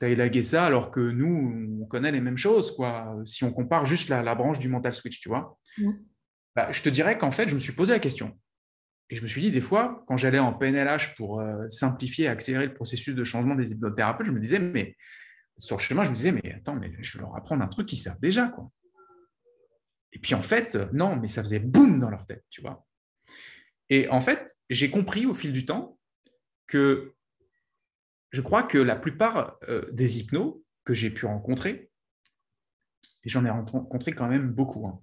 tu 0.00 0.06
as 0.06 0.08
élagué 0.08 0.42
ça 0.42 0.64
alors 0.64 0.90
que 0.90 0.98
nous, 0.98 1.78
on 1.82 1.84
connaît 1.84 2.10
les 2.10 2.22
mêmes 2.22 2.38
choses, 2.38 2.74
quoi, 2.74 3.14
si 3.26 3.44
on 3.44 3.52
compare 3.52 3.84
juste 3.84 4.08
la, 4.08 4.34
branche 4.34 4.58
du 4.58 4.70
mental 4.70 4.94
switch, 4.94 5.20
tu 5.20 5.28
vois? 5.28 5.58
Bah, 6.56 6.72
Je 6.72 6.80
te 6.80 6.88
dirais 6.88 7.18
qu'en 7.18 7.32
fait, 7.32 7.48
je 7.48 7.54
me 7.54 7.58
suis 7.58 7.74
posé 7.74 7.92
la 7.92 7.98
question. 7.98 8.32
Et 9.10 9.16
je 9.16 9.20
me 9.20 9.26
suis 9.26 9.42
dit, 9.42 9.50
des 9.50 9.60
fois, 9.60 10.06
quand 10.08 10.16
j'allais 10.16 10.38
en 10.38 10.54
PNLH 10.54 11.14
pour 11.18 11.38
euh, 11.38 11.68
simplifier 11.68 12.24
et 12.24 12.28
accélérer 12.28 12.64
le 12.64 12.72
processus 12.72 13.14
de 13.14 13.24
changement 13.24 13.56
des 13.56 13.72
hypnothérapeutes, 13.72 14.26
je 14.26 14.32
me 14.32 14.40
disais, 14.40 14.58
mais 14.58 14.96
sur 15.58 15.76
le 15.76 15.82
chemin, 15.82 16.04
je 16.04 16.12
me 16.12 16.16
disais, 16.16 16.32
mais 16.32 16.50
attends, 16.50 16.76
mais 16.76 16.94
je 17.02 17.18
vais 17.18 17.24
leur 17.24 17.36
apprendre 17.36 17.62
un 17.62 17.68
truc 17.68 17.88
qu'ils 17.88 17.98
savent 17.98 18.20
déjà, 18.20 18.48
quoi. 18.48 18.70
Et 20.14 20.18
puis 20.18 20.34
en 20.34 20.40
fait, 20.40 20.76
non, 20.94 21.16
mais 21.16 21.28
ça 21.28 21.42
faisait 21.42 21.58
boum 21.58 21.98
dans 21.98 22.08
leur 22.08 22.24
tête, 22.24 22.42
tu 22.48 22.62
vois. 22.62 22.86
Et 23.90 24.08
en 24.08 24.22
fait, 24.22 24.56
j'ai 24.70 24.90
compris 24.90 25.26
au 25.26 25.34
fil 25.34 25.52
du 25.52 25.66
temps 25.66 25.93
que 26.66 27.14
je 28.30 28.40
crois 28.40 28.62
que 28.62 28.78
la 28.78 28.96
plupart 28.96 29.58
des 29.92 30.18
hypnos 30.18 30.60
que 30.84 30.94
j'ai 30.94 31.10
pu 31.10 31.26
rencontrer, 31.26 31.90
et 33.24 33.28
j'en 33.28 33.44
ai 33.44 33.50
rencontré 33.50 34.12
quand 34.12 34.28
même 34.28 34.50
beaucoup, 34.50 34.86
hein, 34.86 35.00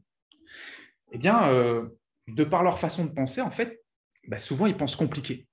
eh 1.11 1.17
bien, 1.17 1.49
de 2.27 2.43
par 2.43 2.63
leur 2.63 2.77
façon 2.77 3.05
de 3.05 3.11
penser, 3.11 3.41
en 3.41 3.51
fait, 3.51 3.83
bah, 4.27 4.37
souvent 4.37 4.65
ils 4.65 4.75
pensent 4.75 4.95
compliqué. 4.95 5.47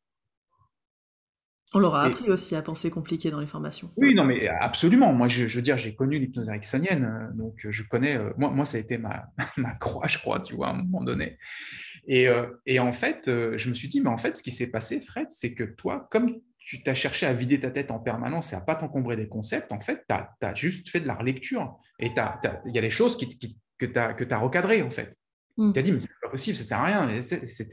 On 1.75 1.81
leur 1.81 1.95
a 1.97 2.05
appris 2.05 2.31
aussi 2.31 2.57
à 2.57 2.63
penser 2.63 2.89
compliqué 2.89 3.31
dans 3.31 3.41
les 3.41 3.47
formations. 3.47 3.91
Oui, 3.99 4.15
non, 4.15 4.25
mais 4.25 4.49
absolument. 4.49 5.13
Moi, 5.13 5.29
je, 5.29 5.45
veux 5.45 5.63
dire, 5.63 5.77
j'ai 5.77 5.95
connu 5.95 6.19
l'hypnose 6.19 6.49
ericksonienne, 6.49 7.05
euh, 7.05 7.37
donc 7.37 7.67
je 7.69 7.83
connais. 7.83 8.17
Euh, 8.17 8.33
moi, 8.39 8.51
moi, 8.51 8.65
ça 8.65 8.79
a 8.79 8.81
été 8.81 8.97
ma, 8.97 9.27
ma, 9.59 9.75
croix, 9.75 10.07
je 10.07 10.17
crois, 10.17 10.41
tu 10.41 10.55
vois, 10.55 10.69
à 10.69 10.71
un 10.71 10.83
moment 10.83 11.05
donné. 11.05 11.39
Et, 12.09 12.27
euh, 12.27 12.47
et 12.67 12.81
en 12.81 12.93
fait, 12.93 13.23
je 13.27 13.69
me 13.69 13.75
suis 13.75 13.89
dit, 13.89 14.01
mais 14.01 14.09
en 14.09 14.17
fait, 14.17 14.37
ce 14.37 14.43
qui 14.43 14.51
s'est 14.51 14.71
passé, 14.71 15.01
Fred, 15.01 15.27
c'est 15.31 15.55
que 15.55 15.65
toi, 15.65 16.09
comme 16.11 16.41
tu 16.59 16.83
t'as 16.83 16.95
cherché 16.95 17.25
à 17.25 17.33
vider 17.33 17.61
ta 17.61 17.71
tête 17.71 17.91
en 17.91 17.99
permanence 17.99 18.53
et 18.53 18.57
à 18.57 18.61
pas 18.61 18.75
t'encombrer 18.75 19.17
des 19.17 19.29
concepts, 19.29 19.73
en 19.73 19.81
fait, 19.81 20.05
tu 20.09 20.15
as, 20.15 20.55
juste 20.55 20.89
fait 20.89 21.01
de 21.01 21.07
la 21.07 21.15
relecture. 21.15 21.79
Et 21.99 22.11
il 22.67 22.75
y 22.75 22.79
a 22.79 22.83
des 22.83 22.91
choses 22.91 23.17
qui, 23.17 23.59
que 23.79 23.87
tu 23.87 23.99
as, 23.99 24.15
as 24.31 24.39
recadrées, 24.39 24.83
en 24.83 24.91
fait. 24.91 25.17
Mm. 25.57 25.73
Tu 25.73 25.79
as 25.79 25.83
dit, 25.83 25.93
mais 25.93 25.99
c'est 25.99 26.09
pas 26.21 26.29
possible, 26.29 26.57
ça 26.57 26.65
sert 26.65 26.79
à 26.79 26.85
rien, 26.85 27.09
etc. 27.09 27.69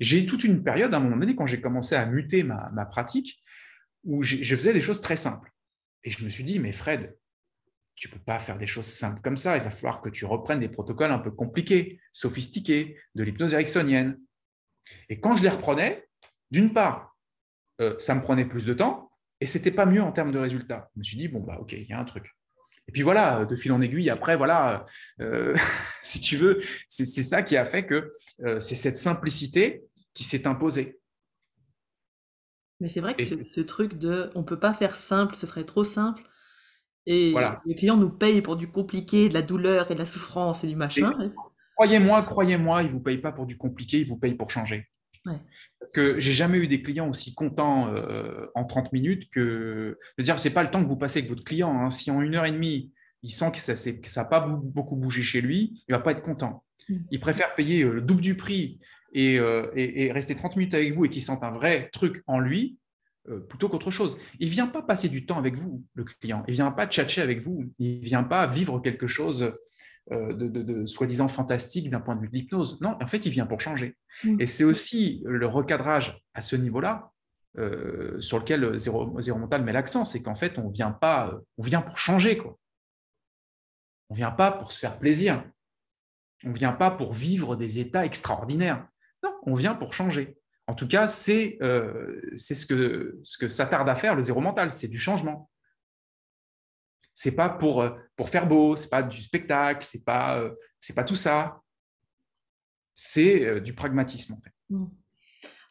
J'ai 0.00 0.22
eu 0.22 0.26
toute 0.26 0.44
une 0.44 0.62
période, 0.62 0.92
à 0.94 0.98
un 0.98 1.00
moment 1.00 1.16
donné, 1.16 1.34
quand 1.34 1.46
j'ai 1.46 1.60
commencé 1.60 1.94
à 1.94 2.06
muter 2.06 2.42
ma, 2.42 2.86
pratique, 2.86 3.42
où 4.04 4.22
je 4.22 4.56
faisais 4.56 4.72
des 4.72 4.80
choses 4.80 5.00
très 5.00 5.16
simples. 5.16 5.50
Et 6.04 6.10
je 6.10 6.24
me 6.24 6.30
suis 6.30 6.44
dit, 6.44 6.58
mais 6.58 6.72
Fred, 6.72 7.16
tu 7.94 8.08
ne 8.08 8.14
peux 8.14 8.20
pas 8.20 8.38
faire 8.38 8.58
des 8.58 8.66
choses 8.66 8.86
simples 8.86 9.20
comme 9.22 9.36
ça. 9.36 9.56
Il 9.56 9.62
va 9.62 9.70
falloir 9.70 10.00
que 10.00 10.08
tu 10.08 10.24
reprennes 10.24 10.60
des 10.60 10.68
protocoles 10.68 11.10
un 11.10 11.18
peu 11.18 11.30
compliqués, 11.30 12.00
sophistiqués, 12.10 12.96
de 13.14 13.22
l'hypnose 13.22 13.54
ericksonienne. 13.54 14.18
Et 15.08 15.20
quand 15.20 15.34
je 15.34 15.42
les 15.42 15.48
reprenais, 15.48 16.06
d'une 16.50 16.72
part, 16.72 17.16
euh, 17.80 17.98
ça 17.98 18.14
me 18.14 18.22
prenait 18.22 18.44
plus 18.44 18.66
de 18.66 18.74
temps 18.74 19.10
et 19.40 19.46
c'était 19.46 19.70
pas 19.70 19.86
mieux 19.86 20.02
en 20.02 20.12
termes 20.12 20.32
de 20.32 20.38
résultats. 20.38 20.90
Je 20.94 20.98
me 21.00 21.04
suis 21.04 21.16
dit, 21.16 21.28
bon, 21.28 21.40
bah, 21.40 21.58
ok, 21.60 21.72
il 21.72 21.86
y 21.86 21.92
a 21.92 21.98
un 21.98 22.04
truc. 22.04 22.30
Et 22.88 22.92
puis 22.92 23.02
voilà, 23.02 23.44
de 23.44 23.56
fil 23.56 23.72
en 23.72 23.80
aiguille, 23.80 24.10
après, 24.10 24.36
voilà, 24.36 24.86
euh, 25.20 25.56
si 26.02 26.20
tu 26.20 26.36
veux, 26.36 26.60
c'est 26.88 27.04
ça 27.04 27.42
qui 27.42 27.56
a 27.56 27.64
fait 27.64 27.86
que 27.86 28.12
euh, 28.44 28.60
c'est 28.60 28.74
cette 28.74 28.96
simplicité 28.96 29.84
qui 30.14 30.24
s'est 30.24 30.46
imposée. 30.46 30.98
Mais 32.80 32.88
c'est 32.88 33.00
vrai 33.00 33.14
que 33.14 33.22
ce, 33.22 33.60
truc 33.60 33.94
de 33.94 34.28
on 34.34 34.42
peut 34.42 34.58
pas 34.58 34.74
faire 34.74 34.96
simple, 34.96 35.36
ce 35.36 35.46
serait 35.46 35.64
trop 35.64 35.84
simple. 35.84 36.22
Et 37.06 37.34
les 37.66 37.74
clients 37.74 37.96
nous 37.96 38.10
payent 38.10 38.42
pour 38.42 38.56
du 38.56 38.68
compliqué, 38.68 39.28
de 39.28 39.34
la 39.34 39.42
douleur 39.42 39.90
et 39.90 39.94
de 39.94 39.98
la 39.98 40.06
souffrance 40.06 40.64
et 40.64 40.68
du 40.68 40.76
machin. 40.76 41.12
Croyez-moi, 41.74 42.22
croyez-moi, 42.22 42.82
ils 42.82 42.90
vous 42.90 43.00
payent 43.00 43.18
pas 43.18 43.32
pour 43.32 43.46
du 43.46 43.56
compliqué, 43.56 44.00
ils 44.00 44.06
vous 44.06 44.16
payent 44.16 44.34
pour 44.34 44.50
changer. 44.50 44.88
Parce 45.24 45.92
que 45.94 46.18
j'ai 46.18 46.32
jamais 46.32 46.58
eu 46.58 46.66
des 46.66 46.82
clients 46.82 47.08
aussi 47.08 47.34
contents 47.34 47.92
euh, 47.94 48.46
en 48.54 48.64
30 48.64 48.92
minutes 48.92 49.30
que. 49.30 49.98
Je 50.00 50.14
veux 50.18 50.24
dire, 50.24 50.38
c'est 50.38 50.50
pas 50.50 50.62
le 50.62 50.70
temps 50.70 50.82
que 50.82 50.88
vous 50.88 50.96
passez 50.96 51.20
avec 51.20 51.30
votre 51.30 51.44
client. 51.44 51.80
Hein. 51.80 51.90
Si 51.90 52.10
en 52.10 52.20
une 52.22 52.34
heure 52.34 52.44
et 52.44 52.52
demie, 52.52 52.92
il 53.22 53.30
sent 53.30 53.52
que 53.52 53.58
ça 53.60 53.74
n'a 53.74 54.24
pas 54.24 54.40
beaucoup 54.40 54.96
bougé 54.96 55.22
chez 55.22 55.40
lui, 55.40 55.82
il 55.88 55.92
va 55.92 56.00
pas 56.00 56.12
être 56.12 56.22
content. 56.22 56.64
Mm. 56.88 56.96
Il 57.10 57.20
préfère 57.20 57.54
payer 57.54 57.84
euh, 57.84 57.94
le 57.94 58.00
double 58.00 58.20
du 58.20 58.36
prix 58.36 58.80
euh, 59.16 59.70
et, 59.74 60.10
rester 60.10 60.34
30 60.34 60.56
minutes 60.56 60.74
avec 60.74 60.92
vous 60.94 61.04
et 61.04 61.08
qu'il 61.08 61.22
sente 61.22 61.44
un 61.44 61.50
vrai 61.50 61.90
truc 61.92 62.22
en 62.26 62.38
lui 62.38 62.78
plutôt 63.48 63.68
qu'autre 63.68 63.90
chose. 63.90 64.18
Il 64.40 64.48
vient 64.48 64.66
pas 64.66 64.82
passer 64.82 65.08
du 65.08 65.26
temps 65.26 65.38
avec 65.38 65.56
vous, 65.56 65.84
le 65.94 66.04
client. 66.04 66.42
Il 66.48 66.54
vient 66.54 66.70
pas 66.72 66.86
tchatcher 66.86 67.22
avec 67.22 67.40
vous. 67.40 67.64
Il 67.78 68.00
vient 68.00 68.24
pas 68.24 68.46
vivre 68.46 68.80
quelque 68.80 69.06
chose 69.06 69.52
euh, 70.10 70.32
de, 70.32 70.84
soi-disant 70.84 71.28
fantastique 71.28 71.88
d'un 71.88 72.00
point 72.00 72.16
de 72.16 72.22
vue 72.22 72.28
de 72.28 72.34
l'hypnose. 72.34 72.80
Non, 72.80 72.96
en 73.00 73.06
fait, 73.06 73.24
il 73.24 73.30
vient 73.30 73.46
pour 73.46 73.60
changer. 73.60 73.96
Mm. 74.24 74.40
Et 74.40 74.46
c'est 74.46 74.64
aussi 74.64 75.22
le 75.24 75.46
recadrage 75.46 76.20
à 76.34 76.40
ce 76.40 76.56
niveau-là 76.56 77.12
euh, 77.56 78.20
sur 78.20 78.40
lequel 78.40 78.76
Zéro, 78.80 79.20
Zéro 79.22 79.38
Mental 79.38 79.62
met 79.62 79.72
l'accent, 79.72 80.04
c'est 80.04 80.20
qu'en 80.20 80.34
fait, 80.34 80.58
on 80.58 80.68
vient 80.68 80.90
pas, 80.90 81.38
on 81.56 81.62
vient 81.62 81.82
pour 81.82 81.98
changer. 81.98 82.36
Quoi. 82.36 82.58
On 84.10 84.14
vient 84.14 84.32
pas 84.32 84.50
pour 84.50 84.72
se 84.72 84.80
faire 84.80 84.98
plaisir. 84.98 85.44
On 86.44 86.50
vient 86.50 86.72
pas 86.72 86.90
pour 86.90 87.12
vivre 87.12 87.54
des 87.54 87.78
états 87.78 88.04
extraordinaires. 88.04 88.84
Non, 89.22 89.32
on 89.44 89.54
vient 89.54 89.76
pour 89.76 89.94
changer. 89.94 90.36
En 90.66 90.74
tout 90.74 90.88
cas, 90.88 91.06
c'est 91.06 91.58
euh, 91.62 92.20
ce 92.36 92.66
que, 92.66 93.18
ce 93.24 93.36
que 93.38 93.48
ça 93.48 93.66
tarde 93.66 93.88
à 93.88 93.94
faire, 93.94 94.14
le 94.14 94.22
zéro 94.22 94.40
mental, 94.40 94.72
c'est 94.72 94.88
du 94.88 94.98
changement 94.98 95.50
c'est 97.14 97.34
pas 97.34 97.48
pour, 97.48 97.82
euh, 97.82 97.90
pour 98.16 98.28
faire 98.28 98.46
beau, 98.46 98.76
c'est 98.76 98.88
pas 98.88 99.02
du 99.02 99.20
spectacle, 99.20 99.84
c'est 99.84 100.04
pas, 100.04 100.38
euh, 100.38 100.52
c'est 100.80 100.94
pas 100.94 101.04
tout 101.04 101.16
ça. 101.16 101.60
C'est 102.94 103.46
euh, 103.46 103.60
du 103.60 103.74
pragmatisme 103.74 104.34
en 104.34 104.40
fait. 104.40 104.52
Mmh. 104.70 104.86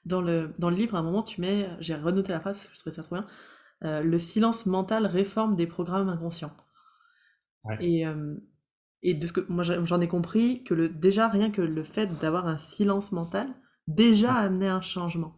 Dans 0.05 0.21
le, 0.21 0.53
dans 0.57 0.69
le 0.69 0.75
livre, 0.75 0.95
à 0.95 0.99
un 0.99 1.03
moment, 1.03 1.23
tu 1.23 1.41
mets, 1.41 1.69
j'ai 1.79 1.95
renoté 1.95 2.31
la 2.31 2.39
phrase 2.39 2.57
parce 2.57 2.69
que 2.69 2.75
je 2.75 2.79
trouvais 2.79 2.95
ça 2.95 3.03
trop 3.03 3.15
bien, 3.15 3.27
le 4.01 4.19
silence 4.19 4.65
mental 4.65 5.05
réforme 5.05 5.55
des 5.55 5.67
programmes 5.67 6.09
inconscients. 6.09 6.55
Et, 7.79 8.03
et 9.03 9.13
de 9.13 9.27
ce 9.27 9.33
que 9.33 9.41
moi 9.47 9.63
j'en 9.63 10.01
ai 10.01 10.07
compris 10.07 10.63
que 10.63 10.73
le, 10.73 10.89
déjà 10.89 11.27
rien 11.27 11.51
que 11.51 11.61
le 11.61 11.83
fait 11.83 12.07
d'avoir 12.19 12.47
un 12.47 12.57
silence 12.57 13.11
mental 13.11 13.53
déjà 13.95 14.33
amenait 14.33 14.67
un 14.67 14.81
changement. 14.81 15.37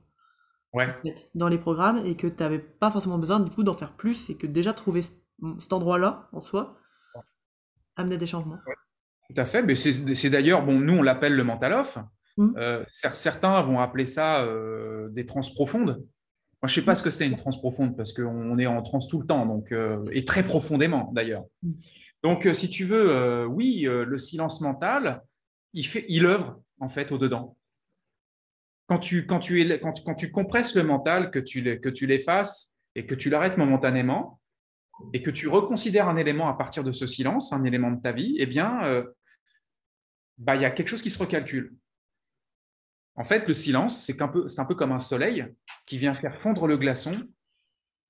Ouais. 0.76 0.88
dans 1.36 1.50
les 1.50 1.60
programmes 1.60 2.04
et 2.04 2.18
que 2.18 2.26
tu 2.26 2.42
n'avais 2.42 2.58
pas 2.58 2.90
forcément 2.90 3.20
besoin 3.20 3.40
du 3.40 3.52
coup 3.52 3.64
d'en 3.64 3.76
faire 3.76 3.94
plus 3.94 4.32
et 4.32 4.38
que 4.38 4.48
déjà 4.48 4.74
trouver 4.74 5.04
cet 5.04 5.72
endroit-là, 5.72 6.30
en 6.32 6.42
soi, 6.42 6.80
amener 7.96 8.18
des 8.18 8.26
changements. 8.26 8.58
tout 9.30 9.36
à 9.40 9.46
fait. 9.46 9.62
Mais 9.62 9.76
c'est 9.76 10.30
d'ailleurs, 10.30 10.66
bon, 10.66 10.80
nous, 10.80 10.94
on 10.94 11.02
l'appelle 11.02 11.36
le 11.36 11.44
mental 11.44 11.74
off. 11.74 12.00
Mmh. 12.38 12.54
Euh, 12.58 12.84
certains 12.92 13.62
vont 13.62 13.80
appeler 13.80 14.06
ça 14.06 14.42
euh, 14.42 15.10
des 15.10 15.26
trans 15.26 15.42
profondes. 15.54 16.04
Moi, 16.62 16.68
je 16.68 16.72
ne 16.72 16.76
sais 16.76 16.86
pas 16.86 16.94
mmh. 16.94 16.96
ce 16.96 17.04
que 17.04 17.12
c'est 17.12 17.28
une 17.28 17.38
trans 17.38 17.52
profonde 17.52 17.96
parce 17.96 18.14
qu'on 18.14 18.58
est 18.58 18.66
en 18.66 18.82
transe 18.82 19.08
tout 19.08 19.20
le 19.20 19.28
temps, 19.28 19.46
donc, 19.46 19.72
euh, 19.72 20.04
et 20.12 20.26
très 20.26 20.44
profondément 20.44 21.12
d'ailleurs. 21.14 21.44
Mmh. 21.62 21.72
Donc, 22.24 22.50
si 22.54 22.70
tu 22.70 22.86
veux, 22.86 23.46
oui, 23.46 23.82
le 23.86 24.18
silence 24.18 24.62
mental, 24.62 25.22
il, 25.74 25.86
fait, 25.86 26.06
il 26.08 26.26
œuvre 26.26 26.62
en 26.80 26.88
fait 26.88 27.12
au-dedans. 27.12 27.58
Quand 28.88 29.00
tu, 29.00 29.26
quand, 29.26 29.40
tu 29.40 29.80
quand, 29.80 30.16
tu 30.16 30.32
compresses 30.32 30.76
le 30.76 30.84
mental, 30.84 31.32
que 31.32 31.40
tu, 31.40 31.62
l'effaces 32.06 32.78
et 32.96 33.06
que 33.06 33.16
tu 33.16 33.30
l'arrêtes 33.30 33.58
momentanément, 33.58 34.40
et 35.14 35.24
que 35.24 35.32
tu 35.32 35.48
reconsidères 35.48 36.08
un 36.08 36.18
élément 36.18 36.50
à 36.50 36.54
partir 36.54 36.84
de 36.84 36.92
ce 36.92 37.08
silence, 37.08 37.54
un 37.54 37.64
élément 37.64 37.92
de 37.92 38.02
ta 38.02 38.12
vie, 38.12 38.36
eh 38.40 38.46
bien, 38.46 38.84
euh, 38.86 39.04
bah, 40.38 40.56
il 40.56 40.62
y 40.62 40.66
a 40.66 40.72
quelque 40.72 40.90
chose 40.90 41.02
qui 41.02 41.10
se 41.10 41.20
recalcule. 41.20 41.76
En 43.16 43.24
fait, 43.24 43.48
le 43.48 43.54
silence, 43.54 44.04
c'est 44.04 44.22
un, 44.22 44.28
peu, 44.28 44.48
un 44.58 44.66
peu 44.66 44.76
comme 44.76 44.92
un 44.92 45.00
soleil 45.00 45.46
qui 45.86 45.98
vient 45.98 46.14
faire 46.14 46.42
fondre 46.42 46.68
le 46.68 46.78
glaçon 46.78 47.22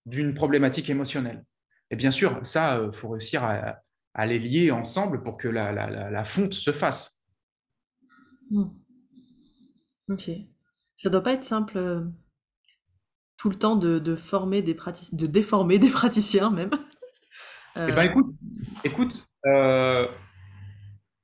d'une 0.06 0.34
problématique 0.34 0.90
émotionnelle. 0.90 1.46
Et 1.90 1.96
bien 1.96 2.12
sûr, 2.12 2.40
ça, 2.46 2.76
il 2.76 2.80
euh, 2.80 2.92
faut 2.92 3.10
réussir 3.10 3.44
à, 3.44 4.26
les 4.26 4.40
lier 4.40 4.72
ensemble 4.72 5.24
pour 5.24 5.38
que 5.38 5.48
la, 5.48 6.24
fonte 6.24 6.54
se 6.54 6.72
fasse. 6.72 7.24
Hmm. 8.50 8.70
Ok. 10.10 10.30
Ça 11.04 11.10
doit 11.10 11.22
pas 11.22 11.34
être 11.34 11.43
simple 11.43 11.78
euh, 11.78 11.99
tout 13.36 13.49
le 13.49 13.58
temps 13.58 13.76
de, 13.76 14.16
former 14.16 14.62
des 14.62 14.74
praticiens, 14.74 15.18
de 15.18 15.26
déformer 15.26 15.78
des 15.78 15.89
praticiens 15.89 16.49
même. 16.49 16.70
Eh 17.76 17.91
ben, 17.91 18.04
écoute, 18.04 18.36
écoute 18.84 19.28
euh, 19.47 20.08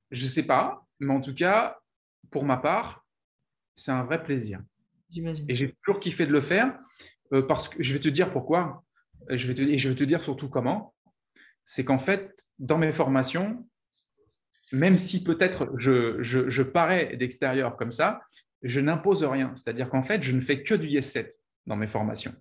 je 0.09 0.25
sais 0.25 0.47
pas, 0.47 0.83
mais 0.99 1.13
en 1.13 1.21
tout 1.21 1.35
cas, 1.35 1.77
pour 2.31 2.43
ma 2.43 2.57
part, 2.57 3.05
c'est 3.75 3.91
un 3.91 4.03
vrai 4.03 4.23
plaisir. 4.23 4.59
J'imagine. 5.11 5.45
Et 5.47 5.53
j'ai 5.53 5.71
toujours 5.73 6.01
kiffé 6.01 6.25
de 6.25 6.31
le 6.31 6.41
faire 6.41 6.75
euh, 7.33 7.43
parce 7.43 7.69
que 7.69 7.83
je 7.83 7.93
vais 7.93 7.99
te 7.99 8.09
dire 8.09 8.31
pourquoi. 8.31 8.83
Je 9.29 9.47
vais 9.47 9.53
te, 9.53 9.61
et 9.61 9.77
je 9.77 9.89
vais 9.89 9.95
te 9.95 10.03
dire 10.03 10.23
surtout 10.23 10.49
comment. 10.49 10.95
C'est 11.65 11.85
qu'en 11.85 11.99
fait, 11.99 12.47
dans 12.57 12.79
mes 12.79 12.91
formations, 12.91 13.69
même 14.71 14.97
si 14.97 15.23
peut-être 15.23 15.71
je, 15.77 16.21
je, 16.21 16.49
je 16.49 16.63
parais 16.63 17.15
d'extérieur 17.15 17.77
comme 17.77 17.91
ça, 17.91 18.21
je 18.61 18.79
n'impose 18.79 19.23
rien. 19.23 19.53
C'est-à-dire 19.55 19.89
qu'en 19.89 20.01
fait, 20.01 20.23
je 20.23 20.33
ne 20.33 20.41
fais 20.41 20.63
que 20.63 20.73
du 20.73 20.87
yes 20.87 21.11
7 21.11 21.39
dans 21.65 21.75
mes 21.75 21.87
formations. 21.87 22.35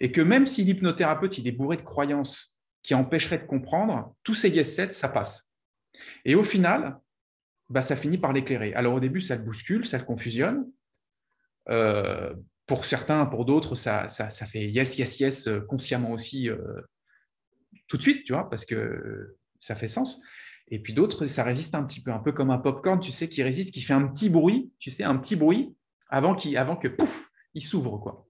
Et 0.00 0.12
que 0.12 0.20
même 0.20 0.46
si 0.46 0.64
l'hypnothérapeute 0.64 1.38
il 1.38 1.48
est 1.48 1.52
bourré 1.52 1.76
de 1.76 1.82
croyances 1.82 2.58
qui 2.82 2.94
empêcheraient 2.94 3.38
de 3.38 3.46
comprendre, 3.46 4.14
tous 4.22 4.34
ces 4.34 4.50
yes 4.50 4.74
7 4.74 4.92
ça 4.92 5.08
passe. 5.08 5.50
Et 6.24 6.34
au 6.34 6.42
final, 6.42 6.98
bah, 7.68 7.80
ça 7.80 7.96
finit 7.96 8.18
par 8.18 8.32
l'éclairer. 8.32 8.74
Alors 8.74 8.94
au 8.94 9.00
début, 9.00 9.20
ça 9.20 9.36
le 9.36 9.42
bouscule, 9.42 9.86
ça 9.86 9.98
le 9.98 10.04
confusionne. 10.04 10.70
Euh, 11.68 12.34
pour 12.66 12.84
certains, 12.86 13.26
pour 13.26 13.44
d'autres, 13.44 13.74
ça, 13.74 14.08
ça, 14.08 14.28
fait 14.46 14.70
yes, 14.70 14.98
yes, 14.98 15.20
yes 15.20 15.48
euh, 15.48 15.60
consciemment 15.60 16.12
aussi 16.12 16.48
euh, 16.48 16.58
tout 17.88 17.96
de 17.96 18.02
suite, 18.02 18.24
tu 18.24 18.32
vois, 18.32 18.48
parce 18.48 18.64
que 18.64 19.36
ça 19.60 19.74
fait 19.74 19.86
sens. 19.86 20.22
Et 20.72 20.78
puis 20.78 20.94
d'autres, 20.94 21.26
ça 21.26 21.44
résiste 21.44 21.74
un 21.74 21.84
petit 21.84 22.00
peu, 22.00 22.12
un 22.12 22.18
peu 22.18 22.32
comme 22.32 22.50
un 22.50 22.56
popcorn, 22.56 22.98
tu 22.98 23.12
sais, 23.12 23.28
qui 23.28 23.42
résiste, 23.42 23.74
qui 23.74 23.82
fait 23.82 23.92
un 23.92 24.08
petit 24.08 24.30
bruit, 24.30 24.72
tu 24.78 24.90
sais, 24.90 25.04
un 25.04 25.16
petit 25.18 25.36
bruit 25.36 25.76
avant, 26.08 26.34
avant 26.56 26.76
que 26.76 26.88
pouf, 26.88 27.30
il 27.52 27.62
s'ouvre, 27.62 27.98
quoi. 27.98 28.26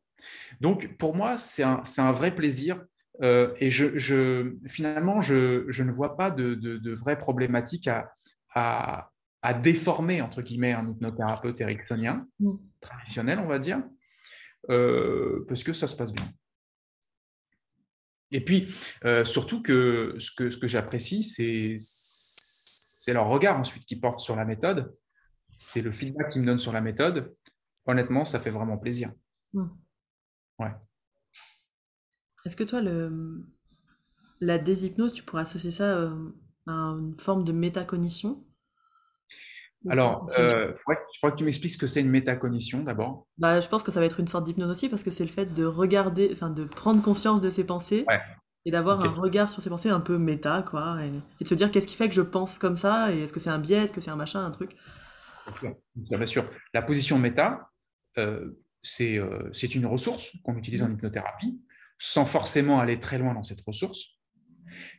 Donc, 0.60 0.96
pour 0.96 1.14
moi, 1.14 1.38
c'est 1.38 1.62
un, 1.62 2.12
vrai 2.12 2.34
plaisir. 2.34 2.84
Euh, 3.22 3.54
et 3.60 3.70
je, 3.70 4.56
finalement, 4.66 5.20
je, 5.20 5.82
ne 5.82 5.92
vois 5.92 6.16
pas 6.16 6.32
de, 6.32 6.56
de, 6.56 6.94
vraies 6.94 7.18
problématiques 7.18 7.88
à, 8.56 9.12
déformer, 9.62 10.20
entre 10.20 10.42
guillemets, 10.42 10.72
un 10.72 10.90
hypnothérapeute 10.90 11.60
ericksonien, 11.60 12.26
mm. 12.40 12.54
traditionnel, 12.80 13.38
on 13.38 13.46
va 13.46 13.60
dire, 13.60 13.84
euh, 14.68 15.44
parce 15.46 15.62
que 15.62 15.72
ça 15.72 15.86
se 15.86 15.94
passe 15.94 16.12
bien. 16.12 16.26
Et 18.32 18.40
puis, 18.40 18.66
euh, 19.04 19.24
surtout 19.24 19.62
que 19.62 20.16
ce 20.18 20.32
que, 20.32 20.50
ce 20.50 20.56
que 20.56 20.66
j'apprécie, 20.66 21.22
c'est, 21.22 21.76
c'est 23.02 23.12
leur 23.12 23.26
regard 23.26 23.58
ensuite 23.58 23.84
qui 23.84 23.96
porte 23.96 24.20
sur 24.20 24.36
la 24.36 24.44
méthode. 24.44 24.92
C'est 25.58 25.82
le 25.82 25.90
feedback 25.90 26.30
qu'ils 26.30 26.42
me 26.42 26.46
donnent 26.46 26.60
sur 26.60 26.72
la 26.72 26.80
méthode. 26.80 27.34
Honnêtement, 27.84 28.24
ça 28.24 28.38
fait 28.38 28.50
vraiment 28.50 28.78
plaisir. 28.78 29.10
Hmm. 29.52 29.70
Ouais. 30.60 30.70
Est-ce 32.46 32.54
que 32.54 32.62
toi, 32.62 32.80
le, 32.80 33.44
la 34.38 34.58
déshypnose, 34.58 35.12
tu 35.14 35.24
pourrais 35.24 35.42
associer 35.42 35.72
ça 35.72 35.96
euh, 35.96 36.30
à 36.68 36.72
une 36.72 37.18
forme 37.18 37.42
de 37.42 37.50
métacognition? 37.50 38.44
Alors, 39.90 40.30
euh, 40.38 40.72
il 40.72 41.18
faudrait 41.18 41.32
que 41.32 41.38
tu 41.38 41.44
m'expliques 41.44 41.72
ce 41.72 41.78
que 41.78 41.88
c'est 41.88 42.02
une 42.02 42.10
métacognition 42.10 42.84
d'abord. 42.84 43.26
Bah, 43.36 43.58
je 43.58 43.68
pense 43.68 43.82
que 43.82 43.90
ça 43.90 43.98
va 43.98 44.06
être 44.06 44.20
une 44.20 44.28
sorte 44.28 44.44
d'hypnose 44.44 44.70
aussi 44.70 44.88
parce 44.88 45.02
que 45.02 45.10
c'est 45.10 45.24
le 45.24 45.30
fait 45.30 45.46
de 45.46 45.64
regarder, 45.64 46.30
enfin 46.32 46.50
de 46.50 46.62
prendre 46.62 47.02
conscience 47.02 47.40
de 47.40 47.50
ses 47.50 47.64
pensées 47.64 48.06
et 48.64 48.70
d'avoir 48.70 49.04
un 49.04 49.08
regard 49.08 49.50
sur 49.50 49.62
ses 49.62 49.70
pensées 49.70 49.90
un 49.90 50.00
peu 50.00 50.18
méta, 50.18 50.62
quoi, 50.62 50.98
et, 51.04 51.10
de 51.42 51.48
se 51.48 51.54
dire 51.54 51.70
qu'est-ce 51.70 51.86
qui 51.86 51.96
fait 51.96 52.08
que 52.08 52.14
je 52.14 52.22
pense 52.22 52.58
comme 52.58 52.76
ça 52.76 53.12
et 53.12 53.22
est-ce 53.22 53.32
que 53.32 53.40
c'est 53.40 53.50
un 53.50 53.58
biais, 53.58 53.84
est-ce 53.84 53.92
que 53.92 54.00
c'est 54.00 54.10
un 54.10 54.16
machin, 54.16 54.44
un 54.44 54.50
truc. 54.50 54.76
Bien 55.96 56.26
sûr. 56.26 56.48
La 56.72 56.82
position 56.82 57.18
méta, 57.18 57.70
euh, 58.18 58.44
euh, 59.00 59.50
c'est 59.52 59.74
une 59.74 59.86
ressource 59.86 60.36
qu'on 60.44 60.56
utilise 60.56 60.82
en 60.82 60.88
mmh. 60.88 60.92
hypnothérapie 60.92 61.60
sans 61.98 62.24
forcément 62.24 62.80
aller 62.80 62.98
très 62.98 63.18
loin 63.18 63.32
dans 63.32 63.44
cette 63.44 63.60
ressource, 63.60 64.18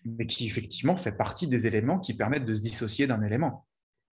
mais 0.05 0.25
qui 0.25 0.47
effectivement 0.47 0.95
fait 0.95 1.11
partie 1.11 1.47
des 1.47 1.67
éléments 1.67 1.99
qui 1.99 2.13
permettent 2.13 2.45
de 2.45 2.53
se 2.53 2.61
dissocier 2.61 3.07
d'un 3.07 3.21
élément 3.21 3.67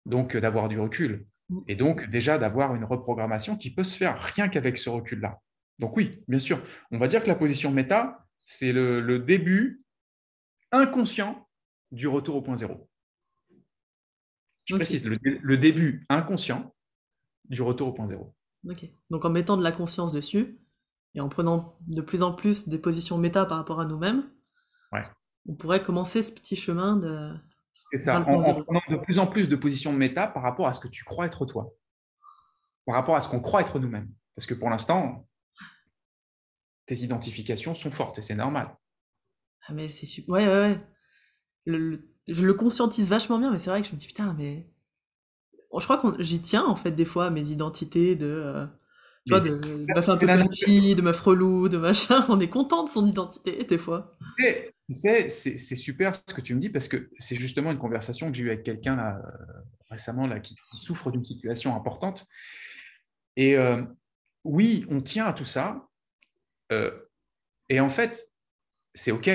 donc 0.06 0.34
euh, 0.34 0.40
d'avoir 0.40 0.68
du 0.68 0.78
recul. 0.78 1.26
Mm. 1.48 1.58
Et 1.68 1.76
donc 1.76 2.08
déjà 2.10 2.38
d'avoir 2.38 2.74
une 2.74 2.84
reprogrammation 2.84 3.56
qui 3.56 3.72
peut 3.72 3.84
se 3.84 3.96
faire 3.96 4.20
rien 4.20 4.48
qu'avec 4.48 4.78
ce 4.78 4.90
recul-là. 4.90 5.38
Donc 5.78 5.96
oui, 5.96 6.22
bien 6.28 6.38
sûr, 6.38 6.62
on 6.90 6.98
va 6.98 7.08
dire 7.08 7.22
que 7.22 7.28
la 7.28 7.34
position 7.34 7.70
méta, 7.70 8.26
c'est 8.40 8.72
le, 8.72 9.18
début 9.18 9.84
inconscient 10.72 11.48
du 11.92 12.08
retour 12.08 12.36
au 12.36 12.42
point 12.42 12.56
zéro. 12.56 12.88
Je 14.64 14.76
précise, 14.76 15.04
le, 15.06 15.56
début 15.56 16.06
inconscient 16.08 16.74
du 17.46 17.62
retour 17.62 17.88
au 17.88 17.92
point 17.92 18.06
zéro. 18.06 18.34
Ok. 18.68 18.88
Donc 19.10 19.24
en 19.24 19.30
mettant 19.30 19.56
de 19.56 19.62
la 19.62 19.72
conscience 19.72 20.12
dessus 20.12 20.58
et 21.14 21.20
en 21.20 21.28
prenant 21.28 21.76
de 21.88 22.00
plus 22.00 22.22
en 22.22 22.32
plus 22.32 22.68
des 22.68 22.78
positions 22.78 23.18
méta 23.18 23.46
par 23.46 23.58
rapport 23.58 23.80
à 23.80 23.86
nous-mêmes, 23.86 24.30
on 25.48 25.54
pourrait 25.54 25.82
commencer 25.82 26.22
ce 26.22 26.30
petit 26.30 26.54
chemin 26.54 26.96
de, 26.96 27.34
c'est 27.90 27.98
ça, 27.98 28.20
en, 28.20 28.22
prenant 28.22 28.80
de 28.88 28.96
plus 28.96 29.18
en 29.18 29.26
plus 29.26 29.48
de 29.48 29.56
positions 29.56 29.92
de 29.92 29.98
méta 29.98 30.26
par 30.26 30.42
rapport 30.42 30.66
à 30.66 30.72
ce 30.72 30.80
que 30.80 30.88
tu 30.88 31.02
crois 31.04 31.26
être 31.26 31.46
toi, 31.46 31.74
par 32.86 32.94
rapport 32.94 33.16
à 33.16 33.20
ce 33.20 33.28
qu'on 33.28 33.40
croit 33.40 33.60
être 33.60 33.78
nous-mêmes. 33.78 34.10
Parce 34.36 34.46
que 34.46 34.54
pour 34.54 34.70
l'instant, 34.70 35.26
tes 36.86 36.96
identifications 36.96 37.74
sont 37.74 37.90
fortes 37.90 38.18
et 38.18 38.22
c'est 38.22 38.34
normal. 38.34 38.76
Ah 39.66 39.72
mais 39.72 39.88
c'est 39.88 40.06
super. 40.06 40.34
Ouais, 40.34 40.46
ouais, 40.46 40.78
ouais. 41.66 41.98
je 42.28 42.44
le 42.44 42.54
conscientise 42.54 43.08
vachement 43.08 43.38
bien, 43.38 43.50
mais 43.50 43.58
c'est 43.58 43.70
vrai 43.70 43.82
que 43.82 43.88
je 43.88 43.92
me 43.92 43.98
dis 43.98 44.06
putain, 44.06 44.34
mais. 44.34 44.66
Je 45.78 45.84
crois 45.84 45.98
que 45.98 46.20
j'y 46.20 46.40
tiens 46.40 46.64
en 46.64 46.74
fait 46.74 46.90
des 46.90 47.04
fois 47.04 47.26
à 47.26 47.30
mes 47.30 47.50
identités 47.50 48.16
de. 48.16 48.26
Euh, 48.26 48.66
tu 49.26 49.34
vois, 49.34 49.40
de, 49.40 49.48
de 49.48 49.94
meuf 49.94 50.08
un 50.08 50.18
peu 50.18 50.26
de 50.26 51.02
meuf 51.02 51.20
relou, 51.20 51.68
de 51.68 51.76
machin. 51.76 52.24
On 52.28 52.40
est 52.40 52.48
content 52.48 52.84
de 52.84 52.88
son 52.88 53.06
identité 53.06 53.64
des 53.64 53.78
fois. 53.78 54.16
Tu 54.38 54.96
sais, 54.96 55.28
c'est 55.28 55.76
super 55.76 56.16
ce 56.16 56.34
que 56.34 56.40
tu 56.40 56.54
me 56.54 56.60
dis 56.60 56.70
parce 56.70 56.88
que 56.88 57.10
c'est 57.18 57.36
justement 57.36 57.70
une 57.70 57.78
conversation 57.78 58.30
que 58.30 58.36
j'ai 58.36 58.44
eue 58.44 58.48
avec 58.48 58.64
quelqu'un 58.64 58.98
euh, 58.98 59.20
récemment 59.90 60.26
là, 60.26 60.40
qui, 60.40 60.56
souffre 60.74 61.10
d'une 61.10 61.24
situation 61.24 61.76
importante. 61.76 62.26
Et 63.36 63.56
euh, 63.56 63.82
oui, 64.44 64.86
on 64.88 65.00
tient 65.00 65.26
à 65.26 65.32
tout 65.32 65.44
ça. 65.44 65.86
Euh, 66.72 66.90
et 67.68 67.80
en 67.80 67.88
fait, 67.88 68.30
c'est 68.94 69.12
OK. 69.12 69.30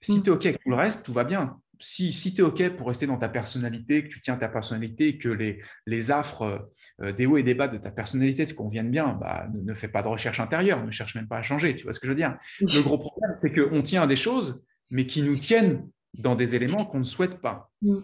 Si 0.00 0.18
mm. 0.18 0.22
tu 0.22 0.28
es 0.28 0.32
OK 0.32 0.46
avec 0.46 0.62
tout 0.62 0.70
le 0.70 0.76
reste, 0.76 1.04
tout 1.04 1.12
va 1.12 1.24
bien. 1.24 1.58
Si, 1.80 2.12
si 2.12 2.32
tu 2.32 2.42
es 2.42 2.44
OK 2.44 2.76
pour 2.76 2.86
rester 2.86 3.06
dans 3.06 3.18
ta 3.18 3.28
personnalité, 3.28 4.04
que 4.04 4.08
tu 4.08 4.20
tiens 4.20 4.36
ta 4.36 4.48
personnalité, 4.48 5.18
que 5.18 5.28
les, 5.28 5.60
les 5.86 6.10
affres 6.12 6.70
des 7.00 7.26
hauts 7.26 7.38
et 7.38 7.42
des 7.42 7.54
bas 7.54 7.66
de 7.66 7.76
ta 7.76 7.90
personnalité 7.90 8.46
te 8.46 8.54
conviennent 8.54 8.90
bien, 8.90 9.18
bah, 9.20 9.48
ne, 9.52 9.60
ne, 9.62 9.74
fais 9.74 9.88
pas 9.88 10.02
de 10.02 10.06
recherche 10.06 10.38
intérieure, 10.38 10.84
ne 10.84 10.92
cherche 10.92 11.16
même 11.16 11.26
pas 11.26 11.38
à 11.38 11.42
changer. 11.42 11.74
Tu 11.74 11.82
vois 11.82 11.92
ce 11.92 11.98
que 11.98 12.06
je 12.06 12.12
veux 12.12 12.16
dire? 12.16 12.38
Le 12.60 12.82
gros 12.82 12.98
problème, 12.98 13.36
c'est 13.40 13.52
qu'on 13.52 13.82
tient 13.82 14.02
à 14.02 14.06
des 14.06 14.16
choses 14.16 14.62
mais 14.92 15.06
qui 15.06 15.22
nous 15.22 15.36
tiennent 15.36 15.88
dans 16.14 16.36
des 16.36 16.54
éléments 16.54 16.84
qu'on 16.84 17.00
ne 17.00 17.04
souhaite 17.04 17.40
pas. 17.40 17.72
Mm. 17.80 17.98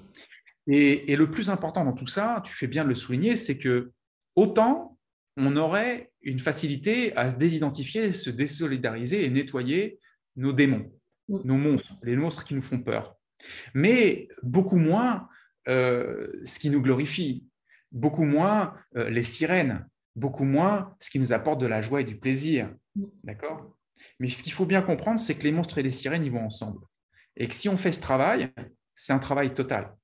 Et, 0.71 1.17
le 1.17 1.31
plus 1.31 1.49
important 1.51 1.85
dans 1.85 1.93
tout 1.93 2.07
ça, 2.07 2.43
tu 2.45 2.53
fais 2.53 2.67
bien 2.67 2.83
de 2.83 2.89
le 2.89 2.95
souligner, 2.95 3.37
c'est 3.37 3.57
que 3.57 3.93
autant 4.35 4.98
on 5.39 5.57
aurait 5.57 6.11
une 6.23 6.41
facilité 6.41 7.17
à 7.17 7.31
se 7.31 7.37
désidentifier, 7.37 8.13
se 8.13 8.31
désolidariser 8.31 9.25
et 9.25 9.31
nettoyer 9.31 9.99
nos 10.37 10.53
démons, 10.53 10.91
nos 11.29 11.57
monstres, 11.57 11.95
les 12.03 12.17
monstres 12.17 12.45
qui 12.45 12.55
nous 12.55 12.63
font 12.63 12.81
peur. 12.81 13.17
Mais 13.73 14.29
beaucoup 14.43 14.77
moins 14.77 15.29
euh, 15.69 16.33
ce 16.45 16.59
qui 16.59 16.71
nous 16.71 16.83
glorifie, 16.83 17.47
beaucoup 17.93 18.25
moins 18.25 18.75
euh, 18.97 19.09
les 19.11 19.23
sirènes, 19.23 19.87
beaucoup 20.17 20.45
moins 20.45 20.95
ce 20.99 21.11
qui 21.11 21.21
nous 21.21 21.33
apporte 21.33 21.61
de 21.61 21.67
la 21.67 21.83
joie 21.83 22.01
et 22.01 22.05
du 22.05 22.19
plaisir. 22.19 22.75
D'accord? 23.23 23.77
Mais 24.19 24.29
ce 24.29 24.43
qu'il 24.43 24.53
faut 24.53 24.67
bien 24.67 24.83
comprendre, 24.83 25.21
c'est 25.21 25.37
que 25.37 25.45
les 25.45 25.53
monstres 25.53 25.79
et 25.79 25.83
les 25.83 25.91
sirènes, 25.91 26.25
ils 26.25 26.33
vont 26.33 26.45
ensemble. 26.45 26.81
Et 27.37 27.47
que 27.47 27.55
si 27.55 27.69
on 27.69 27.77
fait 27.77 27.93
ce 27.93 28.01
travail, 28.01 28.53
c'est 28.95 29.13
un 29.13 29.19
travail 29.19 29.55
total. 29.55 29.95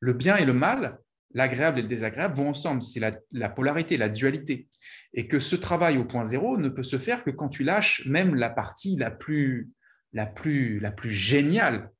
Le 0.00 0.12
bien 0.12 0.36
et 0.36 0.44
le 0.44 0.52
mal, 0.52 0.98
l'agréable 1.32 1.78
et 1.78 1.82
le 1.82 1.88
désagréable 1.88 2.36
vont 2.36 2.48
ensemble. 2.48 2.82
C'est 2.82 3.00
la, 3.32 3.48
polarité, 3.48 3.96
la 3.96 4.08
dualité. 4.08 4.68
Et 5.12 5.28
que 5.28 5.38
ce 5.38 5.56
travail 5.56 5.98
au 5.98 6.04
point 6.04 6.24
zéro 6.24 6.56
ne 6.56 6.68
peut 6.68 6.82
se 6.82 6.98
faire 6.98 7.24
que 7.24 7.30
quand 7.30 7.48
tu 7.48 7.64
lâches 7.64 8.04
même 8.06 8.34
la 8.34 8.50
partie 8.50 8.96
la 8.96 9.10
plus, 9.10 9.70
la 10.12 10.26
plus, 10.26 10.80
la 10.80 10.90
plus 10.90 11.10
géniale, 11.10 11.90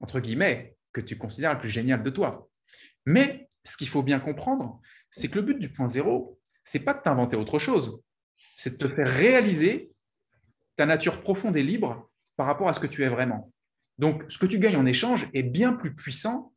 entre 0.00 0.20
guillemets, 0.20 0.76
que 0.92 1.00
tu 1.00 1.16
considères 1.16 1.52
la 1.52 1.58
plus 1.58 1.70
géniale 1.70 2.02
de 2.02 2.10
toi. 2.10 2.48
Mais 3.06 3.48
ce 3.64 3.76
qu'il 3.76 3.88
faut 3.88 4.02
bien 4.02 4.20
comprendre, 4.20 4.80
c'est 5.10 5.28
que 5.28 5.36
le 5.36 5.42
but 5.42 5.58
du 5.58 5.70
point 5.70 5.88
zéro, 5.88 6.38
c'est 6.64 6.84
pas 6.84 6.94
de 6.94 7.02
t'inventer 7.02 7.36
autre 7.36 7.58
chose, 7.58 8.02
c'est 8.56 8.78
de 8.78 8.86
te 8.86 8.94
faire 8.94 9.08
réaliser 9.08 9.92
ta 10.76 10.86
nature 10.86 11.22
profonde 11.22 11.56
et 11.56 11.62
libre 11.62 12.10
par 12.36 12.46
rapport 12.46 12.68
à 12.68 12.72
ce 12.72 12.80
que 12.80 12.86
tu 12.86 13.04
es 13.04 13.08
vraiment. 13.08 13.52
Donc, 13.98 14.24
ce 14.28 14.38
que 14.38 14.46
tu 14.46 14.58
gagnes 14.58 14.76
en 14.76 14.86
échange 14.86 15.28
est 15.34 15.42
bien 15.42 15.72
plus 15.72 15.94
puissant 15.94 16.52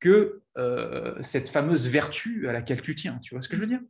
que 0.00 0.42
euh, 0.56 1.14
cette 1.22 1.48
fameuse 1.48 1.88
vertu 1.88 2.48
à 2.48 2.52
laquelle 2.52 2.80
tu 2.80 2.94
tiens. 2.94 3.18
Tu 3.18 3.34
vois 3.34 3.42
ce 3.42 3.48
que 3.48 3.54
je 3.54 3.60
veux 3.60 3.66
dire? 3.66 3.80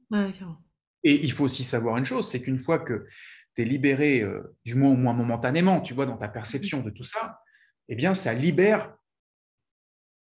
Et 1.04 1.22
il 1.22 1.32
faut 1.32 1.44
aussi 1.44 1.64
savoir 1.64 1.96
une 1.96 2.04
chose, 2.04 2.28
c'est 2.28 2.42
qu'une 2.42 2.58
fois 2.58 2.78
que 2.78 3.06
tu 3.54 3.62
es 3.62 3.64
libéré, 3.64 4.20
euh, 4.20 4.56
du 4.64 4.74
moins 4.74 4.90
au 4.90 4.96
moins 4.96 5.14
momentanément, 5.14 5.80
tu 5.80 5.94
vois, 5.94 6.06
dans 6.06 6.16
ta 6.16 6.28
perception 6.28 6.80
de 6.80 6.90
tout 6.90 7.04
ça, 7.04 7.40
eh 7.88 7.94
bien, 7.94 8.14
ça 8.14 8.34
libère 8.34 8.94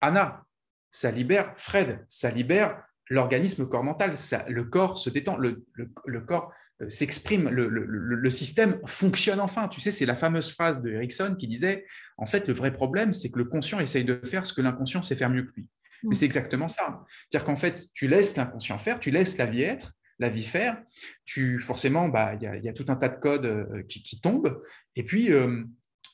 Anna, 0.01 0.43
ça 0.91 1.11
libère 1.11 1.53
Fred, 1.57 2.05
ça 2.09 2.29
libère 2.31 2.83
l'organisme 3.09 3.67
corps 3.67 3.83
mental, 3.83 4.17
ça, 4.17 4.45
le 4.49 4.63
corps 4.63 4.97
se 4.97 5.09
détend, 5.09 5.37
le, 5.37 5.65
le 6.05 6.21
corps 6.21 6.51
euh, 6.81 6.89
s'exprime, 6.89 7.49
le, 7.49 8.29
système 8.29 8.79
fonctionne 8.85 9.39
enfin. 9.39 9.67
Tu 9.67 9.79
sais, 9.79 9.91
c'est 9.91 10.05
la 10.05 10.15
fameuse 10.15 10.51
phrase 10.51 10.81
de 10.81 10.91
Erickson 10.91 11.35
qui 11.37 11.47
disait, 11.47 11.85
en 12.17 12.25
fait, 12.25 12.47
le 12.47 12.53
vrai 12.53 12.73
problème, 12.73 13.13
c'est 13.13 13.29
que 13.29 13.37
le 13.37 13.45
conscient 13.45 13.79
essaye 13.79 14.05
de 14.05 14.19
faire 14.25 14.47
ce 14.47 14.53
que 14.53 14.61
l'inconscient 14.61 15.01
sait 15.01 15.15
faire 15.15 15.29
mieux 15.29 15.43
que 15.43 15.51
lui. 15.55 15.67
Mais 16.03 16.09
mm. 16.09 16.13
c'est 16.15 16.25
exactement 16.25 16.67
ça. 16.67 17.03
C'est-à-dire 17.29 17.45
qu'en 17.45 17.55
fait, 17.55 17.87
tu 17.93 18.07
laisses 18.07 18.35
l'inconscient 18.37 18.77
faire, 18.79 18.99
tu 18.99 19.11
laisses 19.11 19.37
la 19.37 19.45
vie 19.45 19.61
être, 19.61 19.93
la 20.19 20.29
vie 20.29 20.43
faire. 20.43 20.81
Tu 21.25 21.59
forcément, 21.59 22.09
bah, 22.09 22.35
il 22.35 22.63
y, 22.63 22.69
a 22.69 22.73
tout 22.73 22.85
un 22.89 22.95
tas 22.95 23.09
de 23.09 23.19
codes 23.19 23.45
euh, 23.45 23.83
qui, 23.83 24.19
tombent. 24.21 24.61
Et 24.95 25.03
puis, 25.03 25.31
euh, 25.31 25.63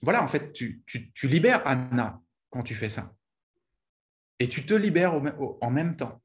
voilà, 0.01 0.23
en 0.23 0.27
fait, 0.27 0.53
tu, 0.53 0.83
libères 1.23 1.65
Anna 1.67 2.21
quand 2.49 2.63
tu 2.63 2.75
fais 2.75 2.89
ça. 2.89 3.13
Et 4.39 4.47
tu 4.47 4.65
te 4.65 4.73
libères 4.73 5.21
en 5.61 5.71
même 5.71 5.97
temps. 5.97 6.21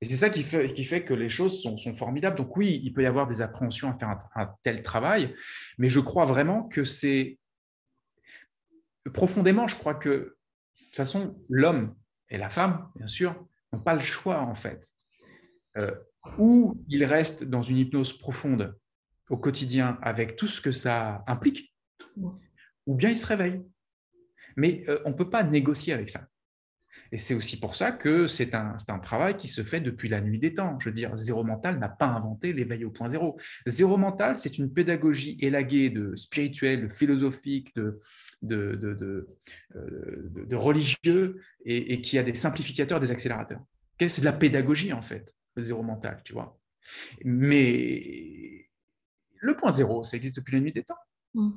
Et 0.00 0.06
c'est 0.06 0.16
ça 0.16 0.28
qui 0.28 0.42
fait, 0.42 0.72
qui 0.74 0.84
fait, 0.84 1.02
que 1.04 1.14
les 1.14 1.30
choses 1.30 1.62
sont, 1.62 1.94
formidables. 1.94 2.36
Donc 2.36 2.56
oui, 2.56 2.80
il 2.84 2.92
peut 2.92 3.02
y 3.02 3.06
avoir 3.06 3.26
des 3.26 3.42
appréhensions 3.42 3.90
à 3.90 3.94
faire 3.94 4.18
un, 4.34 4.54
tel 4.62 4.82
travail, 4.82 5.34
mais 5.78 5.88
je 5.88 6.00
crois 6.00 6.26
vraiment 6.26 6.64
que 6.64 6.84
c'est... 6.84 7.38
Profondément, 9.12 9.66
je 9.66 9.76
crois 9.76 9.94
que 9.94 10.08
de 10.08 10.36
toute 10.84 10.96
façon, 10.96 11.38
l'homme 11.48 11.94
et 12.28 12.38
la 12.38 12.48
femme, 12.48 12.90
bien 12.96 13.06
sûr, 13.06 13.46
n'ont 13.72 13.80
pas 13.80 13.94
le 13.94 14.00
choix 14.00 14.40
en 14.40 14.54
fait. 14.54 14.92
Euh, 15.76 15.94
ou 16.38 16.76
ils 16.88 17.04
restent 17.04 17.44
dans 17.44 17.62
une 17.62 17.76
hypnose 17.78 18.18
profonde 18.18 18.76
au 19.30 19.36
quotidien 19.36 19.98
avec 20.02 20.36
tout 20.36 20.46
ce 20.46 20.60
que 20.60 20.72
ça 20.72 21.24
implique, 21.26 21.74
ou 22.16 22.94
bien 22.94 23.10
ils 23.10 23.18
se 23.18 23.26
réveillent. 23.26 23.64
Mais 24.56 24.84
euh, 24.88 25.00
on 25.04 25.10
ne 25.10 25.14
peut 25.14 25.30
pas 25.30 25.42
négocier 25.42 25.92
avec 25.92 26.10
ça. 26.10 26.28
Et 27.12 27.16
c'est 27.16 27.34
aussi 27.34 27.60
pour 27.60 27.76
ça 27.76 27.92
que 27.92 28.26
c'est 28.26 28.54
un, 28.54 28.74
un, 28.88 28.98
travail 28.98 29.36
qui 29.36 29.46
se 29.46 29.62
fait 29.62 29.80
depuis 29.80 30.08
la 30.08 30.20
nuit 30.20 30.38
des 30.38 30.54
temps. 30.54 30.78
Je 30.80 30.88
veux 30.88 30.94
dire, 30.94 31.16
Zéro 31.16 31.44
Mental 31.44 31.78
n'a 31.78 31.88
pas 31.88 32.06
inventé 32.06 32.52
l'éveil 32.52 32.84
au 32.84 32.90
point 32.90 33.08
zéro. 33.08 33.38
Zéro 33.66 33.96
Mental, 33.96 34.38
c'est 34.38 34.58
une 34.58 34.72
pédagogie 34.72 35.36
élaguée 35.40 35.90
de 35.90 36.16
spirituel, 36.16 36.88
de 36.88 36.92
philosophique, 36.92 37.74
de, 37.76 37.98
de, 38.42 38.74
de, 38.74 39.28
euh, 39.76 40.56
religieux 40.56 41.40
et, 41.64 42.00
qui 42.02 42.18
a 42.18 42.22
des 42.22 42.34
simplificateurs, 42.34 43.00
des 43.00 43.10
accélérateurs. 43.10 43.60
C'est 44.00 44.20
de 44.20 44.24
la 44.24 44.32
pédagogie, 44.32 44.92
en 44.92 45.02
fait, 45.02 45.34
le 45.54 45.62
Zéro 45.62 45.82
Mental, 45.82 46.20
tu 46.24 46.32
vois. 46.32 46.58
Mais 47.24 48.68
le 49.36 49.56
point 49.56 49.72
zéro, 49.72 50.02
ça 50.02 50.16
existe 50.16 50.36
depuis 50.36 50.54
la 50.54 50.60
nuit 50.60 50.72
des 50.72 50.84
temps. 50.84 50.98
Mmh. 51.34 51.50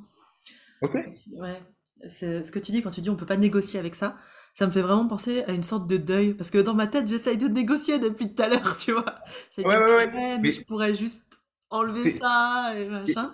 Ok. 0.82 0.94
Ouais. 1.32 1.62
C'est 2.06 2.44
ce 2.44 2.52
que 2.52 2.58
tu 2.58 2.70
dis 2.70 2.82
quand 2.82 2.90
tu 2.90 3.00
dis 3.00 3.10
on 3.10 3.16
peut 3.16 3.26
pas 3.26 3.36
négocier 3.36 3.80
avec 3.80 3.94
ça. 3.94 4.16
Ça 4.54 4.66
me 4.66 4.70
fait 4.70 4.80
vraiment 4.80 5.06
penser 5.06 5.42
à 5.44 5.52
une 5.52 5.62
sorte 5.62 5.86
de 5.88 5.96
deuil 5.96 6.34
parce 6.34 6.50
que 6.50 6.58
dans 6.58 6.74
ma 6.74 6.86
tête 6.86 7.08
j'essaye 7.08 7.38
de 7.38 7.48
négocier 7.48 7.98
depuis 7.98 8.34
tout 8.34 8.42
à 8.42 8.48
l'heure, 8.48 8.76
tu 8.76 8.92
vois. 8.92 9.20
Ouais, 9.58 9.64
ouais, 9.64 9.94
ouais. 9.94 10.38
mais, 10.38 10.50
je 10.50 10.62
pourrais 10.62 10.94
juste 10.94 11.38
enlever 11.70 12.16
ça 12.16 12.74
et 12.76 12.88
machin. 12.88 13.30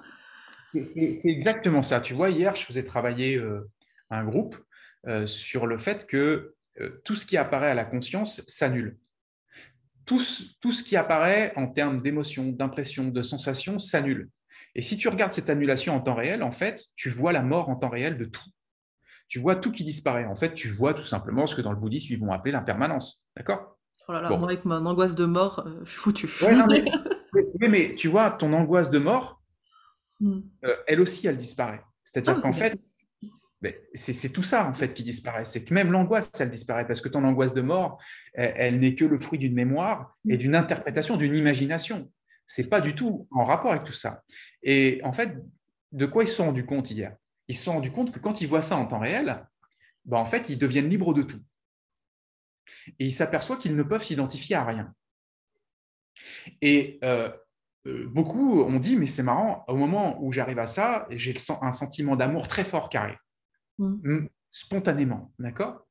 C'est 0.73 1.29
exactement 1.29 1.83
ça. 1.83 2.01
Tu 2.01 2.15
vois, 2.15 2.31
hier 2.31 2.55
je 2.57 2.65
faisais 2.65 2.85
travailler 2.85 3.37
euh, 3.37 3.71
un 4.11 4.25
groupe 4.25 4.57
euh, 5.07 5.27
sur 5.27 5.67
le 5.67 5.79
fait 5.79 6.07
que 6.07 6.55
euh, 6.81 7.01
tout 7.05 7.15
ce 7.15 7.27
qui 7.27 7.37
apparaît 7.37 7.71
à 7.71 7.75
la 7.75 7.85
conscience 7.85 8.43
s'annule. 8.47 8.99
Tout, 10.07 10.23
tout, 10.61 10.73
ce 10.73 10.83
qui 10.83 10.97
apparaît 10.97 11.53
en 11.57 11.67
termes 11.67 12.03
d'émotion, 12.03 12.51
d'impression, 12.51 13.09
de 13.09 13.23
sensation 13.23 13.79
s'annule. 13.79 14.29
Et 14.75 14.83
si 14.83 14.97
tu 14.97 15.09
regardes 15.09 15.33
cette 15.33 15.51
annulation 15.51 15.95
en 15.95 16.01
temps 16.01 16.15
réel, 16.15 16.43
en 16.43 16.51
fait, 16.51 16.85
tu 16.97 17.11
vois 17.11 17.33
la 17.33 17.43
mort 17.43 17.69
en 17.69 17.77
temps 17.77 17.89
réel 17.89 18.19
de 18.19 18.25
tout. 18.25 18.45
Tu 19.29 19.39
vois 19.39 19.57
tout 19.57 19.73
qui 19.73 19.85
disparaît. 19.85 20.27
En 20.27 20.35
fait, 20.35 20.55
tu 20.55 20.69
vois 20.69 20.95
tout 20.95 21.05
simplement 21.05 21.47
ce 21.47 21.55
que 21.55 21.63
dans 21.63 21.73
le 21.73 21.79
bouddhisme, 21.79 22.13
ils 22.13 22.21
vont 22.21 22.33
appeler 22.33 22.53
l'impermanence. 22.53 23.27
D'accord? 23.37 23.79
Oh 24.09 24.13
là 24.13 24.21
là, 24.21 24.29
moi, 24.31 24.45
avec 24.45 24.65
mon 24.65 24.85
angoisse 24.85 25.15
de 25.15 25.25
mort, 25.25 25.65
euh, 25.67 25.81
je 25.85 25.91
suis 25.91 26.01
foutu. 26.01 26.29
mais, 26.69 26.85
mais, 27.69 27.95
tu 27.95 28.09
vois, 28.09 28.31
ton 28.31 28.53
angoisse 28.53 28.91
de 28.91 28.99
mort, 28.99 29.41
hmm. 30.21 30.41
euh, 30.65 30.77
elle 30.87 31.01
aussi, 31.01 31.27
elle 31.27 31.39
disparaît. 31.39 31.83
C'est-à-dire 32.03 32.35
ah, 32.37 32.41
qu'en 32.43 32.53
fait, 32.53 32.79
c'est 33.95 34.33
tout 34.33 34.43
ça 34.43 34.69
en 34.69 34.75
fait 34.75 34.93
qui 34.95 35.03
disparaît. 35.03 35.45
C'est 35.45 35.65
que 35.65 35.73
même 35.73 35.91
l'angoisse, 35.91 36.31
elle 36.39 36.51
disparaît 36.51 36.87
parce 36.87 37.01
que 37.01 37.09
ton 37.09 37.25
angoisse 37.25 37.55
de 37.55 37.63
mort, 37.63 38.03
elle 38.35 38.81
n'est 38.81 38.95
que 38.95 39.05
le 39.05 39.19
fruit 39.19 39.39
d'une 39.39 39.55
mémoire 39.55 40.17
et 40.29 40.37
d'une 40.37 40.55
interprétation, 40.55 41.17
d'une 41.17 41.35
imagination. 41.35 42.11
C'est 42.47 42.69
pas 42.69 42.81
du 42.81 42.95
tout 42.95 43.27
en 43.31 43.45
rapport 43.45 43.73
avec 43.73 43.85
tout 43.85 43.95
ça. 43.95 44.23
Et 44.63 45.01
en 45.03 45.13
fait, 45.13 45.39
de 45.93 46.07
quoi 46.07 46.25
ils 46.25 46.29
se 46.29 46.35
sont 46.35 46.47
rendus 46.47 46.67
compte 46.67 46.91
hier? 46.91 47.17
Ils 47.49 47.55
se 47.55 47.65
sont 47.65 47.73
rendus 47.75 47.91
compte 47.91 48.13
que 48.13 48.19
quand 48.19 48.41
ils 48.41 48.49
voient 48.49 48.63
ça 48.63 48.77
en 48.77 48.87
temps 48.87 48.99
réel, 48.99 49.47
ben 50.05 50.19
en 50.19 50.25
fait, 50.27 50.49
ils 50.51 50.59
deviennent 50.59 50.89
libres 50.89 51.15
de 51.15 51.23
tout. 51.23 51.41
Et 52.99 53.07
ils 53.07 53.13
s'aperçoivent 53.13 53.59
qu'ils 53.59 53.77
ne 53.77 53.83
peuvent 53.83 54.03
s'identifier 54.03 54.57
à 54.57 54.65
rien. 54.65 54.95
Et 56.61 56.99
euh, 57.05 57.31
euh, 57.87 58.07
beaucoup 58.09 58.63
ont 58.63 58.79
dit, 58.79 58.97
mais 58.97 59.07
c'est 59.07 59.23
marrant, 59.23 59.65
au 59.69 59.77
moment 59.77 60.23
où 60.23 60.33
j'arrive 60.33 60.59
à 60.59 60.67
ça, 60.67 61.07
j'ai 61.11 61.35
un 61.61 61.73
sentiment 61.73 62.17
d'amour 62.17 62.49
très 62.49 62.65
fort 62.65 62.89
qui 62.89 62.97
arrive, 62.97 63.19
mmh. 63.79 64.27
spontanément, 64.51 65.33
d'accord? 65.39 65.87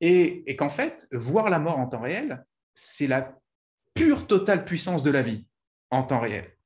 Et 0.00 0.56
qu'en 0.56 0.70
fait, 0.70 1.06
voir 1.12 1.50
la 1.50 1.58
mort 1.58 1.78
en 1.78 1.86
temps 1.86 2.00
réel, 2.00 2.44
c'est 2.72 3.06
la 3.06 3.38
pure 3.94 4.26
totale 4.26 4.64
puissance 4.64 5.02
de 5.02 5.10
la 5.10 5.20
vie 5.20 5.46
en 5.90 6.02
temps 6.04 6.20
réel. 6.20 6.56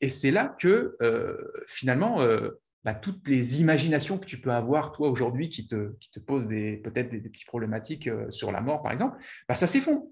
Et 0.00 0.08
c'est 0.08 0.30
là 0.30 0.54
que 0.58 0.96
euh, 1.00 1.36
finalement, 1.66 2.20
euh, 2.20 2.50
bah, 2.84 2.94
toutes 2.94 3.28
les 3.28 3.60
imaginations 3.60 4.18
que 4.18 4.26
tu 4.26 4.40
peux 4.40 4.52
avoir 4.52 4.92
toi 4.92 5.08
aujourd'hui 5.08 5.48
qui 5.48 5.66
te, 5.66 5.94
qui 6.00 6.10
te 6.10 6.20
posent 6.20 6.46
peut-être 6.46 7.10
des, 7.10 7.20
petites 7.20 7.46
problématiques 7.46 8.08
euh, 8.08 8.30
sur 8.30 8.52
la 8.52 8.60
mort, 8.60 8.82
par 8.82 8.92
exemple, 8.92 9.16
bah, 9.48 9.54
ça 9.54 9.66
s'effondre. 9.66 10.02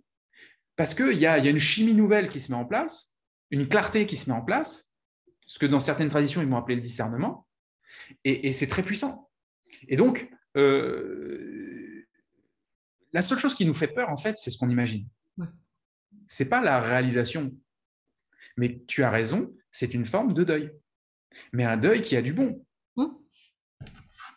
Parce 0.77 0.95
qu'il 0.95 1.19
y 1.19 1.27
a, 1.27 1.39
y 1.39 1.47
a 1.47 1.51
une 1.51 1.59
chimie 1.59 1.95
nouvelle 1.95 2.31
qui 2.31 2.41
se 2.41 2.51
met 2.51 2.57
en 2.57 2.65
place, 2.65 3.17
une 3.51 3.69
clarté 3.69 4.07
qui 4.07 4.17
se 4.17 4.31
met 4.31 4.37
en 4.37 4.43
place, 4.43 4.91
ce 5.47 5.59
que 5.59 5.67
dans 5.67 5.81
certaines 5.81 6.09
traditions, 6.09 6.41
ils 6.41 6.49
vont 6.49 6.57
appeler 6.57 6.77
le 6.77 6.81
discernement, 6.81 7.47
et, 8.25 8.53
c'est 8.53 8.69
très 8.69 8.83
puissant. 8.83 9.31
Et 9.89 9.97
donc, 9.97 10.31
la 10.55 10.63
seule 13.23 13.39
chose 13.39 13.55
qui 13.55 13.65
nous 13.65 13.75
fait 13.75 13.89
peur, 13.89 14.11
en 14.11 14.17
fait, 14.17 14.39
c'est 14.39 14.51
ce 14.51 14.59
qu'on 14.59 14.71
imagine. 14.71 15.09
Ce 16.29 16.43
n'est 16.43 16.49
pas 16.49 16.63
la 16.63 16.81
réalisation 16.81 17.53
mais 18.57 18.83
tu 18.87 19.03
as 19.03 19.11
raison, 19.11 19.55
c'est 19.71 19.95
une 19.95 20.07
forme 20.07 20.35
de 20.35 20.45
deuil. 20.45 20.73
Mais 21.53 21.65
un 21.65 21.77
deuil 21.77 22.03
qui 22.03 22.17
a 22.17 22.23
du 22.23 22.33
bon. 22.33 22.65
Mmh. 22.97 23.07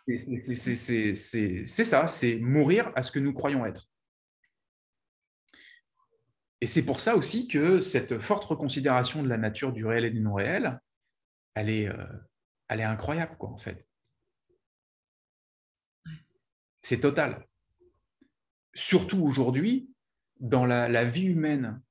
C'est 0.08 1.66
ça, 1.66 2.08
c'est 2.08 2.38
mourir 2.38 2.92
à 2.96 3.04
ce 3.04 3.12
que 3.12 3.20
nous 3.20 3.34
croyons 3.34 3.66
être. 3.66 3.90
Et 6.62 6.68
c'est 6.68 6.86
pour 6.86 7.02
ça 7.02 7.16
aussi 7.16 7.48
que 7.48 7.82
cette 7.82 8.20
forte 8.20 8.46
reconsidération 8.46 9.22
de 9.24 9.28
la 9.28 9.38
nature 9.38 9.74
du 9.74 9.86
réel 9.86 10.06
et 10.06 10.12
du 10.12 10.22
non 10.22 10.36
réel, 10.36 10.80
elle 11.54 11.70
est, 11.70 11.88
euh, 11.90 12.06
elle 12.68 12.80
est 12.80 12.84
incroyable, 12.84 13.36
quoi, 13.38 13.50
en 13.50 13.58
fait. 13.58 13.88
C'est 16.82 17.00
total. 17.00 17.48
Surtout 18.74 19.24
aujourd'hui, 19.24 19.90
dans 20.40 20.66
la 20.66 21.06
vie 21.06 21.26
humaine 21.26 21.82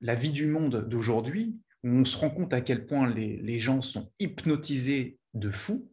la 0.00 0.14
vie 0.14 0.30
du 0.30 0.46
monde 0.46 0.88
d'aujourd'hui, 0.88 1.56
où 1.84 1.88
on 1.88 2.04
se 2.04 2.16
rend 2.16 2.30
compte 2.30 2.52
à 2.52 2.60
quel 2.60 2.86
point 2.86 3.08
les, 3.12 3.58
gens 3.58 3.80
sont 3.80 4.10
hypnotisés 4.18 5.18
de 5.34 5.50
fous, 5.50 5.90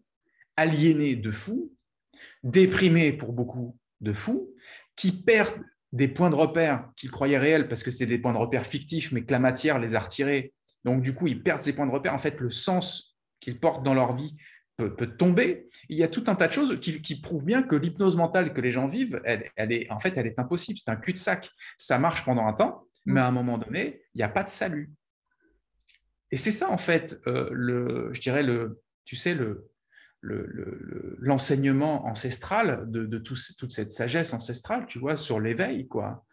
aliénés 0.55 1.15
de 1.15 1.31
fous, 1.31 1.73
déprimés 2.43 3.13
pour 3.13 3.33
beaucoup 3.33 3.77
de 4.01 4.13
fous, 4.13 4.53
qui 4.95 5.11
perdent 5.11 5.61
des 5.91 6.07
points 6.07 6.29
de 6.29 6.35
repère 6.35 6.89
qu'ils 6.97 7.11
croyaient 7.11 7.37
réels 7.37 7.67
parce 7.67 7.83
que 7.83 7.91
c'est 7.91 8.05
des 8.05 8.19
points 8.19 8.33
de 8.33 8.37
repère 8.37 8.65
fictifs, 8.65 9.11
mais 9.11 9.23
que 9.23 9.31
la 9.31 9.39
matière 9.39 9.79
les 9.79 9.95
a 9.95 9.99
retirés. 9.99 10.53
Donc, 10.83 11.01
du 11.01 11.13
coup, 11.13 11.27
ils 11.27 11.41
perdent 11.41 11.61
ces 11.61 11.73
points 11.73 11.87
de 11.87 11.91
repère. 11.91 12.13
En 12.13 12.19
fait, 12.19 12.39
le 12.39 12.49
sens 12.49 13.14
qu'ils 13.45 13.59
portent 13.59 13.83
dans 13.83 13.93
leur 13.93 14.15
vie 14.15 14.35
peut, 14.77 15.07
tomber. 15.07 15.67
Il 15.87 15.97
y 15.97 16.03
a 16.03 16.07
tout 16.07 16.25
un 16.27 16.35
tas 16.35 16.47
de 16.47 16.51
choses 16.51 16.79
qui, 16.79 17.21
prouvent 17.21 17.45
bien 17.45 17.63
que 17.63 17.75
l'hypnose 17.75 18.17
mentale 18.17 18.53
que 18.53 18.59
les 18.59 18.71
gens 18.71 18.87
vivent, 18.87 19.21
elle, 19.23 19.71
est, 19.71 19.89
en 19.89 19.99
fait, 19.99 20.17
elle 20.17 20.27
est 20.27 20.37
impossible. 20.37 20.77
C'est 20.83 20.91
un 20.91 20.97
cul-de-sac. 20.97 21.49
Ça 21.77 21.97
marche 21.97 22.25
pendant 22.25 22.45
un 22.45 22.53
temps, 22.53 22.85
mais 23.05 23.21
à 23.21 23.27
un 23.27 23.31
moment 23.31 23.57
donné, 23.57 24.01
il 24.13 24.17
n'y 24.17 24.23
a 24.23 24.29
pas 24.29 24.43
de 24.43 24.49
salut. 24.49 24.91
Et 26.31 26.37
c'est 26.37 26.51
ça, 26.51 26.69
en 26.69 26.77
fait, 26.77 27.21
euh, 27.27 27.49
le, 27.51 28.09
je 28.13 28.19
dirais, 28.19 28.43
le, 28.43 28.81
tu 29.05 29.15
sais, 29.15 29.33
le, 29.33 29.69
l'enseignement 31.19 32.07
ancestral 32.07 32.85
de, 32.87 33.17
toute 33.19 33.71
cette 33.71 33.91
sagesse 33.91 34.33
ancestrale, 34.33 34.87
tu 34.87 34.99
vois, 34.99 35.17
sur 35.17 35.39
l'éveil, 35.39 35.87
quoi. 35.87 36.25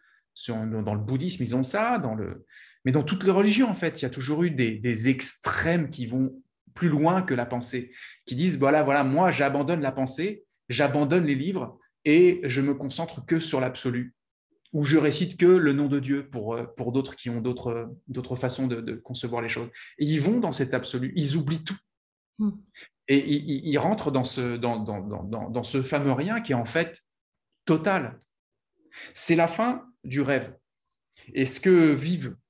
dans 0.49 0.95
le 0.95 1.01
bouddhisme, 1.01 1.43
ils 1.43 1.55
ont 1.55 1.63
ça, 1.63 1.99
dans 1.99 2.15
le... 2.15 2.47
mais 2.87 2.93
dans 2.93 3.03
toutes 3.03 3.25
les 3.25 3.31
religions, 3.31 3.69
en 3.69 3.75
fait, 3.75 4.01
il 4.01 4.05
y 4.05 4.07
a 4.07 4.11
toujours 4.11 4.45
eu 4.45 4.51
des, 4.51 5.09
extrêmes 5.09 5.91
qui 5.91 6.07
vont 6.07 6.42
plus 6.75 6.89
loin 6.89 7.23
que 7.23 7.35
la 7.35 7.47
pensée, 7.47 7.93
qui 8.27 8.35
disent, 8.35 8.59
voilà, 8.59 8.83
voilà, 8.83 9.05
moi, 9.05 9.31
j'abandonne 9.31 9.81
la 9.81 9.93
pensée, 9.93 10.45
j'abandonne 10.69 11.25
les 11.25 11.35
livres 11.35 11.79
et 12.05 12.41
je 12.45 12.61
me 12.61 12.75
concentre 12.75 13.25
que 13.25 13.39
sur 13.39 13.61
l'absolu 13.61 14.15
où 14.73 14.85
je 14.85 14.97
récite 14.97 15.37
que 15.37 15.47
le 15.47 15.73
nom 15.73 15.87
de 15.87 16.01
Dieu 16.01 16.29
pour, 16.29 16.55
euh, 16.55 16.65
pour 16.65 16.93
d'autres 16.93 17.15
qui 17.15 17.31
ont 17.31 17.41
d'autres, 17.41 17.95
d'autres 18.09 18.37
façons 18.37 18.67
de, 18.67 18.95
concevoir 18.97 19.43
les 19.43 19.49
choses. 19.49 19.69
Et 19.99 20.07
ils 20.07 20.21
vont 20.21 20.41
dans 20.41 20.53
cet 20.53 20.75
absolu, 20.75 21.13
ils 21.15 21.37
oublient 21.37 21.65
tout. 21.65 21.77
Hmm. 22.39 22.53
Et 23.09 23.35
ils, 23.35 23.79
rentrent 23.79 24.11
dans 24.11 24.25
ce, 24.25 24.57
dans, 24.57 24.79
dans, 24.79 25.01
dans, 25.01 25.51
dans, 25.51 25.63
ce 25.63 25.83
fameux 25.83 26.13
rien 26.13 26.41
qui 26.41 26.53
est 26.53 26.57
en 26.57 26.65
fait 26.65 27.03
total. 27.65 28.21
C'est 29.13 29.37
la 29.37 29.49
fin 29.49 29.85
du 30.05 30.21
rêve. 30.21 30.57
Et 31.35 31.45
ce 31.45 31.61
que 31.61 31.93
vivent 31.93 32.29
euh, 32.29 32.42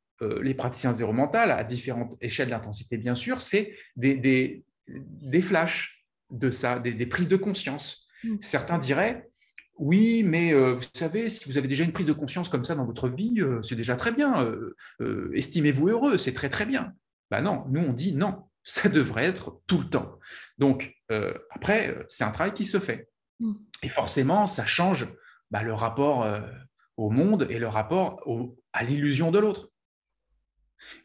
les 0.42 0.54
praticiens 0.54 0.92
zéro 0.92 1.12
mental, 1.12 1.50
à 1.50 1.64
différentes 1.64 2.16
échelles 2.20 2.50
d'intensité, 2.50 2.96
bien 2.96 3.14
sûr, 3.14 3.40
c'est 3.40 3.74
des, 3.96 4.14
des, 4.14 4.64
des, 4.86 5.40
flashs 5.40 6.06
de 6.30 6.48
ça, 6.50 6.78
des, 6.78 6.92
des 6.92 7.06
prises 7.06 7.28
de 7.28 7.36
conscience. 7.36 8.06
Hmm. 8.22 8.36
Certains 8.40 8.78
diraient, 8.78 9.28
oui, 9.78 10.22
mais 10.22 10.52
euh, 10.52 10.74
vous 10.74 10.82
savez, 10.94 11.28
si 11.28 11.48
vous 11.48 11.58
avez 11.58 11.68
déjà 11.68 11.84
une 11.84 11.92
prise 11.92 12.06
de 12.06 12.12
conscience 12.12 12.48
comme 12.48 12.64
ça 12.64 12.74
dans 12.74 12.84
votre 12.84 13.08
vie, 13.08 13.40
euh, 13.40 13.62
c'est 13.62 13.74
déjà 13.74 13.96
très 13.96 14.12
bien. 14.12 14.44
Euh, 15.00 15.32
estimez-vous 15.34 15.88
heureux, 15.88 16.18
c'est 16.18 16.34
très 16.34 16.50
très 16.50 16.66
bien. 16.66 16.92
Ben 17.30 17.40
non, 17.40 17.64
nous 17.68 17.80
on 17.80 17.92
dit 17.92 18.14
non, 18.14 18.44
ça 18.62 18.88
devrait 18.88 19.24
être 19.24 19.60
tout 19.66 19.78
le 19.78 19.88
temps. 19.88 20.20
Donc 20.56 20.94
après, 21.50 21.96
c'est 22.06 22.24
un 22.24 22.30
travail 22.30 22.54
qui 22.54 22.64
se 22.64 22.78
fait. 22.78 23.08
Mm. 23.40 23.54
Et 23.82 23.88
forcément, 23.88 24.46
ça 24.46 24.64
change 24.64 25.08
bah, 25.50 25.62
le 25.62 25.74
rapport 25.74 26.26
au 26.96 27.10
monde 27.10 27.46
et 27.50 27.58
le 27.58 27.68
rapport 27.68 28.22
à 28.72 28.84
l'illusion 28.84 29.30
de 29.30 29.40
l'autre. 29.40 29.71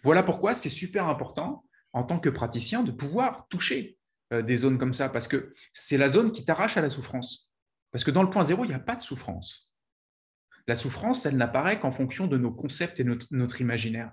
Voilà 0.02 0.24
pourquoi 0.24 0.54
c'est 0.54 0.70
super 0.70 1.08
important 1.08 1.66
en 1.94 2.04
tant 2.04 2.20
que 2.20 2.30
praticien 2.30 2.84
de 2.84 2.92
pouvoir 2.92 3.48
toucher 3.48 3.98
des 4.32 4.58
zones 4.58 4.78
comme 4.78 4.94
ça, 4.94 5.08
parce 5.08 5.28
que 5.28 5.54
c'est 5.74 5.98
la 5.98 6.10
zone 6.10 6.32
qui 6.32 6.44
t'arrache 6.44 6.78
à 6.78 6.82
la 6.82 6.90
souffrance. 6.90 7.50
Parce 7.92 8.04
que 8.04 8.12
dans 8.12 8.24
le 8.24 8.30
point 8.30 8.44
zéro, 8.44 8.66
il 8.66 8.68
n'y 8.68 8.74
a 8.74 8.80
pas 8.80 8.96
de 8.96 9.02
souffrance. 9.02 9.74
La 10.68 10.76
souffrance, 10.76 11.26
elle 11.26 11.38
n'apparaît 11.38 11.80
qu'en 11.80 11.92
fonction 11.92 12.28
de 12.28 12.38
nos 12.38 12.52
concepts 12.52 13.00
et 13.00 13.04
notre, 13.04 13.28
notre 13.32 13.62
imaginaire. 13.62 14.12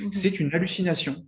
Mhm. 0.00 0.12
C'est 0.12 0.40
une 0.40 0.52
hallucination. 0.52 1.26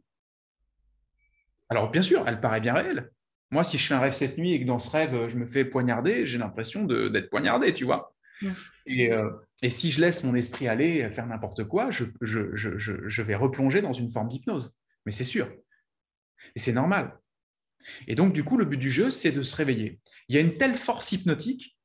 Alors, 1.69 1.91
bien 1.91 2.03
sûr, 2.03 2.27
elle 2.27 2.41
paraît 2.41 2.61
bien 2.61 2.75
réelle. 2.75 3.11
Moi, 3.51 3.65
si 3.65 3.79
je 3.79 3.87
fais 3.87 3.95
un 3.95 4.01
rêve 4.01 4.13
cette 4.13 4.37
nuit 4.37 4.53
et 4.53 4.61
que 4.61 4.67
dans 4.67 4.79
ce 4.79 4.91
rêve, 4.91 5.29
je 5.29 5.37
me 5.37 5.47
fais 5.47 5.65
poignarder, 5.65 6.27
j'ai 6.27 6.39
l'impression 6.39 6.85
d'être 6.85 7.31
poignardé, 7.31 7.73
tu 7.73 7.85
vois. 7.85 8.15
Et, 8.87 9.13
euh, 9.13 9.31
et, 9.63 9.71
si 9.71 9.91
je 9.91 10.01
laisse 10.01 10.25
mon 10.25 10.35
esprit 10.35 10.69
aller 10.69 11.11
faire 11.11 11.27
n'importe 11.27 11.65
quoi, 11.65 11.91
je, 11.91 12.05
je, 12.21 12.55
je, 12.55 12.77
je, 12.77 13.23
vais 13.23 13.35
replonger 13.35 13.83
dans 13.83 13.93
une 13.93 14.11
forme 14.11 14.29
d'hypnose. 14.29 14.77
Mais 15.07 15.13
c'est 15.13 15.25
sûr. 15.25 15.51
Et 16.55 16.59
c'est 16.59 16.73
normal. 16.73 17.19
Et 18.07 18.15
donc, 18.15 18.33
du 18.33 18.45
coup, 18.45 18.57
le 18.57 18.65
but 18.65 18.77
du 18.77 18.91
jeu, 18.91 19.11
c'est 19.11 19.33
de 19.33 19.43
se 19.43 19.57
réveiller. 19.57 20.01
Il 20.29 20.35
y 20.35 20.39
a 20.39 20.41
une 20.41 20.57
telle 20.57 20.75
force 20.75 21.13
hypnotique 21.13 21.77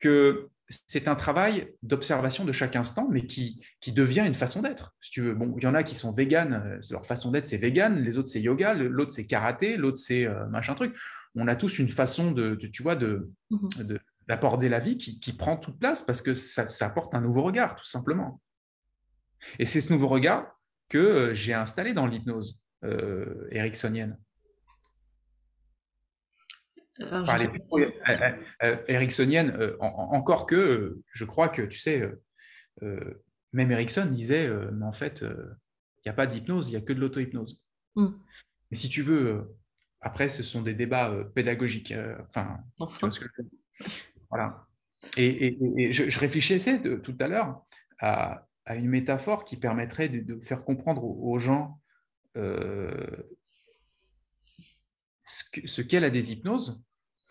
que 0.00 0.50
c'est 0.68 1.08
un 1.08 1.14
travail 1.14 1.74
d'observation 1.82 2.44
de 2.44 2.52
chaque 2.52 2.76
instant, 2.76 3.08
mais 3.10 3.26
qui, 3.26 3.60
qui 3.80 3.92
devient 3.92 4.24
une 4.26 4.34
façon 4.34 4.62
d'être. 4.62 4.94
Si 5.00 5.10
tu 5.10 5.20
veux, 5.20 5.34
bon, 5.34 5.54
il 5.58 5.64
y 5.64 5.66
en 5.66 5.74
a 5.74 5.82
qui 5.82 5.94
sont 5.94 6.12
véganes, 6.12 6.54
euh, 6.54 6.80
leur 6.90 7.04
façon 7.04 7.30
d'être 7.30 7.46
c'est 7.46 7.58
vegan, 7.58 8.02
les 8.02 8.16
autres 8.16 8.28
c'est 8.28 8.40
yoga, 8.40 8.72
l'autre 8.72 9.10
c'est 9.10 9.26
karaté, 9.26 9.76
l'autre 9.76 9.98
c'est 9.98 10.26
euh, 10.26 10.46
machin 10.46 10.74
truc. 10.74 10.96
On 11.34 11.48
a 11.48 11.56
tous 11.56 11.78
une 11.78 11.88
façon 11.88 12.32
de, 12.32 12.54
tu 12.54 12.82
vois, 12.82 12.96
de, 12.96 13.30
mhm. 13.50 13.98
D'aborder 14.28 14.68
la 14.68 14.78
vie 14.78 14.96
qui, 14.96 15.32
prend 15.32 15.56
toute 15.56 15.78
place 15.78 16.02
parce 16.02 16.22
que 16.22 16.34
ça, 16.34 16.66
ça, 16.66 16.86
apporte 16.86 17.14
un 17.14 17.20
nouveau 17.20 17.42
regard, 17.42 17.74
tout 17.74 17.84
simplement. 17.84 18.40
Et 19.58 19.64
c'est 19.64 19.80
ce 19.80 19.92
nouveau 19.92 20.08
regard 20.08 20.58
que 20.88 20.98
euh, 20.98 21.34
j'ai 21.34 21.54
installé 21.54 21.92
dans 21.92 22.06
l'hypnose 22.06 22.62
euh, 22.84 23.48
ericksonienne. 23.50 24.18
Ericksonienne, 28.86 29.74
encore 29.80 30.46
que 30.46 31.00
je 31.10 31.24
crois 31.24 31.48
que, 31.48 31.62
tu 31.62 31.78
sais, 31.78 32.08
euh, 32.82 33.24
même 33.52 33.72
Erickson 33.72 34.06
disait, 34.06 34.48
mais 34.72 34.84
en 34.84 34.92
fait, 34.92 35.22
il 35.22 36.06
n'y 36.06 36.10
a 36.10 36.12
pas 36.12 36.28
d'hypnose, 36.28 36.68
il 36.68 36.72
n'y 36.72 36.76
a 36.76 36.82
que 36.82 36.92
de 36.92 37.00
l'auto-hypnose. 37.00 37.66
Mm. 37.96 38.10
Mais 38.70 38.76
si 38.76 38.88
tu 38.88 39.02
veux, 39.02 39.56
après, 40.00 40.28
ce 40.28 40.44
sont 40.44 40.62
des 40.62 40.74
débats 40.74 41.12
pédagogiques. 41.34 41.92
enfin, 42.28 42.60
voilà. 44.34 44.66
Et, 45.16 45.92
je, 45.92 46.18
réfléchissais 46.18 46.80
tout 46.80 47.16
à 47.20 47.28
l'heure 47.28 47.62
à, 48.00 48.46
une 48.70 48.88
métaphore 48.88 49.44
qui 49.44 49.56
permettrait 49.56 50.08
de, 50.08 50.40
faire 50.40 50.64
comprendre 50.64 51.04
aux, 51.04 51.38
gens 51.38 51.78
ce 55.22 55.82
qu'est 55.82 56.00
la 56.00 56.10
déshypnose, 56.10 56.82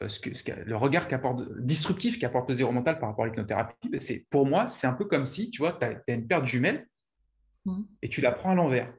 ce 0.07 0.19
que, 0.19 0.33
ce 0.33 0.51
le 0.65 0.75
regard 0.75 1.07
qu'apporte, 1.07 1.43
disruptif 1.59 2.19
qu'apporte 2.19 2.47
le 2.49 2.53
zéro 2.53 2.71
mental 2.71 2.99
par 2.99 3.09
rapport 3.09 3.25
à 3.25 3.27
l'hypnothérapie, 3.27 3.89
ben, 3.89 3.99
c'est, 3.99 4.25
pour 4.29 4.45
moi, 4.45 4.67
c'est 4.67 4.87
un 4.87 4.93
peu 4.93 5.05
comme 5.05 5.25
si, 5.25 5.49
tu 5.49 5.59
vois, 5.59 5.73
tu 5.73 5.85
as, 5.85 6.13
une 6.13 6.27
paire 6.27 6.41
de 6.41 6.47
jumelles 6.47 6.87
mmh. 7.65 7.81
et 8.01 8.09
tu 8.09 8.21
la 8.21 8.31
prends 8.31 8.51
à 8.51 8.55
l'envers. 8.55 8.93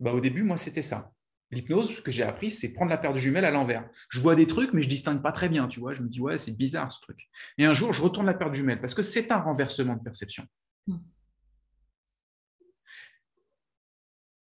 Bah, 0.00 0.12
au 0.12 0.20
début, 0.20 0.42
moi, 0.42 0.56
c'était 0.56 0.82
ça. 0.82 1.12
L'hypnose, 1.54 1.94
ce 1.94 2.02
que 2.02 2.10
j'ai 2.10 2.22
appris, 2.22 2.50
c'est 2.50 2.72
prendre 2.72 2.90
la 2.90 2.98
paire 2.98 3.12
de 3.12 3.18
jumelles 3.18 3.44
à 3.44 3.50
l'envers. 3.50 3.88
Je 4.10 4.20
vois 4.20 4.34
des 4.34 4.46
trucs, 4.46 4.72
mais 4.72 4.82
je 4.82 4.88
distingue 4.88 5.22
pas 5.22 5.32
très 5.32 5.48
bien, 5.48 5.68
tu 5.68 5.80
vois. 5.80 5.94
Je 5.94 6.02
me 6.02 6.08
dis, 6.08 6.20
ouais, 6.20 6.38
c'est 6.38 6.56
bizarre 6.56 6.92
ce 6.92 7.00
truc. 7.00 7.28
Et 7.58 7.64
un 7.64 7.74
jour, 7.74 7.92
je 7.92 8.02
retourne 8.02 8.26
la 8.26 8.34
paire 8.34 8.50
de 8.50 8.54
jumelles 8.54 8.80
parce 8.80 8.94
que 8.94 9.02
c'est 9.02 9.30
un 9.30 9.38
renversement 9.38 9.94
de 9.94 10.02
perception. 10.02 10.46
Mmh. 10.86 10.96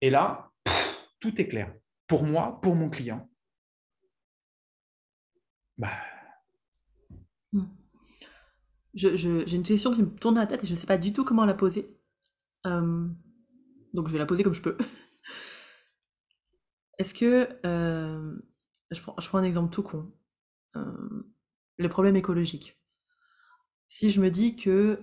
Et 0.02 0.10
là, 0.10 0.52
tout 1.20 1.40
est 1.40 1.48
clair. 1.48 1.74
Pour 2.08 2.24
moi, 2.24 2.60
pour 2.62 2.76
mon 2.76 2.90
client, 2.90 3.30
bah. 5.78 5.92
Hmm. 7.54 7.66
J'ai 8.94 9.56
une 9.56 9.64
question 9.64 9.94
qui 9.94 10.04
me 10.04 10.10
tourne 10.10 10.38
à 10.38 10.42
la 10.42 10.48
tête 10.48 10.64
et 10.64 10.68
je 10.68 10.74
ne 10.74 10.78
sais 10.78 10.88
pas 10.88 10.98
du 10.98 11.14
tout 11.14 11.24
comment 11.24 11.46
la 11.46 11.54
poser. 11.54 11.98
Euh, 12.68 13.08
donc 13.94 14.08
je 14.08 14.14
vais 14.14 14.20
la 14.20 14.26
poser 14.26 14.44
comme 14.44 14.54
je 14.54 14.62
peux. 14.62 14.78
Est-ce 17.02 17.16
que. 17.16 17.50
Euh, 17.66 18.36
je, 18.92 19.02
prends, 19.02 19.16
je, 19.20 19.28
prends, 19.28 19.40
un 19.40 19.44
exemple 19.44 19.74
tout 19.74 19.82
con. 19.82 20.12
Euh, 20.76 21.34
le 21.78 21.90
problème 21.90 22.16
écologique. 22.16 22.78
Si 23.88 24.12
je 24.12 24.22
me 24.22 24.30
dis 24.30 24.56
que, 24.56 25.02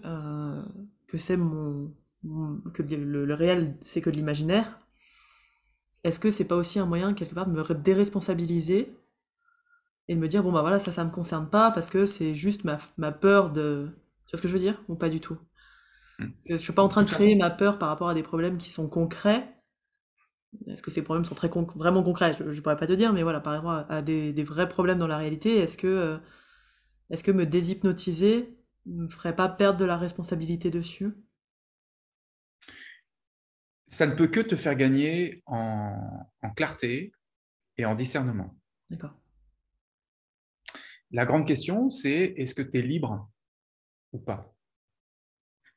que 1.09 1.19
c'est 1.19 1.37
mon, 1.37 1.93
que 2.73 2.83
le, 2.83 3.27
le 3.27 3.35
réel, 3.35 3.77
c'est 3.83 4.01
que 4.01 4.11
de 4.11 4.17
l'imaginaire, 4.17 4.79
est-ce 6.05 6.21
que 6.21 6.31
c'est 6.31 6.45
pas 6.45 6.57
aussi 6.57 6.79
un 6.79 6.87
moyen 6.87 7.15
quelque 7.15 7.35
part 7.35 7.47
de 7.47 7.53
me 7.53 7.75
déresponsabiliser 7.75 8.97
et 10.07 10.15
de 10.15 10.21
me 10.21 10.29
dire 10.29 10.43
bon 10.43 10.53
bah 10.53 10.63
voilà 10.63 10.79
ça 10.79 10.93
ça 10.93 11.05
me 11.05 11.11
concerne 11.11 11.51
pas 11.51 11.71
parce 11.71 11.91
que 11.91 12.07
c'est 12.07 12.35
juste 12.35 12.65
ma, 12.65 12.79
ma, 12.97 13.13
peur 13.13 13.51
de 13.51 13.91
tu 14.27 14.31
vois 14.31 14.39
ce 14.39 14.43
que 14.43 14.49
je 14.49 14.53
veux 14.53 14.59
dire 14.59 14.81
ou 14.89 14.95
pas 14.95 15.09
du 15.09 15.21
tout? 15.21 15.37
Hmm. 16.19 16.31
je 16.49 16.57
suis 16.57 16.73
pas 16.73 16.83
en 16.83 16.89
train 16.89 17.03
de 17.03 17.11
créer 17.11 17.35
ma 17.35 17.51
peur 17.51 17.79
par 17.79 17.89
rapport 17.89 18.09
à 18.09 18.15
des 18.15 18.23
problèmes 18.23 18.59
qui 18.59 18.71
sont 18.71 18.89
concrets 18.89 19.58
est-ce 20.67 20.83
que 20.83 20.91
ces 20.91 21.03
problèmes 21.03 21.25
sont 21.25 21.35
très 21.35 21.49
vraiment 21.49 22.03
concrets? 22.03 22.33
Je, 22.35 22.45
ne 22.45 22.61
pourrais 22.61 22.77
pas 22.77 22.87
te 22.87 22.93
dire 22.93 23.13
mais 23.13 23.23
voilà 23.23 23.41
par 23.41 23.55
rapport 23.55 23.85
à, 23.91 24.03
des, 24.03 24.33
des, 24.33 24.45
vrais 24.45 24.69
problèmes 24.69 24.99
dans 24.99 25.07
la 25.07 25.19
réalité 25.19 25.59
est-ce 25.59 25.77
que 25.77 25.87
euh, 25.87 26.19
est-ce 27.11 27.25
que 27.25 27.31
me 27.31 27.47
déshypnotiser 27.47 28.57
me 28.87 29.09
ferait 29.09 29.37
pas 29.37 29.49
perdre 29.49 29.79
de 29.79 29.85
la 29.85 29.97
responsabilité 29.97 30.71
dessus? 30.71 31.13
Ça 33.87 34.07
ne 34.07 34.15
peut 34.15 34.29
que 34.29 34.41
te 34.41 34.57
faire 34.57 34.75
gagner 34.75 35.43
en, 35.47 36.27
en 36.43 36.51
clarté 36.51 37.13
et 37.77 37.87
en 37.87 37.95
discernement. 37.95 38.55
D'accord. 38.91 39.15
La 41.11 41.25
grande 41.25 41.47
question, 41.47 41.89
c'est 41.89 42.35
est-ce 42.37 42.55
que 42.55 42.63
tu 42.63 42.79
es 42.79 42.83
libre 42.83 43.31
ou 44.13 44.19
pas? 44.19 44.55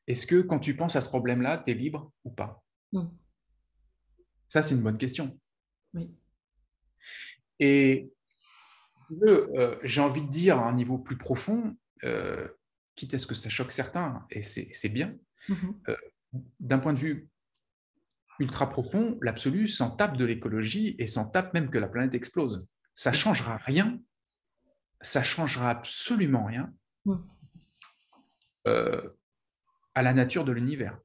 Est-ce 0.06 0.26
que 0.26 0.42
quand 0.42 0.58
tu 0.58 0.76
penses 0.76 0.96
à 0.96 1.00
ce 1.00 1.08
problème-là, 1.08 1.62
tu 1.64 1.70
es 1.70 1.74
libre 1.74 2.12
ou 2.24 2.30
pas? 2.30 2.62
Ça, 4.52 4.60
c'est 4.60 4.74
une 4.74 4.82
bonne 4.82 4.98
question. 4.98 5.40
Oui. 5.94 6.14
Et 7.58 8.12
euh, 9.22 9.78
j'ai 9.82 10.02
envie 10.02 10.20
de 10.20 10.28
dire 10.28 10.58
à 10.58 10.68
un 10.68 10.74
niveau 10.74 10.98
plus 10.98 11.16
profond, 11.16 11.74
euh, 12.04 12.46
quitte 12.94 13.14
à 13.14 13.18
ce 13.18 13.26
que 13.26 13.34
ça 13.34 13.48
choque 13.48 13.72
certains, 13.72 14.26
et 14.28 14.42
c'est 14.42 14.90
bien, 14.90 15.16
mm-hmm. 15.48 15.88
euh, 15.88 15.96
d'un 16.60 16.78
point 16.78 16.92
de 16.92 16.98
vue 16.98 17.30
ultra 18.40 18.68
profond, 18.68 19.18
l'absolu 19.22 19.68
s'en 19.68 19.90
tape 19.90 20.18
de 20.18 20.26
l'écologie 20.26 20.96
et 20.98 21.06
s'en 21.06 21.24
tape 21.30 21.54
même 21.54 21.70
que 21.70 21.78
la 21.78 21.88
planète 21.88 22.12
explose. 22.12 22.68
Ça 22.94 23.10
ne 23.10 23.16
changera 23.16 23.56
rien 23.56 23.98
ça 25.00 25.22
changera 25.22 25.70
absolument 25.70 26.44
rien 26.44 26.70
à 29.94 30.02
la 30.02 30.12
nature 30.12 30.44
de 30.44 30.52
l'univers. 30.52 30.98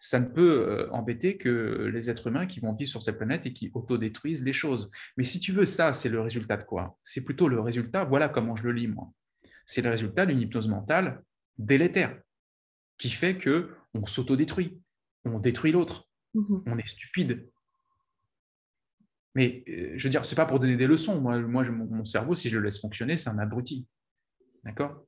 Ça 0.00 0.20
ne 0.20 0.26
peut 0.26 0.66
euh, 0.68 0.90
embêter 0.92 1.36
que 1.36 1.90
les 1.92 2.10
êtres 2.10 2.26
humains 2.28 2.46
qui 2.46 2.60
vont 2.60 2.72
vivre 2.72 2.90
sur 2.90 3.02
cette 3.02 3.16
planète 3.16 3.46
et 3.46 3.52
qui 3.52 3.70
autodétruisent 3.74 4.44
les 4.44 4.52
choses. 4.52 4.90
Mais 5.16 5.24
si 5.24 5.40
tu 5.40 5.52
veux, 5.52 5.66
ça, 5.66 5.92
c'est 5.92 6.08
le 6.08 6.20
résultat 6.20 6.56
de 6.56 6.64
quoi? 6.64 6.98
C'est 7.02 7.24
plutôt 7.24 7.48
le 7.48 7.60
résultat, 7.60 8.04
voilà 8.04 8.28
comment 8.28 8.56
je 8.56 8.64
le 8.64 8.72
lis 8.72 8.88
moi. 8.88 9.10
C'est 9.66 9.82
le 9.82 9.90
résultat 9.90 10.26
d'une 10.26 10.40
hypnose 10.40 10.68
mentale 10.68 11.22
délétère 11.58 12.20
qui 12.98 13.10
fait 13.10 13.36
que 13.36 13.70
on 13.94 14.06
s'autodétruit, 14.06 14.80
on 15.24 15.38
détruit 15.38 15.72
l'autre, 15.72 16.08
mmh 16.34 16.56
on 16.66 16.78
est 16.78 16.86
stupide, 16.86 17.48
mais 19.36 19.62
euh, 19.68 19.92
je 19.96 20.04
veux 20.04 20.10
dire, 20.10 20.24
ce 20.24 20.34
n'est 20.34 20.36
pas 20.36 20.46
pour 20.46 20.58
donner 20.58 20.76
des 20.76 20.86
leçons. 20.86 21.20
Moi, 21.20 21.38
moi 21.40 21.62
mon 21.70 22.04
cerveau, 22.04 22.34
si 22.34 22.48
je 22.48 22.56
le 22.56 22.64
laisse 22.64 22.80
fonctionner, 22.80 23.18
c'est 23.18 23.28
un 23.28 23.38
abruti. 23.38 23.86
D'accord? 24.64 25.04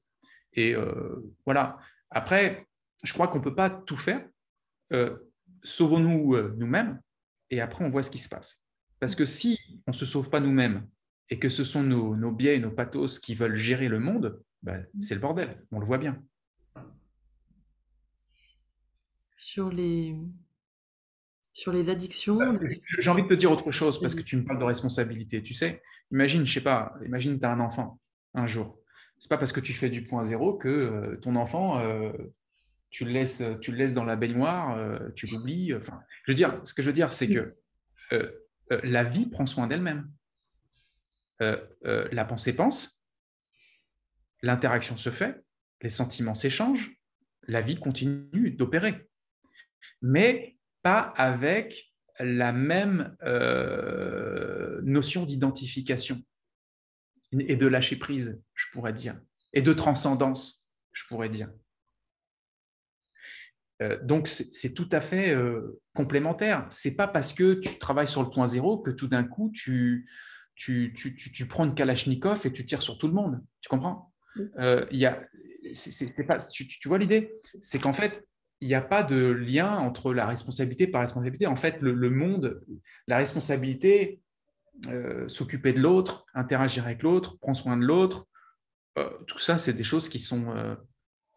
Et 0.53 0.75
euh, 0.75 1.35
voilà. 1.47 1.79
Après, 2.11 2.67
je 3.03 3.13
crois 3.15 3.29
qu'on 3.29 3.39
ne 3.39 3.43
peut 3.43 3.55
pas 3.55 3.71
tout 3.71 3.97
faire. 3.97 4.23
Euh, 4.93 5.17
sauvons-nous 5.63 6.37
nous-mêmes 6.57 7.01
et 7.51 7.61
après, 7.61 7.85
on 7.85 7.89
voit 7.89 8.03
ce 8.03 8.11
qui 8.11 8.19
se 8.19 8.29
passe. 8.29 8.65
Parce 9.01 9.15
que 9.15 9.25
si 9.25 9.59
on 9.87 9.93
ne 9.93 9.97
se 9.97 10.07
sauve 10.07 10.31
pas 10.31 10.41
nous-mêmes 10.41 10.87
et 11.31 11.39
que 11.39 11.49
ce 11.49 11.65
sont 11.65 11.83
nos, 11.83 12.33
biais 12.33 12.57
et 12.57 12.61
nos 12.61 12.71
pathos 12.71 13.19
qui 13.21 13.35
veulent 13.35 13.55
gérer 13.55 13.89
le 13.89 13.99
monde, 13.99 14.43
bah, 14.63 14.79
c'est 15.01 15.15
le 15.15 15.21
bordel. 15.21 15.65
On 15.71 15.79
le 15.79 15.87
voit 15.87 15.99
bien. 15.99 16.23
Sur 19.37 19.71
les, 19.71 20.17
sur 21.53 21.73
les 21.73 21.91
addictions. 21.91 22.41
Euh, 22.41 22.59
j'ai 22.99 23.11
envie 23.11 23.23
de 23.23 23.29
te 23.29 23.35
dire 23.35 23.53
autre 23.53 23.71
chose 23.71 24.01
parce 24.01 24.15
que 24.15 24.23
tu 24.23 24.37
me 24.37 24.45
parles 24.45 24.59
de 24.59 24.65
responsabilité. 24.65 25.43
Tu 25.43 25.55
sais, 25.55 25.83
imagine, 26.11 26.45
je 26.45 26.53
sais 26.53 26.61
pas, 26.61 26.95
imagine 27.05 27.39
tu 27.39 27.47
as 27.47 27.53
un 27.53 27.61
enfant 27.61 28.01
un 28.35 28.47
jour. 28.47 28.79
C'est 29.19 29.29
pas 29.29 29.39
parce 29.39 29.53
que 29.53 29.61
tu 29.61 29.73
fais 29.73 29.91
du 29.91 30.07
point 30.07 30.25
zéro 30.25 30.57
que 30.57 30.69
euh, 30.69 31.17
ton 31.17 31.37
enfant, 31.37 31.81
euh, 31.81 32.13
tu, 32.91 33.05
le 33.05 33.13
laisses, 33.13 33.43
tu 33.61 33.73
le 33.73 33.79
laisses 33.79 33.95
dans 33.95 34.05
la 34.05 34.17
baignoire, 34.17 34.79
tu 35.15 35.27
l'oublies. 35.27 35.75
Enfin, 35.75 36.01
je 36.25 36.33
veux 36.33 36.37
dire, 36.37 36.61
ce 36.65 36.75
que 36.75 36.83
je 36.83 36.87
veux 36.89 36.93
dire, 36.93 37.13
c'est 37.13 37.29
que 37.29 37.57
la 38.71 39.05
vie 39.05 39.27
prend 39.27 39.47
soin 39.47 39.67
d'elle-même. 39.67 40.11
la 41.41 42.25
pensée 42.25 42.55
pense, 42.55 43.03
l'interaction 44.43 44.97
se 44.97 45.11
fait, 45.11 45.43
les 45.83 45.89
sentiments 45.89 46.35
s'échangent, 46.35 46.97
la 47.47 47.61
vie 47.61 47.79
continue 47.79 48.51
d'opérer. 48.51 49.09
Mais 50.03 50.57
pas 50.83 51.01
avec 51.17 51.93
la 52.21 52.53
même 52.53 53.17
euh, 53.23 54.81
notion 54.83 55.25
d'identification 55.25 56.23
et 57.33 57.57
de 57.57 57.67
lâcher 57.67 57.97
prise, 57.97 58.43
je 58.55 58.67
pourrais 58.73 58.93
dire, 58.93 59.21
et 59.53 59.63
de 59.63 59.73
transcendance, 59.73 60.69
je 60.93 61.05
pourrais 61.07 61.29
dire. 61.29 61.51
Euh, 63.81 63.99
donc 64.03 64.29
c'est 64.29 64.75
tout 64.75 64.89
à 64.91 65.01
fait 65.01 65.31
euh, 65.31 65.81
complémentaire. 65.95 66.67
C'est 66.71 66.97
pas 66.97 67.07
parce 67.09 67.33
que 67.33 67.55
tu 67.55 67.79
travailles 67.79 68.09
sur 68.09 68.23
le 68.23 68.31
point 68.31 68.47
zéro 68.47 68.79
que 68.79 68.91
tout 68.91 69.09
d'un 69.09 69.25
coup 69.25 69.51
tu, 69.55 70.11
tu, 70.57 70.93
tu, 70.97 71.15
tu, 71.15 71.47
prends 71.47 71.65
une 71.65 71.75
Kalachnikov 71.75 72.45
et 72.45 72.53
tu 72.53 72.67
tires 72.67 72.83
sur 72.83 72.99
tout 72.99 73.07
le 73.07 73.15
monde. 73.15 73.41
Tu 73.61 73.69
comprends? 73.69 74.13
Il 74.37 74.99
y 74.99 75.07
a, 75.07 75.21
c'est 75.75 76.27
pas, 76.27 76.39
tu, 76.39 76.67
tu 76.67 76.89
vois 76.89 76.99
l'idée? 76.99 77.35
C'est 77.61 77.79
qu'en 77.79 77.93
fait, 77.93 78.25
il 78.61 78.69
n'y 78.69 78.75
a 78.75 78.81
pas 78.81 79.03
de 79.03 79.17
lien 79.17 79.77
entre 79.77 80.13
la 80.13 80.27
responsabilité 80.27 80.87
par 80.87 81.01
responsabilité. 81.03 81.47
En 81.47 81.57
fait, 81.57 81.81
le, 81.81 82.11
monde, 82.11 82.61
la 83.07 83.17
responsabilité, 83.17 84.21
euh, 84.89 85.29
s'occuper 85.29 85.73
de 85.73 85.81
l'autre, 85.81 86.27
interagir 86.35 86.85
avec 86.87 87.03
l'autre, 87.03 87.39
prendre 87.39 87.57
soin 87.57 87.77
de 87.77 87.85
l'autre, 87.85 88.27
euh, 88.99 89.11
tout 89.27 89.39
ça, 89.39 89.59
c'est 89.59 89.73
des 89.73 89.85
choses 89.85 90.09
qui 90.09 90.19
sont, 90.19 90.51
euh, 90.57 90.75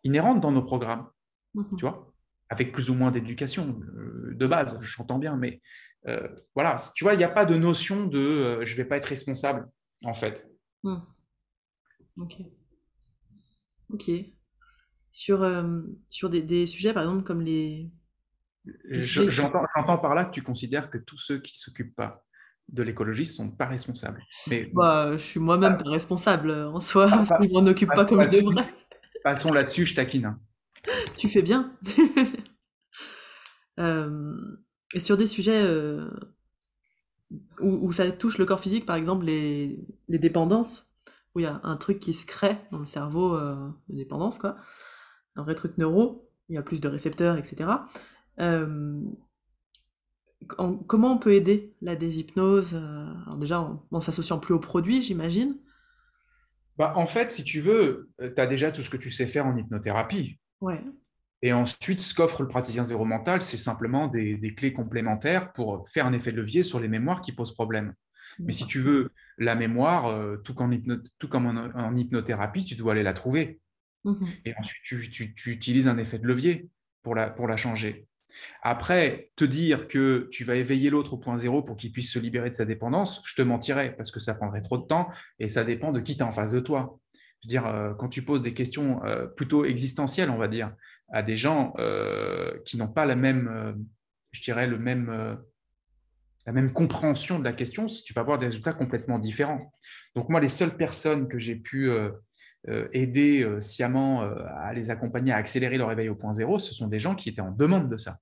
inhérente 0.03 0.41
dans 0.41 0.51
nos 0.51 0.63
programmes, 0.63 1.07
Mhm. 1.53 1.77
tu 1.77 1.85
vois, 1.85 2.10
avec 2.51 2.71
plus 2.73 2.89
ou 2.89 2.95
moins 2.95 3.11
d'éducation 3.11 3.79
euh, 3.95 4.33
de 4.35 4.45
base, 4.45 4.77
j'entends 4.81 5.17
bien, 5.19 5.37
mais 5.37 5.61
euh, 6.07 6.27
voilà, 6.53 6.75
tu 6.95 7.03
vois, 7.05 7.13
il 7.13 7.17
n'y 7.17 7.23
a 7.23 7.29
pas 7.29 7.45
de 7.45 7.55
notion 7.55 8.05
de 8.05 8.19
euh, 8.19 8.65
je 8.65 8.73
ne 8.73 8.77
vais 8.77 8.85
pas 8.85 8.97
être 8.97 9.05
responsable, 9.05 9.67
en 10.03 10.13
fait. 10.13 10.45
Hmm. 10.83 10.97
Ok. 12.17 12.35
Ok. 13.93 14.11
Sur, 15.13 15.43
euh, 15.43 15.81
sur 16.09 16.29
des, 16.29 16.41
des 16.41 16.67
sujets, 16.67 16.93
par 16.93 17.03
exemple, 17.03 17.23
comme 17.23 17.41
les... 17.41 17.89
Je- 18.89 19.29
J'entends 19.29 19.63
j'entends 19.75 19.97
par 19.97 20.13
là 20.13 20.25
que 20.25 20.31
tu 20.31 20.43
considères 20.43 20.89
que 20.89 20.97
tous 20.99 21.17
ceux 21.17 21.39
qui 21.39 21.53
ne 21.53 21.57
s'occupent 21.57 21.95
pas 21.95 22.23
de 22.69 22.83
l'écologie 22.83 23.23
ne 23.23 23.27
sont 23.27 23.49
pas 23.51 23.65
responsables. 23.65 24.21
Mais 24.47 24.65
Bah, 24.73 25.13
je 25.13 25.17
suis 25.17 25.39
moi-même 25.39 25.77
pas 25.77 25.89
responsable 25.89 26.51
en 26.51 26.79
soi, 26.81 27.07
Ah, 27.11 27.15
parce 27.17 27.29
pas- 27.29 27.37
que 27.39 27.45
je 27.45 27.49
m'en 27.49 27.65
occupe 27.65 27.89
pas- 27.89 27.95
pas 27.95 28.05
comme 28.05 28.23
je 28.23 28.29
devrais. 28.29 28.65
passons 29.23 29.51
là-dessus, 29.53 29.85
je 29.85 29.95
taquine. 29.95 30.25
hein. 30.25 30.39
Tu 31.21 31.29
fais 31.29 31.41
bien. 31.43 31.71
Euh, 33.79 34.35
et 34.93 34.99
sur 34.99 35.17
des 35.17 35.27
sujets 35.27 35.61
euh, 35.63 36.09
où, 37.59 37.87
où 37.87 37.91
ça 37.91 38.11
touche 38.11 38.37
le 38.37 38.45
corps 38.45 38.59
physique, 38.59 38.85
par 38.85 38.95
exemple 38.95 39.25
les, 39.25 39.79
les 40.07 40.19
dépendances, 40.19 40.87
où 41.35 41.39
il 41.39 41.43
y 41.43 41.45
a 41.45 41.59
un 41.63 41.77
truc 41.77 41.99
qui 41.99 42.13
se 42.13 42.25
crée 42.25 42.57
dans 42.71 42.79
le 42.79 42.85
cerveau 42.85 43.35
euh, 43.35 43.55
de 43.89 43.95
dépendance, 43.95 44.37
quoi, 44.39 44.57
un 45.35 45.43
vrai 45.43 45.55
truc 45.55 45.77
neuro, 45.77 46.29
il 46.49 46.55
y 46.55 46.57
a 46.57 46.63
plus 46.63 46.81
de 46.81 46.87
récepteurs, 46.87 47.37
etc. 47.37 47.87
En- 50.57 50.75
comment 50.77 51.13
on 51.13 51.17
peut 51.17 51.33
aider 51.33 51.73
la 51.81 51.95
déshypnose 51.97 52.75
Alors 52.75 53.37
déjà, 53.37 53.59
en, 53.61 53.85
en 53.91 54.01
s'associant 54.01 54.39
plus 54.39 54.53
aux 54.53 54.59
produits, 54.59 55.01
j'imagine? 55.01 55.57
Bah, 56.77 56.93
en 56.97 57.05
fait, 57.05 57.31
si 57.31 57.43
tu 57.45 57.61
veux, 57.61 58.09
tu 58.19 58.41
as 58.41 58.45
déjà 58.47 58.71
tout 58.73 58.83
ce 58.83 58.89
que 58.89 58.97
tu 58.97 59.09
sais 59.11 59.27
faire 59.27 59.45
en 59.45 59.55
hypnothérapie. 59.57 60.37
Ouais. 60.61 60.81
Et 61.41 61.53
ensuite, 61.53 61.99
ce 61.99 62.13
qu'offre 62.13 62.41
le 62.43 62.47
praticien 62.47 62.83
zéro 62.83 63.03
mental, 63.05 63.41
c'est 63.41 63.57
simplement 63.57 64.07
des, 64.07 64.35
des 64.37 64.53
clés 64.53 64.73
complémentaires 64.73 65.53
pour 65.53 65.87
faire 65.89 66.05
un 66.05 66.13
effet 66.13 66.31
de 66.31 66.37
levier 66.37 66.61
sur 66.63 66.79
les 66.79 66.87
mémoires 66.87 67.21
qui 67.21 67.31
posent 67.31 67.53
problème. 67.53 67.93
Mais 68.39 68.53
si 68.53 68.65
tu 68.65 68.79
veux 68.79 69.11
la 69.37 69.55
mémoire, 69.55 70.07
euh, 70.07 70.37
tout, 70.37 70.53
qu'en 70.53 70.71
hypno- 70.71 71.01
tout 71.19 71.27
comme 71.27 71.45
en, 71.47 71.79
en 71.79 71.95
hypnothérapie, 71.97 72.63
tu 72.63 72.75
dois 72.75 72.93
aller 72.93 73.03
la 73.03 73.13
trouver. 73.13 73.59
Mhm. 74.05 74.27
Et 74.45 74.53
ensuite, 74.57 74.81
tu, 74.83 75.09
tu- 75.09 75.33
tu 75.35 75.51
utilises 75.51 75.87
un 75.87 75.97
effet 75.97 76.17
de 76.17 76.25
levier 76.27 76.69
pour 77.03 77.13
la, 77.13 77.29
pour 77.29 77.47
la 77.47 77.57
changer. 77.57 78.07
Après, 78.63 79.31
te 79.35 79.43
dire 79.43 79.87
que 79.87 80.27
tu 80.31 80.43
vas 80.43 80.55
éveiller 80.55 80.89
l'autre 80.89 81.13
au 81.13 81.17
point 81.17 81.37
zéro 81.37 81.61
pour 81.61 81.75
qu'il 81.75 81.91
puisse 81.91 82.11
se 82.11 82.19
libérer 82.19 82.49
de 82.49 82.55
sa 82.55 82.65
dépendance, 82.65 83.21
je 83.25 83.35
te 83.35 83.41
mentirais 83.41 83.93
parce 83.95 84.11
que 84.11 84.19
ça 84.19 84.33
prendrait 84.33 84.61
trop 84.61 84.77
de 84.77 84.85
temps 84.85 85.09
et 85.39 85.47
ça 85.47 85.63
dépend 85.63 85.91
de 85.91 85.99
qui 85.99 86.15
tu 86.15 86.23
en 86.23 86.31
face 86.31 86.53
de 86.53 86.61
toi. 86.61 86.99
Je 87.43 87.47
veux 87.47 87.49
dire, 87.49 87.65
euh, 87.65 87.93
quand 87.93 88.07
tu 88.07 88.21
poses 88.23 88.41
des 88.41 88.53
questions 88.53 89.03
euh, 89.03 89.25
plutôt 89.25 89.65
existentielles, 89.65 90.29
on 90.29 90.37
va 90.37 90.47
dire, 90.47 90.73
à 91.11 91.21
des 91.21 91.35
gens 91.35 91.73
euh, 91.77 92.57
qui 92.65 92.77
n'ont 92.77 92.87
pas 92.87 93.05
la 93.05 93.15
même, 93.15 93.49
euh, 93.49 93.73
je 94.31 94.41
dirais, 94.41 94.67
le 94.67 94.79
même, 94.79 95.09
euh, 95.09 95.35
la 96.45 96.53
même 96.53 96.71
compréhension 96.71 97.37
de 97.37 97.43
la 97.43 97.53
question, 97.53 97.85
tu 97.85 98.13
vas 98.13 98.21
avoir 98.21 98.39
des 98.39 98.47
résultats 98.47 98.73
complètement 98.73 99.19
différents. 99.19 99.73
Donc 100.15 100.29
moi, 100.29 100.39
les 100.39 100.47
seules 100.47 100.75
personnes 100.75 101.27
que 101.27 101.37
j'ai 101.37 101.55
pu 101.55 101.91
aider 102.93 103.47
sciemment 103.59 104.23
à 104.23 104.73
les 104.73 104.89
accompagner 104.89 105.31
à 105.31 105.35
accélérer 105.35 105.77
leur 105.77 105.91
éveil 105.91 106.09
au 106.09 106.15
point 106.15 106.33
zéro, 106.33 106.57
ce 106.57 106.73
sont 106.73 106.87
des 106.87 106.99
gens 106.99 107.13
qui 107.13 107.29
étaient 107.29 107.41
en 107.41 107.51
demande 107.51 107.89
de 107.89 107.97
ça. 107.97 108.17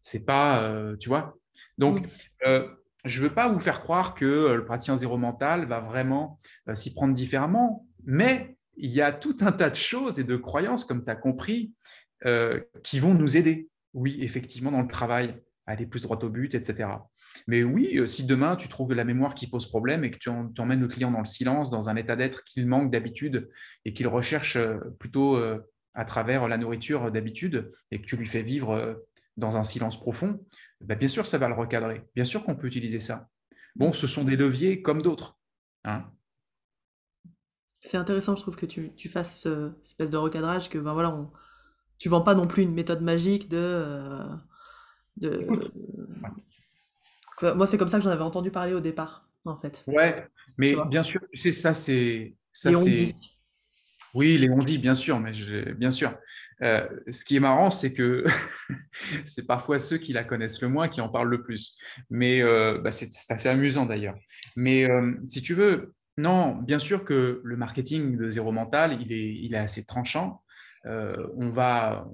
C'est 0.00 0.24
pas, 0.24 0.68
tu 0.98 1.08
vois. 1.08 1.38
Donc, 1.78 2.04
je 2.44 3.22
ne 3.22 3.28
veux 3.28 3.32
pas 3.32 3.46
vous 3.46 3.60
faire 3.60 3.84
croire 3.84 4.14
que 4.14 4.52
le 4.52 4.64
praticien 4.64 4.96
zéro 4.96 5.16
mental 5.16 5.66
va 5.66 5.78
vraiment 5.78 6.40
s'y 6.72 6.92
prendre 6.94 7.14
différemment, 7.14 7.86
mais 8.04 8.53
il 8.76 8.90
y 8.90 9.00
a 9.00 9.12
tout 9.12 9.36
un 9.40 9.52
tas 9.52 9.70
de 9.70 9.76
choses 9.76 10.18
et 10.18 10.24
de 10.24 10.36
croyances, 10.36 10.84
comme 10.84 11.04
tu 11.04 11.10
as 11.10 11.16
compris, 11.16 11.72
euh, 12.26 12.60
qui 12.82 12.98
vont 12.98 13.14
nous 13.14 13.36
aider, 13.36 13.68
oui, 13.92 14.16
effectivement, 14.20 14.70
dans 14.70 14.82
le 14.82 14.88
travail, 14.88 15.40
aller 15.66 15.86
plus 15.86 16.02
droit 16.02 16.18
au 16.22 16.28
but, 16.28 16.54
etc. 16.54 16.88
Mais 17.46 17.62
oui, 17.62 17.98
euh, 17.98 18.06
si 18.06 18.24
demain 18.24 18.56
tu 18.56 18.68
trouves 18.68 18.92
la 18.92 19.04
mémoire 19.04 19.34
qui 19.34 19.46
pose 19.46 19.66
problème 19.66 20.04
et 20.04 20.10
que 20.10 20.18
tu, 20.18 20.28
emmènes 20.28 20.80
le 20.80 20.88
client 20.88 21.10
dans 21.10 21.18
le 21.18 21.24
silence, 21.24 21.70
dans 21.70 21.88
un 21.88 21.96
état 21.96 22.16
d'être 22.16 22.44
qu'il 22.44 22.66
manque 22.66 22.90
d'habitude 22.90 23.50
et 23.84 23.92
qu'il 23.92 24.08
recherche 24.08 24.56
euh, 24.56 24.78
plutôt 24.98 25.38
à 25.94 26.04
travers 26.04 26.48
la 26.48 26.58
nourriture 26.58 27.12
d'habitude 27.12 27.70
et 27.90 28.00
que 28.00 28.06
tu 28.06 28.16
lui 28.16 28.26
fais 28.26 28.42
vivre 28.42 29.00
dans 29.36 29.56
un 29.56 29.64
silence 29.64 29.98
profond, 29.98 30.44
ben, 30.80 30.98
bien 30.98 31.08
sûr, 31.08 31.26
ça 31.26 31.38
va 31.38 31.48
le 31.48 31.54
recadrer. 31.54 32.02
Bien 32.14 32.24
sûr 32.24 32.44
qu'on 32.44 32.56
peut 32.56 32.66
utiliser 32.66 33.00
ça. 33.00 33.28
Bon, 33.76 33.92
ce 33.92 34.06
sont 34.06 34.24
des 34.24 34.36
leviers 34.36 34.82
comme 34.82 35.02
d'autres. 35.02 35.38
hein. 35.84 36.10
C'est 37.84 37.98
intéressant, 37.98 38.34
je 38.34 38.40
trouve, 38.40 38.56
que 38.56 38.66
tu, 38.66 38.94
tu 38.96 39.08
fasses 39.10 39.40
ce 39.40 39.72
cette 39.82 39.86
espèce 39.86 40.10
de 40.10 40.16
recadrage, 40.16 40.70
que 40.70 40.78
ben 40.78 40.94
voilà, 40.94 41.14
on, 41.14 41.30
tu 41.98 42.08
vends 42.08 42.22
pas 42.22 42.34
non 42.34 42.46
plus 42.46 42.62
une 42.62 42.72
méthode 42.72 43.02
magique 43.02 43.48
de. 43.48 43.58
euh, 43.60 44.24
de 45.18 45.46
moi, 47.54 47.66
c'est 47.66 47.76
comme 47.76 47.88
ça 47.90 47.98
que 47.98 48.04
j'en 48.04 48.10
avais 48.10 48.22
entendu 48.22 48.50
parler 48.50 48.72
au 48.72 48.80
départ, 48.80 49.28
en 49.44 49.56
fait. 49.56 49.84
Ouais, 49.86 50.26
mais 50.56 50.74
bien 50.88 51.02
sûr, 51.02 51.20
tu 51.32 51.38
sais, 51.38 51.52
ça 51.52 51.74
c'est. 51.74 52.34
Ça, 52.52 52.70
on 52.70 52.72
c'est... 52.74 53.04
dit. 53.06 53.38
Oui, 54.14 54.38
les 54.38 54.48
on-dit, 54.48 54.78
bien 54.78 54.94
sûr, 54.94 55.18
mais 55.20 55.34
je- 55.34 55.72
bien 55.72 55.90
sûr. 55.90 56.16
Euh, 56.62 56.88
ce 57.08 57.24
qui 57.24 57.36
est 57.36 57.40
marrant, 57.40 57.68
c'est 57.70 57.92
que 57.92 58.24
c'est 59.24 59.42
parfois 59.42 59.80
ceux 59.80 59.98
qui 59.98 60.12
la 60.12 60.22
connaissent 60.22 60.62
le 60.62 60.68
moins 60.68 60.88
qui 60.88 61.00
en 61.00 61.08
parlent 61.08 61.28
le 61.28 61.42
plus. 61.42 61.76
Mais 62.10 62.40
euh, 62.42 62.78
bah, 62.78 62.92
c'est 62.92 63.12
c'est 63.12 63.32
assez 63.32 63.48
amusant 63.48 63.86
d'ailleurs. 63.86 64.14
Mais 64.56 64.88
euh, 64.88 65.12
si 65.28 65.42
tu 65.42 65.52
veux, 65.54 65.93
non, 66.16 66.54
bien 66.56 66.78
sûr 66.78 67.04
que 67.04 67.40
le 67.44 67.56
marketing 67.56 68.16
de 68.16 68.30
zéro 68.30 68.52
mental, 68.52 68.98
il 69.00 69.12
est, 69.12 69.34
il 69.34 69.54
est 69.54 69.58
assez 69.58 69.84
tranchant. 69.84 70.42
Euh, 70.86 71.26
on, 71.36 71.50
va, 71.50 72.06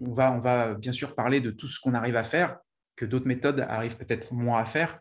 on, 0.00 0.12
va, 0.12 0.32
on 0.32 0.38
va 0.38 0.74
bien 0.74 0.92
sûr 0.92 1.14
parler 1.14 1.40
de 1.40 1.50
tout 1.50 1.68
ce 1.68 1.80
qu'on 1.80 1.94
arrive 1.94 2.16
à 2.16 2.22
faire, 2.22 2.58
que 2.96 3.04
d'autres 3.04 3.26
méthodes 3.26 3.60
arrivent 3.60 3.98
peut-être 3.98 4.32
moins 4.32 4.60
à 4.60 4.64
faire. 4.64 5.00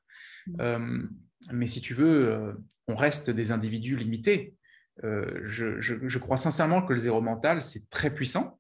Euh, 0.60 1.04
mais 1.52 1.68
si 1.68 1.80
tu 1.82 1.94
veux, 1.94 2.32
euh, 2.32 2.54
on 2.88 2.96
reste 2.96 3.30
des 3.30 3.52
individus 3.52 3.96
limités. 3.96 4.56
Euh, 5.04 5.40
je, 5.44 5.80
je- 5.80 6.08
je 6.08 6.20
crois 6.20 6.38
sincèrement 6.38 6.82
que 6.82 6.94
le 6.94 7.00
zéro 7.00 7.22
mental, 7.22 7.62
c'est 7.62 7.90
très 7.90 8.14
puissant. 8.14 8.60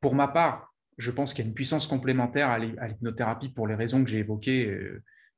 Pour 0.00 0.14
ma 0.14 0.28
part, 0.28 0.74
je 0.98 1.10
pense 1.10 1.34
qu'il 1.34 1.44
y 1.44 1.46
a 1.46 1.48
une 1.48 1.54
puissance 1.54 1.86
complémentaire 1.86 2.48
à 2.48 2.58
l'hy- 2.58 2.78
à 2.78 2.88
l'hypnothérapie 2.88 3.48
pour 3.50 3.66
les 3.66 3.74
raisons 3.74 4.02
que 4.04 4.10
j'ai 4.10 4.18
évoquées 4.18 4.78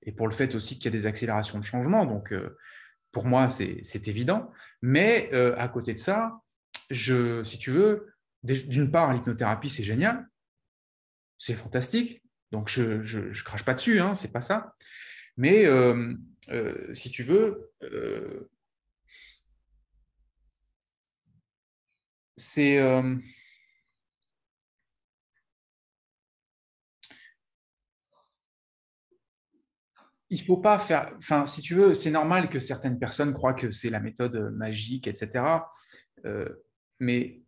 et 0.03 0.13
pour 0.13 0.27
le 0.29 0.33
fait 0.35 0.55
aussi 0.55 0.75
qu'il 0.77 0.87
y 0.87 0.89
a 0.89 0.99
des 0.99 1.07
accélérations 1.07 1.59
de 1.59 1.65
changement. 1.65 2.05
Donc, 2.05 2.33
euh, 2.33 2.57
pour 3.17 3.25
moi, 3.25 3.49
c'est 3.49 4.09
évident. 4.09 4.53
Mais 4.83 5.31
euh, 5.33 5.57
à 5.57 5.69
côté 5.69 5.95
de 5.95 5.99
ça, 5.99 6.43
je, 6.91 7.43
si 7.45 7.59
tu 7.59 7.71
veux, 7.71 8.13
d'une 8.43 8.91
part, 8.91 9.11
l'hypnothérapie, 9.15 9.71
c'est 9.71 9.85
génial. 9.85 10.29
C'est 11.39 11.55
fantastique. 11.55 12.23
Donc, 12.53 12.69
je 12.69 13.43
crache 13.43 13.65
pas 13.65 13.73
dessus, 13.73 14.01
hein, 14.01 14.15
c'est 14.15 14.31
pas 14.31 14.43
ça. 14.43 14.75
Mais 15.39 15.65
euh, 15.65 16.13
euh, 16.51 16.93
si 16.93 17.11
tu 17.11 17.23
veux, 17.23 17.73
c'est 22.37 22.79
il 30.31 30.43
faut 30.43 30.57
pas 30.57 30.79
faire 30.79 31.13
enfin 31.19 31.47
si 31.47 31.63
tu 31.63 31.75
veux 31.75 31.95
c'est 31.95 32.11
normal 32.11 32.49
que 32.51 32.59
certaines 32.59 32.99
personnes 32.99 33.33
croient 33.33 33.55
que 33.55 33.71
c'est 33.71 33.91
la 33.91 34.01
méthode 34.01 34.37
magique 34.55 35.07
etc 35.07 35.45
Euh, 36.25 36.49
mais 36.99 37.43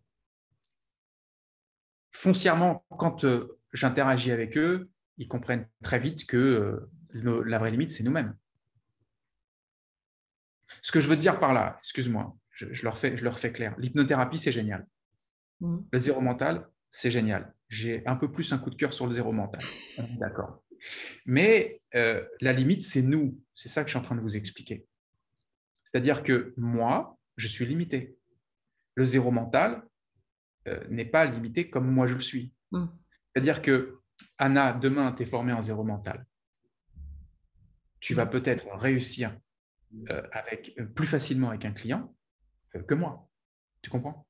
foncièrement 2.12 2.84
quand 2.98 3.24
euh, 3.24 3.58
j'interagis 3.72 4.30
avec 4.32 4.56
eux 4.56 4.90
ils 5.16 5.28
comprennent 5.28 5.66
très 5.82 5.98
vite 5.98 6.26
que 6.26 6.36
euh, 6.36 6.90
le- 7.10 7.42
la 7.42 7.58
vraie 7.58 7.70
limite 7.70 7.90
c'est 7.90 8.04
nous-mêmes 8.04 8.36
ce 10.82 10.92
que 10.92 11.00
je 11.00 11.08
veux 11.08 11.16
dire 11.16 11.38
par 11.40 11.52
là 11.54 11.76
excuse-moi 11.80 12.36
je, 12.50 12.72
je 12.72 12.84
leur 12.84 12.98
fais 12.98 13.16
je 13.16 13.24
leur 13.24 13.38
fais 13.38 13.52
clair 13.52 13.74
l'hypnothérapie 13.78 14.38
c'est 14.38 14.52
génial 14.52 14.86
Mhm. 15.60 15.84
Le 15.90 15.98
zéro 15.98 16.20
mental, 16.20 16.68
c'est 16.92 17.10
génial. 17.10 17.52
J'ai 17.68 18.06
un 18.06 18.14
peu 18.14 18.30
plus 18.30 18.52
un 18.52 18.58
coup 18.58 18.70
de 18.70 18.76
cœur 18.76 18.94
sur 18.94 19.06
le 19.06 19.10
zéro 19.12 19.32
mental. 19.32 19.60
D'accord. 20.20 20.62
Mais 21.26 21.80
euh, 21.94 22.24
la 22.40 22.52
limite, 22.52 22.82
c'est 22.82 23.02
nous. 23.02 23.40
C'est 23.54 23.68
ça 23.68 23.82
que 23.82 23.88
je 23.88 23.92
suis 23.92 23.98
en 23.98 24.02
train 24.02 24.16
de 24.16 24.20
vous 24.20 24.36
expliquer. 24.36 24.86
C'est-à-dire 25.84 26.22
que 26.22 26.54
moi, 26.56 27.18
je 27.36 27.48
suis 27.48 27.66
limité. 27.66 28.16
Le 28.94 29.04
zéro 29.04 29.30
mental 29.30 29.82
euh, 30.66 30.84
n'est 30.88 31.04
pas 31.04 31.24
limité 31.24 31.70
comme 31.70 31.90
moi 31.90 32.06
je 32.06 32.14
le 32.14 32.20
suis. 32.20 32.52
Mm. 32.72 32.86
C'est-à-dire 33.32 33.62
que, 33.62 34.00
Anna, 34.36 34.72
demain, 34.72 35.12
tu 35.12 35.22
es 35.22 35.26
formée 35.26 35.52
en 35.52 35.62
zéro 35.62 35.84
mental. 35.84 36.26
Tu 38.00 38.14
vas 38.14 38.26
peut-être 38.26 38.68
réussir 38.74 39.36
euh, 40.10 40.22
avec, 40.32 40.76
plus 40.94 41.06
facilement 41.06 41.48
avec 41.48 41.64
un 41.64 41.72
client 41.72 42.14
que 42.86 42.94
moi. 42.94 43.28
Tu 43.82 43.90
comprends? 43.90 44.26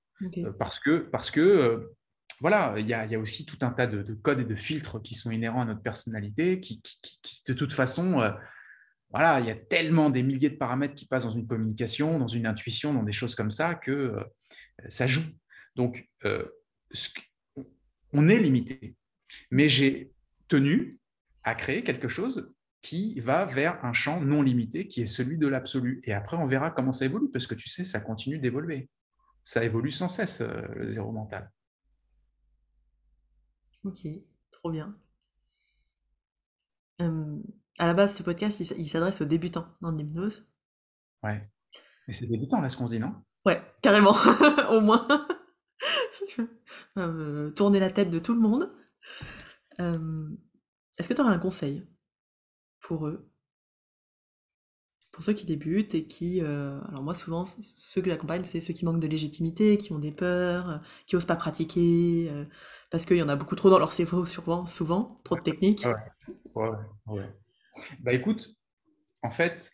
Parce 0.59 0.79
que, 0.79 0.99
parce 0.99 1.31
que 1.31 1.95
voilà, 2.41 2.75
il 2.79 2.87
y, 2.87 2.95
a, 2.95 3.19
aussi 3.19 3.45
tout 3.45 3.59
un 3.63 3.71
tas 3.71 3.87
de, 3.87 4.03
de 4.03 4.15
codes 4.15 4.41
et 4.41 4.45
de 4.45 4.55
filtres 4.55 5.03
qui 5.03 5.15
sont 5.15 5.31
inhérents 5.31 5.63
à 5.63 5.65
notre 5.65 5.83
personnalité, 5.83 6.61
qui, 6.61 6.81
de 7.47 7.53
toute 7.53 7.73
façon, 7.73 8.21
euh, 8.21 8.31
voilà, 9.11 9.41
il 9.41 9.47
y 9.47 9.51
a 9.51 9.57
tellement 9.57 10.11
des 10.11 10.23
milliers 10.23 10.51
de 10.51 10.57
paramètres 10.57 10.95
qui 10.95 11.07
passent 11.07 11.25
dans 11.25 11.31
une 11.31 11.47
communication, 11.47 12.19
dans 12.19 12.29
une 12.29 12.47
intuition, 12.47 12.95
dans 12.95 13.03
des 13.03 13.13
choses 13.13 13.35
comme 13.35 13.51
ça, 13.51 13.75
que 13.75 13.91
euh, 13.91 14.25
ça 14.89 15.07
joue. 15.07 15.25
Donc, 15.75 16.09
on 18.13 18.29
est 18.29 18.39
limité. 18.39 18.97
Mais 19.51 19.69
j'ai 19.69 20.13
tenu 20.49 20.99
à 21.45 21.55
créer 21.55 21.83
quelque 21.83 22.09
chose 22.09 22.53
qui 22.83 23.19
va 23.21 23.45
vers 23.45 23.85
un 23.85 23.93
champ 23.93 24.21
non 24.21 24.43
limité, 24.43 24.87
qui 24.87 25.03
est 25.03 25.07
celui 25.07 25.39
de 25.39 25.47
l'absolu. 25.47 26.01
Et 26.05 26.13
après, 26.13 26.37
on 26.37 26.45
verra 26.45 26.71
comment 26.71 26.93
ça 26.93 27.05
évolue, 27.05 27.31
parce 27.31 27.47
que 27.47 27.55
tu 27.55 27.69
sais, 27.69 27.85
ça 27.85 28.01
continue 28.01 28.39
d'évoluer. 28.39 28.89
Ça 29.45 29.65
évolue 29.65 29.91
sans 29.91 30.09
cesse, 30.09 30.41
euh, 30.43 30.63
le 30.77 30.91
zéro 30.91 31.11
mental. 31.11 31.51
Ok, 33.89 34.07
trop 34.51 34.71
bien. 34.71 34.95
Euh, 37.01 37.43
à 37.79 37.87
la 37.87 37.95
base, 37.95 38.15
ce 38.15 38.23
podcast, 38.23 38.61
il 38.61 38.89
s'adresse 38.89 39.23
aux 39.23 39.25
débutants 39.25 39.67
dans 39.81 39.93
l'hypnose. 39.93 40.47
Ouais. 41.23 41.41
Mais 42.07 42.13
c'est 42.13 42.27
débutant, 42.27 42.61
là, 42.61 42.69
ce 42.69 42.77
qu'on 42.77 42.87
se 42.87 42.93
dit, 42.93 42.99
non? 42.99 43.15
Ouais, 43.47 43.63
carrément, 43.81 44.15
au 44.71 44.81
moins. 44.81 45.07
Euh, 46.97 47.51
tourner 47.53 47.79
la 47.79 47.91
tête 47.93 48.11
de 48.11 48.19
tout 48.19 48.35
le 48.35 48.41
monde. 48.41 48.73
Est-ce 49.79 51.09
que 51.09 51.15
tu 51.15 51.21
auras 51.21 51.31
un 51.31 51.39
conseil 51.39 51.89
pour 52.81 53.07
eux? 53.07 53.31
Pour 55.19 55.25
ceux 55.25 55.33
qui 55.33 55.47
débutent 55.47 55.97
et 55.97 56.05
qui, 56.05 56.41
euh, 56.45 56.79
alors 56.83 57.03
moi 57.03 57.13
souvent, 57.13 57.45
ceux 57.75 58.01
que 58.01 58.09
j'accompagne, 58.09 58.45
c'est 58.45 58.61
ceux 58.61 58.73
qui 58.73 58.85
manquent 58.85 59.01
de 59.01 59.09
légitimité, 59.09 59.77
qui 59.77 59.91
ont 59.91 59.99
des 59.99 60.13
peurs, 60.13 60.71
euh, 60.71 60.79
qui 61.09 61.17
osent 61.17 61.25
pas 61.25 61.35
pratiquer, 61.35 62.29
euh, 62.31 62.45
parce 62.93 63.05
qu'il 63.05 63.17
y 63.17 63.23
en 63.23 63.29
a 63.29 63.35
beaucoup 63.35 63.57
trop 63.57 63.69
dans 63.69 63.81
leur 63.81 63.91
cerveau 63.91 64.25
souvent, 64.27 64.65
souvent 64.65 65.21
trop 65.25 65.35
de 65.35 65.41
techniques. 65.41 65.85
Ouais, 66.55 66.71
ouais, 67.07 67.35
Bah 67.99 68.13
écoute, 68.13 68.55
en 69.23 69.31
fait, 69.31 69.73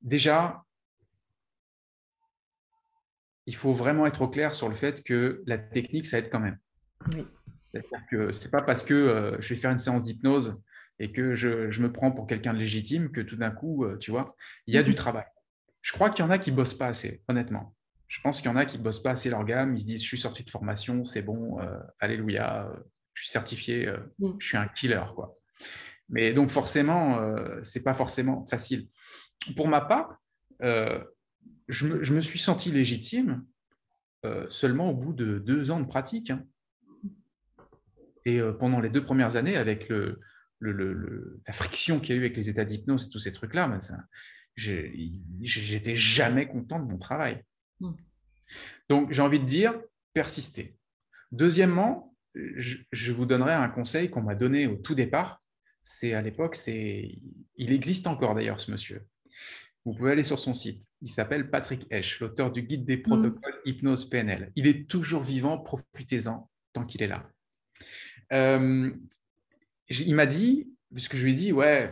déjà, 0.00 0.64
il 3.44 3.56
faut 3.56 3.72
vraiment 3.72 4.06
être 4.06 4.22
au 4.22 4.28
clair 4.28 4.54
sur 4.54 4.70
le 4.70 4.74
fait 4.74 5.04
que 5.04 5.42
la 5.44 5.58
technique, 5.58 6.06
ça 6.06 6.16
aide 6.16 6.30
quand 6.30 6.40
même. 6.40 6.58
Oui. 7.12 7.26
C'est-à-dire 7.62 8.06
que 8.10 8.32
ce 8.32 8.42
n'est 8.42 8.50
pas 8.50 8.62
parce 8.62 8.82
que 8.82 8.94
euh, 8.94 9.36
je 9.38 9.50
vais 9.52 9.60
faire 9.60 9.70
une 9.70 9.78
séance 9.78 10.02
d'hypnose 10.02 10.62
et 10.98 11.12
que 11.12 11.34
je, 11.34 11.80
me 11.80 11.92
prends 11.92 12.12
pour 12.12 12.26
quelqu'un 12.26 12.54
de 12.54 12.58
légitime 12.58 13.10
que 13.10 13.20
tout 13.20 13.36
d'un 13.36 13.50
coup, 13.50 13.84
euh, 13.84 13.96
tu 13.98 14.10
vois, 14.10 14.36
il 14.66 14.74
y 14.74 14.78
a 14.78 14.82
du 14.82 14.90
mhm. 14.90 14.96
travail. 14.96 15.26
Je 15.82 15.92
crois 15.92 16.10
qu'il 16.10 16.24
y 16.24 16.28
en 16.28 16.30
a 16.30 16.38
qui 16.38 16.50
ne 16.50 16.56
bossent 16.56 16.74
pas 16.74 16.86
assez, 16.86 17.22
honnêtement. 17.28 17.74
Je 18.08 18.20
pense 18.20 18.40
qu'il 18.40 18.50
y 18.50 18.54
en 18.54 18.56
a 18.56 18.64
qui 18.64 18.78
ne 18.78 18.82
bossent 18.82 19.02
pas 19.02 19.10
assez 19.10 19.28
leur 19.28 19.44
gamme. 19.44 19.74
Ils 19.74 19.80
se 19.80 19.86
disent, 19.86 20.02
je 20.02 20.06
suis 20.06 20.18
sorti 20.18 20.44
de 20.44 20.50
formation, 20.50 21.04
c'est 21.04 21.22
bon, 21.22 21.60
euh, 21.60 21.78
alléluia, 21.98 22.70
je 23.14 23.22
suis 23.24 23.30
certifié, 23.30 23.92
je 24.38 24.46
suis 24.46 24.56
un 24.56 24.68
killer. 24.68 25.02
Quoi. 25.14 25.36
Mais 26.08 26.32
donc 26.32 26.50
forcément, 26.50 27.18
ce 27.62 27.78
n'est 27.78 27.82
pas 27.82 27.94
forcément 27.94 28.46
facile. 28.46 28.88
Pour 29.56 29.68
ma 29.68 29.80
part, 29.80 30.22
je 30.60 31.86
me, 32.14 32.20
suis 32.20 32.38
senti 32.38 32.70
légitime 32.70 33.44
seulement 34.48 34.90
au 34.90 34.94
bout 34.94 35.12
de 35.12 35.38
deux 35.38 35.70
ans 35.70 35.80
de 35.80 35.86
pratique. 35.86 36.30
Hein. 36.30 36.44
Et 38.26 38.40
euh, 38.40 38.52
pendant 38.52 38.80
les 38.80 38.88
deux 38.88 39.04
premières 39.04 39.36
années, 39.36 39.56
avec 39.56 39.88
le, 39.88 40.18
la 40.60 41.52
friction 41.52 42.00
qu'il 42.00 42.14
y 42.14 42.18
a 42.18 42.20
eu 42.20 42.24
avec 42.24 42.36
les 42.36 42.48
états 42.48 42.64
d'hypnose 42.64 43.06
et 43.06 43.10
tous 43.10 43.18
ces 43.18 43.32
trucs-là, 43.32 43.78
j'étais 44.56 45.94
jamais 45.94 46.46
content 46.46 46.80
de 46.80 46.90
mon 46.90 46.98
travail. 46.98 47.42
Hmm. 47.80 47.92
Donc, 48.88 49.12
j'ai 49.12 49.22
envie 49.22 49.40
de 49.40 49.44
dire, 49.44 49.74
persistez. 50.12 50.76
Deuxièmement, 51.32 52.16
je, 52.34 53.12
vous 53.12 53.26
donnerai 53.26 53.52
un 53.52 53.68
conseil 53.68 54.10
qu'on 54.10 54.22
m'a 54.22 54.34
donné 54.34 54.66
au 54.66 54.76
tout 54.76 54.94
départ. 54.94 55.40
C'est 55.82 56.14
à 56.14 56.22
l'époque, 56.22 56.54
c'est, 56.54 57.18
il 57.56 57.72
existe 57.72 58.06
encore 58.06 58.34
d'ailleurs 58.34 58.60
ce 58.60 58.70
monsieur. 58.70 59.06
Vous 59.84 59.92
pouvez 59.92 60.12
aller 60.12 60.22
sur 60.22 60.38
son 60.38 60.54
site. 60.54 60.88
Il 61.02 61.10
s'appelle 61.10 61.50
Patrick 61.50 61.86
Esch, 61.90 62.20
l'auteur 62.20 62.50
du 62.50 62.62
guide 62.62 62.86
des 62.86 62.96
hmm. 62.96 63.02
protocoles 63.02 63.60
hypnose 63.64 64.08
PNL. 64.08 64.50
Il 64.56 64.66
est 64.66 64.88
toujours 64.88 65.22
vivant, 65.22 65.58
profitez-en 65.58 66.48
tant 66.72 66.84
qu'il 66.84 67.02
est 67.02 67.08
là. 67.08 67.28
Euh, 68.32 68.92
il 69.88 70.14
m'a 70.14 70.26
dit, 70.26 70.68
puisque 70.92 71.16
je 71.16 71.24
lui 71.24 71.32
ai 71.32 71.34
dit, 71.34 71.52
ouais, 71.52 71.90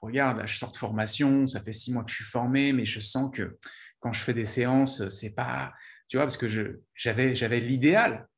regarde, 0.00 0.46
je 0.46 0.56
sors 0.56 0.72
de 0.72 0.76
formation, 0.76 1.46
ça 1.46 1.62
fait 1.62 1.72
six 1.72 1.92
mois 1.92 2.04
que 2.04 2.10
je 2.10 2.16
suis 2.16 2.24
formé, 2.24 2.72
mais 2.72 2.84
je 2.84 3.00
sens 3.00 3.30
que 3.34 3.58
quand 4.00 4.12
je 4.12 4.22
fais 4.22 4.34
des 4.34 4.44
séances, 4.44 5.08
c'est 5.08 5.34
pas, 5.34 5.72
tu 6.08 6.16
vois, 6.16 6.26
parce 6.26 6.36
que 6.36 6.48
j'avais, 6.94 7.34
j'avais 7.34 7.60
l'idéal 7.60 8.28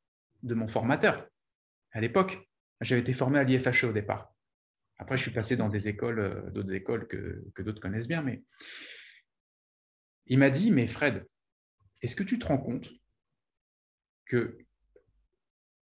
de 0.43 0.53
mon 0.53 0.67
formateur 0.67 1.27
à 1.91 1.99
l'époque. 1.99 2.39
J'avais 2.81 3.01
été 3.01 3.13
formé 3.13 3.39
à 3.39 3.43
l'IFHE 3.43 3.85
au 3.85 3.91
départ. 3.91 4.33
Après, 4.99 5.17
je 5.17 5.23
suis 5.23 5.31
passé 5.31 5.55
dans 5.57 5.67
des 5.67 5.87
écoles, 5.87 6.19
euh, 6.19 6.49
d'autres 6.51 6.73
écoles 6.73 7.07
que, 7.07 7.43
que 7.53 7.61
d'autres 7.61 7.81
connaissent 7.81 8.07
bien, 8.07 8.21
mais 8.21 8.43
il 10.25 10.39
m'a 10.39 10.49
dit, 10.49 10.71
mais 10.71 10.87
Fred, 10.87 11.25
est-ce 12.01 12.15
que 12.15 12.23
tu 12.23 12.39
te 12.39 12.45
rends 12.45 12.57
compte 12.57 12.89
que 14.25 14.57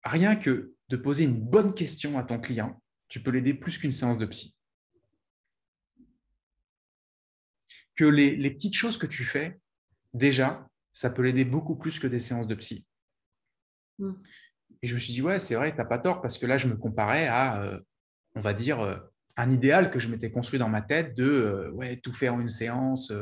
rien 0.03 0.35
que 0.35 0.75
de 0.89 0.97
poser 0.97 1.23
une 1.23 1.39
bonne 1.39 1.73
question 1.73 2.17
à 2.17 2.23
ton 2.23 2.39
client, 2.39 2.81
tu 3.07 3.21
peux 3.21 3.31
l'aider 3.31 3.53
plus 3.53 3.77
qu'une 3.77 3.91
séance 3.91 4.17
de 4.17 4.25
psy. 4.25 4.55
Que 7.95 8.05
les, 8.05 8.51
petites 8.51 8.75
choses 8.75 8.97
que 8.97 9.05
tu 9.05 9.23
fais, 9.23 9.59
déjà, 10.13 10.67
ça 10.91 11.09
peut 11.09 11.21
l'aider 11.21 11.45
beaucoup 11.45 11.75
plus 11.75 11.99
que 11.99 12.07
des 12.07 12.19
séances 12.19 12.47
de 12.47 12.55
psy. 12.55 12.85
Mm. 13.99 14.13
Et 14.81 14.87
je 14.87 14.93
me 14.93 14.99
suis 14.99 15.13
dit, 15.13 15.21
ouais, 15.21 15.39
c'est 15.39 15.55
vrai, 15.55 15.71
tu 15.71 15.77
n'as 15.77 15.85
pas 15.85 15.99
tort, 15.99 16.21
parce 16.21 16.37
que 16.37 16.45
là, 16.45 16.57
je 16.57 16.67
me 16.67 16.75
comparais 16.75 17.27
à, 17.27 17.63
euh, 17.63 17.79
on 18.35 18.41
va 18.41 18.53
dire, 18.53 18.81
euh, 18.81 18.97
un 19.37 19.51
idéal 19.51 19.91
que 19.91 19.99
je 19.99 20.09
m'étais 20.09 20.31
construit 20.31 20.59
dans 20.59 20.69
ma 20.69 20.81
tête 20.81 21.15
de 21.15 21.23
euh, 21.23 21.71
ouais, 21.71 21.95
tout 21.97 22.13
faire 22.13 22.33
en 22.33 22.41
une 22.41 22.49
séance, 22.49 23.13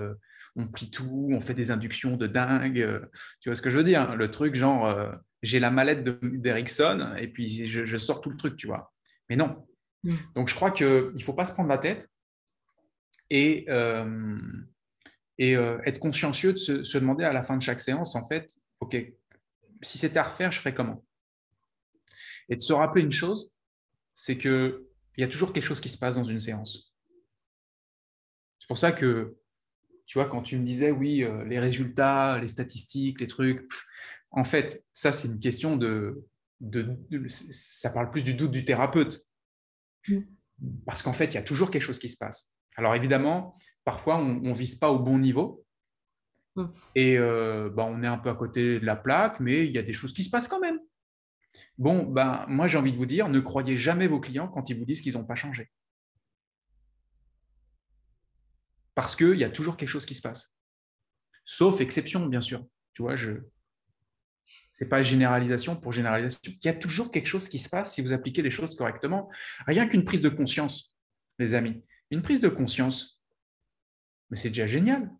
on 0.55 0.67
plie 0.67 0.91
tout, 0.91 1.29
on 1.31 1.41
fait 1.41 1.53
des 1.53 1.71
inductions 1.71 2.17
de 2.17 2.27
dingue. 2.27 3.09
tu 3.39 3.49
vois 3.49 3.55
ce 3.55 3.61
que 3.61 3.69
je 3.69 3.77
veux 3.77 3.83
dire 3.83 4.09
hein, 4.09 4.15
Le 4.15 4.29
truc, 4.29 4.55
genre, 4.55 4.95
j'ai 5.41 5.59
la 5.59 5.71
mallette 5.71 6.03
d'Ericsson 6.03 7.15
et 7.17 7.27
puis 7.27 7.67
je, 7.67 7.97
sors 7.97 8.21
tout 8.21 8.29
le 8.29 8.37
truc, 8.37 8.55
tu 8.55 8.67
vois. 8.67 8.93
Mais 9.29 9.35
non. 9.35 9.67
Mm. 10.03 10.15
Donc, 10.35 10.47
je 10.49 10.55
crois 10.55 10.71
qu'il 10.71 11.11
ne 11.13 11.23
faut 11.23 11.33
pas 11.33 11.45
se 11.45 11.53
prendre 11.53 11.69
la 11.69 11.77
tête 11.77 12.09
et, 13.29 13.65
euh, 13.69 14.37
euh, 15.41 15.81
être 15.85 15.99
consciencieux 15.99 16.53
de 16.53 16.57
se, 16.57 16.97
demander 16.97 17.23
à 17.23 17.33
la 17.33 17.43
fin 17.43 17.57
de 17.57 17.61
chaque 17.61 17.79
séance, 17.79 18.15
en 18.15 18.25
fait, 18.25 18.55
OK, 18.79 18.95
si 19.81 19.97
c'était 19.97 20.19
à 20.19 20.23
refaire, 20.23 20.51
je 20.51 20.59
ferais 20.59 20.73
comment? 20.73 21.03
Et 22.49 22.55
de 22.55 22.61
se 22.61 22.73
rappeler 22.73 23.01
une 23.01 23.11
chose, 23.11 23.51
c'est 24.13 24.37
qu'il 24.37 24.79
y 25.17 25.23
a 25.23 25.27
toujours 25.27 25.53
quelque 25.53 25.65
chose 25.65 25.81
qui 25.81 25.89
se 25.89 25.97
passe 25.97 26.15
dans 26.15 26.23
une 26.23 26.39
séance. 26.39 26.93
C'est 28.59 28.67
pour 28.67 28.77
ça 28.77 28.91
que, 28.91 29.35
tu 30.05 30.17
vois, 30.17 30.27
quand 30.27 30.41
tu 30.41 30.57
me 30.57 30.63
disais, 30.63 30.91
oui, 30.91 31.23
euh, 31.23 31.43
les 31.45 31.59
résultats, 31.59 32.37
les 32.39 32.47
statistiques, 32.47 33.19
les 33.19 33.27
trucs, 33.27 33.67
en 34.31 34.43
fait, 34.43 34.83
ça, 34.93 35.11
c'est 35.11 35.27
une 35.27 35.39
question 35.39 35.77
de, 35.77 36.23
Ça 37.27 37.89
parle 37.89 38.09
plus 38.09 38.23
du 38.23 38.33
doute 38.33 38.51
du 38.51 38.65
thérapeute. 38.65 39.25
Mm. 40.07 40.19
Parce 40.85 41.01
qu'en 41.01 41.13
fait, 41.13 41.25
il 41.25 41.35
y 41.35 41.37
a 41.37 41.43
toujours 41.43 41.71
quelque 41.71 41.81
chose 41.81 41.99
qui 41.99 42.09
se 42.09 42.17
passe. 42.17 42.51
Alors 42.75 42.95
évidemment, 42.95 43.55
parfois, 43.83 44.17
on 44.17 44.35
ne 44.35 44.53
vise 44.53 44.75
pas 44.75 44.89
au 44.89 44.99
bon 44.99 45.19
niveau. 45.19 45.65
Mm. 46.55 46.65
Et 46.95 47.17
euh, 47.17 47.69
bah, 47.69 47.85
on 47.87 48.03
est 48.03 48.07
un 48.07 48.17
peu 48.17 48.29
à 48.29 48.35
côté 48.35 48.79
de 48.79 48.85
la 48.85 48.95
plaque, 48.95 49.39
mais 49.39 49.65
il 49.65 49.71
y 49.71 49.77
a 49.77 49.83
des 49.83 49.93
choses 49.93 50.13
qui 50.13 50.23
se 50.23 50.29
passent 50.29 50.47
quand 50.47 50.59
même. 50.59 50.79
Bon, 51.77 52.03
ben, 52.03 52.45
moi, 52.47 52.67
j'ai 52.67 52.77
envie 52.77 52.91
de 52.91 52.97
vous 52.97 53.05
dire, 53.05 53.29
ne 53.29 53.39
croyez 53.39 53.77
jamais 53.77 54.07
vos 54.07 54.19
clients 54.19 54.47
quand 54.47 54.69
ils 54.69 54.77
vous 54.77 54.85
disent 54.85 55.01
qu'ils 55.01 55.13
n'ont 55.13 55.25
pas 55.25 55.35
changé. 55.35 55.71
Parce 58.95 59.15
qu'il 59.15 59.35
y 59.35 59.43
a 59.43 59.49
toujours 59.49 59.77
quelque 59.77 59.89
chose 59.89 60.05
qui 60.05 60.15
se 60.15 60.21
passe. 60.21 60.53
Sauf 61.45 61.81
exception, 61.81 62.25
bien 62.27 62.41
sûr. 62.41 62.65
Tu 62.93 63.01
vois, 63.01 63.15
je, 63.15 63.33
ce 64.73 64.83
n'est 64.83 64.89
pas 64.89 65.01
généralisation 65.01 65.75
pour 65.75 65.91
généralisation. 65.91 66.39
Il 66.45 66.65
y 66.65 66.69
a 66.69 66.73
toujours 66.73 67.11
quelque 67.11 67.27
chose 67.27 67.47
qui 67.47 67.59
se 67.59 67.69
passe 67.69 67.93
si 67.93 68.01
vous 68.01 68.13
appliquez 68.13 68.41
les 68.41 68.51
choses 68.51 68.75
correctement. 68.75 69.29
Rien 69.67 69.87
qu'une 69.87 70.03
prise 70.03 70.21
de 70.21 70.29
conscience, 70.29 70.95
les 71.39 71.53
amis. 71.53 71.83
Une 72.11 72.21
prise 72.21 72.41
de 72.41 72.49
conscience, 72.49 73.21
mais 74.29 74.37
c'est 74.37 74.49
déjà 74.49 74.67
génial. 74.67 75.11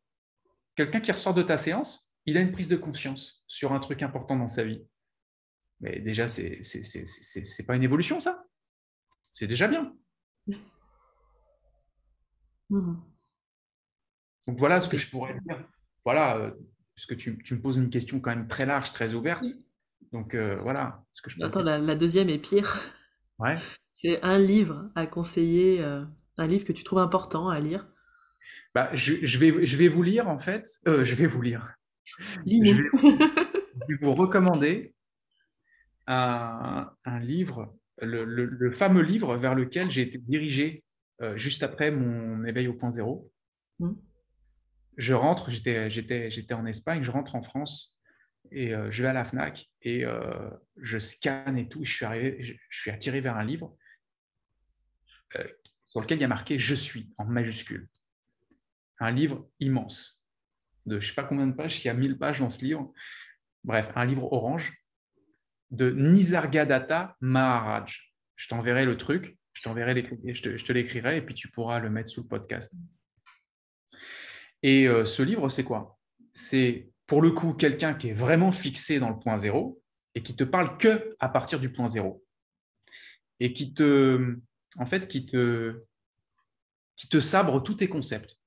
Quelqu'un 0.76 1.00
qui 1.00 1.12
ressort 1.12 1.34
de 1.34 1.44
ta 1.44 1.58
séance, 1.58 2.14
il 2.26 2.38
a 2.38 2.42
une 2.42 2.52
prise 2.52 2.68
de 2.68 2.76
conscience 2.76 3.44
sur 3.48 3.74
un 3.74 3.80
truc 3.80 4.02
important 4.02 4.36
dans 4.36 4.48
sa 4.48 4.64
vie. 4.64 4.84
Mais 5.82 6.00
déjà, 6.00 6.28
ce 6.28 6.42
n'est 6.42 7.66
pas 7.66 7.76
une 7.76 7.84
évolution, 7.84 8.20
ça. 8.20 8.44
C'est 9.32 9.48
déjà 9.48 9.68
bien. 9.68 9.94
Mmh. 12.70 12.96
Donc 14.48 14.60
voilà 14.60 14.80
ce 14.80 14.90
que 14.90 14.98
je 14.98 15.10
pourrais 15.10 15.38
dire. 15.40 15.68
Voilà, 16.06 16.38
euh, 16.38 16.52
puisque 16.96 17.18
tu, 17.18 17.38
tu, 17.40 17.56
me 17.56 17.62
poses 17.62 17.78
une 17.78 17.90
question 17.90 18.20
quand 18.20 18.36
même 18.36 18.48
très 18.48 18.66
large, 18.66 18.92
très 18.92 19.14
ouverte. 19.14 19.46
Donc 20.12 20.36
euh, 20.36 20.60
voilà 20.62 21.04
ce 21.12 21.22
que 21.22 21.30
je 21.30 21.42
Attends, 21.42 21.64
la, 21.64 21.96
deuxième 21.96 22.30
est 22.30 22.38
pire. 22.38 22.80
Ouais. 23.40 23.56
C'est 24.04 24.22
un 24.22 24.38
livre 24.38 24.90
à 24.96 25.08
conseiller, 25.08 25.82
euh, 25.82 26.04
un 26.38 26.48
livre 26.48 26.66
que 26.66 26.74
tu 26.74 26.84
trouves 26.84 27.00
important 27.00 27.50
à 27.50 27.60
lire. 27.60 27.88
Bah, 28.76 28.90
je, 28.94 29.14
je, 29.26 29.38
vais, 29.38 29.66
je 29.66 29.78
vais 29.78 29.88
vous 29.88 30.04
lire 30.04 30.28
en 30.28 30.40
fait. 30.40 30.68
Euh, 30.88 31.04
je 31.04 31.16
vais 31.16 31.26
vous 31.26 31.42
lire. 31.42 31.74
Je 32.04 32.24
vais, 32.46 32.74
je 32.74 33.88
vais, 33.88 33.96
vous 34.02 34.14
recommander 34.14 34.94
un, 36.06 36.92
un 37.06 37.20
livre, 37.20 37.74
le, 38.02 38.26
le, 38.26 38.72
fameux 38.72 39.04
livre 39.04 39.38
vers 39.38 39.56
lequel 39.56 39.90
j'ai 39.90 40.02
été 40.02 40.18
dirigé 40.18 40.84
juste 41.36 41.64
après 41.64 41.90
mon 41.90 42.44
éveil 42.44 42.68
au 42.68 42.74
point 42.74 42.92
zéro. 42.92 43.32
Mmh. 43.80 43.94
Je 44.98 45.14
rentre, 45.14 45.50
j'étais 45.50 46.54
en 46.54 46.66
Espagne, 46.66 47.04
je 47.04 47.12
rentre 47.12 47.36
en 47.36 47.42
France 47.42 48.00
et 48.52 48.74
euh, 48.74 48.92
je 48.92 49.04
vais 49.04 49.10
à 49.10 49.14
la 49.14 49.26
FNAC 49.26 49.70
et 49.82 50.06
euh, 50.06 50.50
je 50.78 51.00
scanne 51.00 51.58
et 51.58 51.68
tout. 51.68 51.84
je 51.84 51.94
suis, 51.94 52.06
arrivé, 52.06 52.44
je, 52.44 52.54
suis 52.70 52.92
attiré 52.92 53.22
vers 53.22 53.36
un 53.36 53.44
livre 53.44 53.76
euh, 55.36 55.44
sur 55.88 56.02
lequel 56.02 56.20
il 56.20 56.22
y 56.22 56.26
a 56.26 56.30
marqué 56.30 56.58
Je 56.58 56.76
suis 56.76 57.12
en 57.18 57.26
majuscule. 57.26 57.90
Un 59.00 59.12
livre 59.12 59.50
immense, 59.60 60.24
de 60.86 61.00
je 61.00 61.06
ne 61.06 61.10
sais 61.10 61.16
pas 61.16 61.24
combien 61.24 61.48
de 61.48 61.54
pages, 61.54 61.84
il 61.84 61.88
y 61.88 61.90
a 61.90 61.94
1000 61.94 62.18
pages 62.18 62.40
dans 62.40 62.50
ce 62.50 62.64
livre. 62.64 62.94
Bref, 63.64 63.92
un 63.96 64.06
livre 64.06 64.32
orange 64.32 64.74
de 65.72 65.92
Nisargadatta 65.92 67.18
Maharaj. 67.22 68.14
Je 68.36 68.48
t'enverrai 68.48 68.86
le 68.86 68.98
truc, 68.98 69.38
je 69.54 69.64
t'enverrai 69.64 70.04
je 70.34 70.58
je 70.58 70.66
te 70.66 70.72
l'écrirai 70.72 71.18
et 71.18 71.22
puis 71.22 71.34
tu 71.34 71.50
pourras 71.50 71.80
le 71.80 71.90
mettre 71.90 72.10
sous 72.10 72.22
le 72.22 72.28
podcast. 72.28 72.74
Et 74.64 74.88
ce 75.06 75.22
livre, 75.22 75.50
c'est 75.50 75.66
quoi? 75.66 76.00
C'est 76.34 76.90
pour 77.06 77.22
le 77.22 77.32
coup, 77.32 77.54
quelqu'un 77.54 77.94
qui 77.94 78.10
est 78.10 78.14
vraiment 78.14 78.52
fixé 78.52 79.00
dans 79.00 79.10
le 79.10 79.20
point 79.20 79.38
zéro 79.38 79.82
et 80.16 80.24
qui 80.24 80.36
te 80.36 80.44
parle 80.44 80.78
que 80.78 81.16
à 81.20 81.30
partir 81.30 81.60
du 81.60 81.72
point 81.72 81.88
zéro 81.88 82.24
et 83.40 83.54
qui 83.54 83.74
te, 83.74 84.38
en 84.78 84.86
fait, 84.86 85.08
qui 85.08 85.26
te, 85.26 85.84
qui 86.96 87.10
te 87.10 87.20
sabre 87.20 87.62
tous 87.62 87.76
tes 87.76 87.90
concepts, 87.90 88.38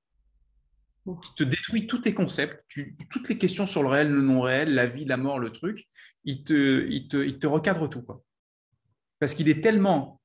qui 1.23 1.35
te 1.35 1.45
détruit 1.45 1.87
tous 1.87 1.99
tes 1.99 2.14
concepts, 2.14 2.64
toutes 3.11 3.29
les 3.29 3.39
questions 3.39 3.67
sur 3.67 3.83
le 3.83 3.89
réel, 3.89 4.11
le 4.11 4.23
non 4.23 4.41
réel, 4.41 4.75
la 4.75 4.87
vie, 4.87 5.05
la 5.05 5.17
mort, 5.17 5.39
le 5.39 5.53
truc, 5.53 5.87
il 6.25 6.45
te, 6.45 6.87
il 6.89 7.09
te, 7.09 7.19
il 7.19 7.39
te 7.39 7.47
recadre 7.47 7.89
tout. 7.89 8.03
Quoi. 8.03 8.25
Parce 9.19 9.35
qu'il 9.35 9.49
est 9.49 9.62
tellement 9.62 10.21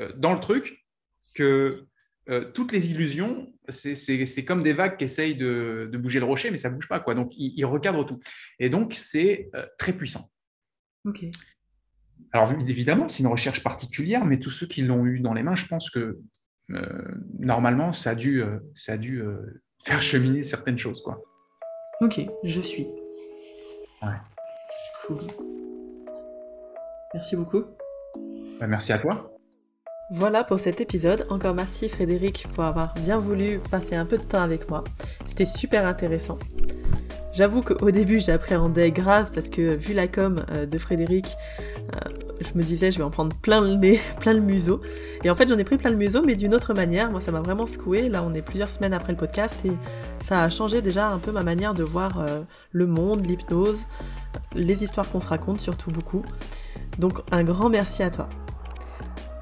euh, 0.00 0.12
dans 0.16 0.34
le 0.34 0.40
truc 0.40 0.86
que 1.34 1.86
euh, 2.28 2.50
toutes 2.52 2.72
les 2.72 2.90
illusions, 2.90 3.52
c'est 3.68 4.44
comme 4.44 4.62
des 4.62 4.72
vagues 4.72 4.96
qui 4.96 5.04
essayent 5.04 5.36
de, 5.36 5.90
bouger 5.94 6.18
le 6.18 6.26
rocher, 6.26 6.50
mais 6.50 6.56
ça 6.56 6.70
ne 6.70 6.74
bouge 6.74 6.88
pas. 6.88 7.00
Quoi. 7.00 7.14
Donc, 7.14 7.32
il, 7.36 7.64
recadre 7.64 8.04
tout. 8.04 8.18
Et 8.58 8.68
donc, 8.68 8.94
c'est 8.94 9.50
euh, 9.54 9.66
très 9.78 9.92
puissant. 9.92 10.30
Ok. 11.04 11.24
Alors, 12.32 12.52
évidemment, 12.66 13.08
c'est 13.08 13.20
une 13.20 13.28
recherche 13.28 13.62
particulière, 13.62 14.24
mais 14.24 14.38
tous 14.38 14.50
ceux 14.50 14.66
qui 14.66 14.82
l'ont 14.82 15.06
eu 15.06 15.20
dans 15.20 15.34
les 15.34 15.42
mains, 15.42 15.56
je 15.56 15.66
pense 15.66 15.90
que 15.90 16.18
euh, 16.70 17.02
normalement, 17.38 17.92
ça 17.92 18.10
a 18.10 18.14
dû, 18.14 18.42
ça 18.74 18.92
a 18.92 18.96
dû 18.96 19.22
faire 19.84 20.02
cheminer 20.02 20.42
certaines 20.42 20.78
choses. 20.78 21.00
Quoi. 21.00 21.22
Ok, 22.00 22.20
je 22.44 22.60
suis. 22.60 22.86
Ouais. 24.02 24.08
Merci 27.14 27.36
beaucoup. 27.36 27.64
Bah, 28.60 28.66
merci 28.66 28.92
à 28.92 28.98
toi. 28.98 29.37
Voilà 30.10 30.42
pour 30.42 30.58
cet 30.58 30.80
épisode. 30.80 31.26
Encore 31.28 31.54
merci 31.54 31.86
Frédéric 31.86 32.46
pour 32.54 32.64
avoir 32.64 32.94
bien 32.94 33.18
voulu 33.18 33.60
passer 33.70 33.94
un 33.94 34.06
peu 34.06 34.16
de 34.16 34.22
temps 34.22 34.40
avec 34.40 34.70
moi. 34.70 34.82
C'était 35.26 35.44
super 35.44 35.86
intéressant. 35.86 36.38
J'avoue 37.34 37.60
qu'au 37.60 37.90
début 37.90 38.18
j'appréhendais 38.18 38.90
grave 38.90 39.30
parce 39.34 39.50
que 39.50 39.76
vu 39.76 39.92
la 39.92 40.08
com 40.08 40.46
euh, 40.50 40.64
de 40.64 40.78
Frédéric, 40.78 41.36
euh, 41.94 42.10
je 42.40 42.56
me 42.56 42.62
disais 42.62 42.90
je 42.90 42.96
vais 42.96 43.04
en 43.04 43.10
prendre 43.10 43.36
plein 43.36 43.60
le 43.60 43.74
nez, 43.74 44.00
plein 44.20 44.32
le 44.32 44.40
museau. 44.40 44.80
Et 45.24 45.30
en 45.30 45.34
fait 45.34 45.46
j'en 45.46 45.58
ai 45.58 45.64
pris 45.64 45.76
plein 45.76 45.90
le 45.90 45.96
museau 45.96 46.22
mais 46.22 46.36
d'une 46.36 46.54
autre 46.54 46.72
manière. 46.72 47.10
Moi 47.10 47.20
ça 47.20 47.30
m'a 47.30 47.42
vraiment 47.42 47.66
secoué. 47.66 48.08
Là 48.08 48.24
on 48.26 48.32
est 48.32 48.40
plusieurs 48.40 48.70
semaines 48.70 48.94
après 48.94 49.12
le 49.12 49.18
podcast 49.18 49.58
et 49.66 49.72
ça 50.22 50.42
a 50.42 50.48
changé 50.48 50.80
déjà 50.80 51.10
un 51.10 51.18
peu 51.18 51.32
ma 51.32 51.42
manière 51.42 51.74
de 51.74 51.82
voir 51.82 52.18
euh, 52.18 52.40
le 52.72 52.86
monde, 52.86 53.26
l'hypnose, 53.26 53.84
les 54.54 54.84
histoires 54.84 55.10
qu'on 55.10 55.20
se 55.20 55.28
raconte 55.28 55.60
surtout 55.60 55.90
beaucoup. 55.90 56.24
Donc 56.98 57.20
un 57.30 57.44
grand 57.44 57.68
merci 57.68 58.02
à 58.02 58.10
toi. 58.10 58.30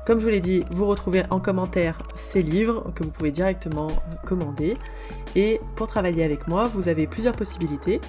Comme 0.07 0.20
je 0.20 0.24
vous 0.24 0.30
l'ai 0.30 0.40
dit, 0.40 0.62
vous 0.70 0.86
retrouvez 0.86 1.24
en 1.30 1.40
commentaire 1.40 1.98
ces 2.14 2.40
livres 2.40 2.92
que 2.94 3.02
vous 3.02 3.11
pouvez 3.11 3.32
directement 3.32 3.88
euh, 3.88 4.14
commander. 4.24 4.76
Et 5.34 5.61
pour 5.74 5.88
travailler 5.88 6.22
avec 6.22 6.46
moi, 6.46 6.68
vous 6.68 6.86
avez 6.86 7.09
plusieurs 7.09 7.34
possibilités. 7.34 8.00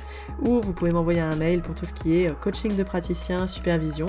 Ou 0.43 0.59
vous 0.59 0.73
pouvez 0.73 0.91
m'envoyer 0.91 1.21
un 1.21 1.35
mail 1.35 1.63
pour 1.63 1.73
tout 1.73 1.87
ce 1.87 1.93
qui 1.93 2.17
est 2.17 2.29
euh, 2.29 2.33
coaching 2.33 2.75
de 2.75 2.83
praticien, 2.83 3.47
supervision. 3.47 4.05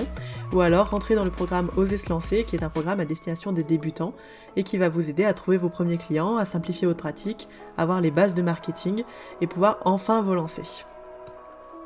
Ou 0.53 0.61
alors 0.61 0.91
rentrer 0.91 1.15
dans 1.15 1.25
le 1.25 1.31
programme 1.31 1.71
Oser 1.77 1.97
se 1.97 2.09
lancer, 2.09 2.43
qui 2.43 2.55
est 2.55 2.63
un 2.63 2.69
programme 2.69 2.99
à 2.99 3.05
destination 3.05 3.53
des 3.53 3.63
débutants 3.63 4.13
et 4.55 4.61
qui 4.61 4.77
va 4.77 4.87
vous 4.87 5.09
aider 5.09 5.25
à 5.25 5.33
trouver 5.33 5.57
vos 5.57 5.69
premiers 5.69 5.97
clients, 5.97 6.37
à 6.37 6.45
simplifier 6.45 6.85
votre 6.85 6.99
pratique, 6.99 7.47
avoir 7.75 8.01
les 8.01 8.11
bases 8.11 8.35
de 8.35 8.43
marketing 8.43 9.03
et 9.41 9.47
pouvoir 9.47 9.79
enfin 9.83 10.21
vous 10.21 10.35
lancer. 10.35 10.85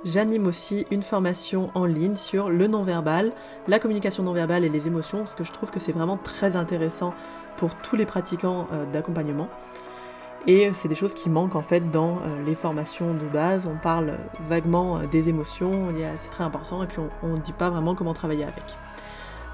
J'anime 0.06 0.48
aussi 0.48 0.86
une 0.92 1.02
formation 1.02 1.72
en 1.76 1.86
ligne 1.86 2.18
sur 2.18 2.50
le 2.50 2.68
non-verbal, 2.68 3.32
la 3.70 3.80
communication 3.80 4.24
non-verbale 4.24 4.66
et 4.66 4.70
les 4.70 4.88
émotions, 4.88 5.20
parce 5.20 5.36
que 5.36 5.46
je 5.46 5.54
trouve 5.54 5.72
que 5.72 5.80
c'est 5.80 5.94
vraiment 5.94 6.18
très 6.18 6.58
intéressant 6.58 7.14
pour 7.56 7.74
tous 7.76 7.96
les 7.96 8.06
pratiquants 8.06 8.68
euh, 8.74 8.86
d'accompagnement. 8.86 9.48
Et 10.46 10.74
c'est 10.74 10.90
des 10.90 10.96
choses 10.96 11.14
qui 11.14 11.30
manquent 11.30 11.56
en 11.56 11.62
fait 11.62 11.90
dans 11.90 12.18
euh, 12.18 12.44
les 12.46 12.56
formations 12.56 13.14
de 13.14 13.26
base. 13.28 13.66
On 13.66 13.78
parle 13.78 14.18
vaguement 14.50 14.98
euh, 14.98 15.08
des 15.08 15.30
émotions, 15.30 15.88
c'est 16.18 16.30
très 16.30 16.44
important, 16.44 16.84
et 16.84 16.88
puis 16.88 17.00
on 17.22 17.38
ne 17.38 17.42
dit 17.42 17.54
pas 17.54 17.70
vraiment 17.70 17.96
comment 17.96 18.14
travailler 18.14 18.44
avec. 18.44 18.76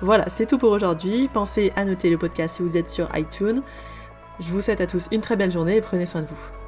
Voilà, 0.01 0.29
c'est 0.29 0.47
tout 0.47 0.57
pour 0.57 0.71
aujourd'hui. 0.71 1.29
Pensez 1.31 1.71
à 1.75 1.85
noter 1.85 2.09
le 2.09 2.17
podcast 2.17 2.55
si 2.55 2.63
vous 2.63 2.75
êtes 2.75 2.87
sur 2.87 3.07
iTunes. 3.15 3.61
Je 4.39 4.51
vous 4.51 4.61
souhaite 4.63 4.81
à 4.81 4.87
tous 4.87 5.09
une 5.11 5.21
très 5.21 5.35
belle 5.35 5.51
journée 5.51 5.75
et 5.75 5.81
prenez 5.81 6.07
soin 6.07 6.21
de 6.21 6.27
vous. 6.27 6.59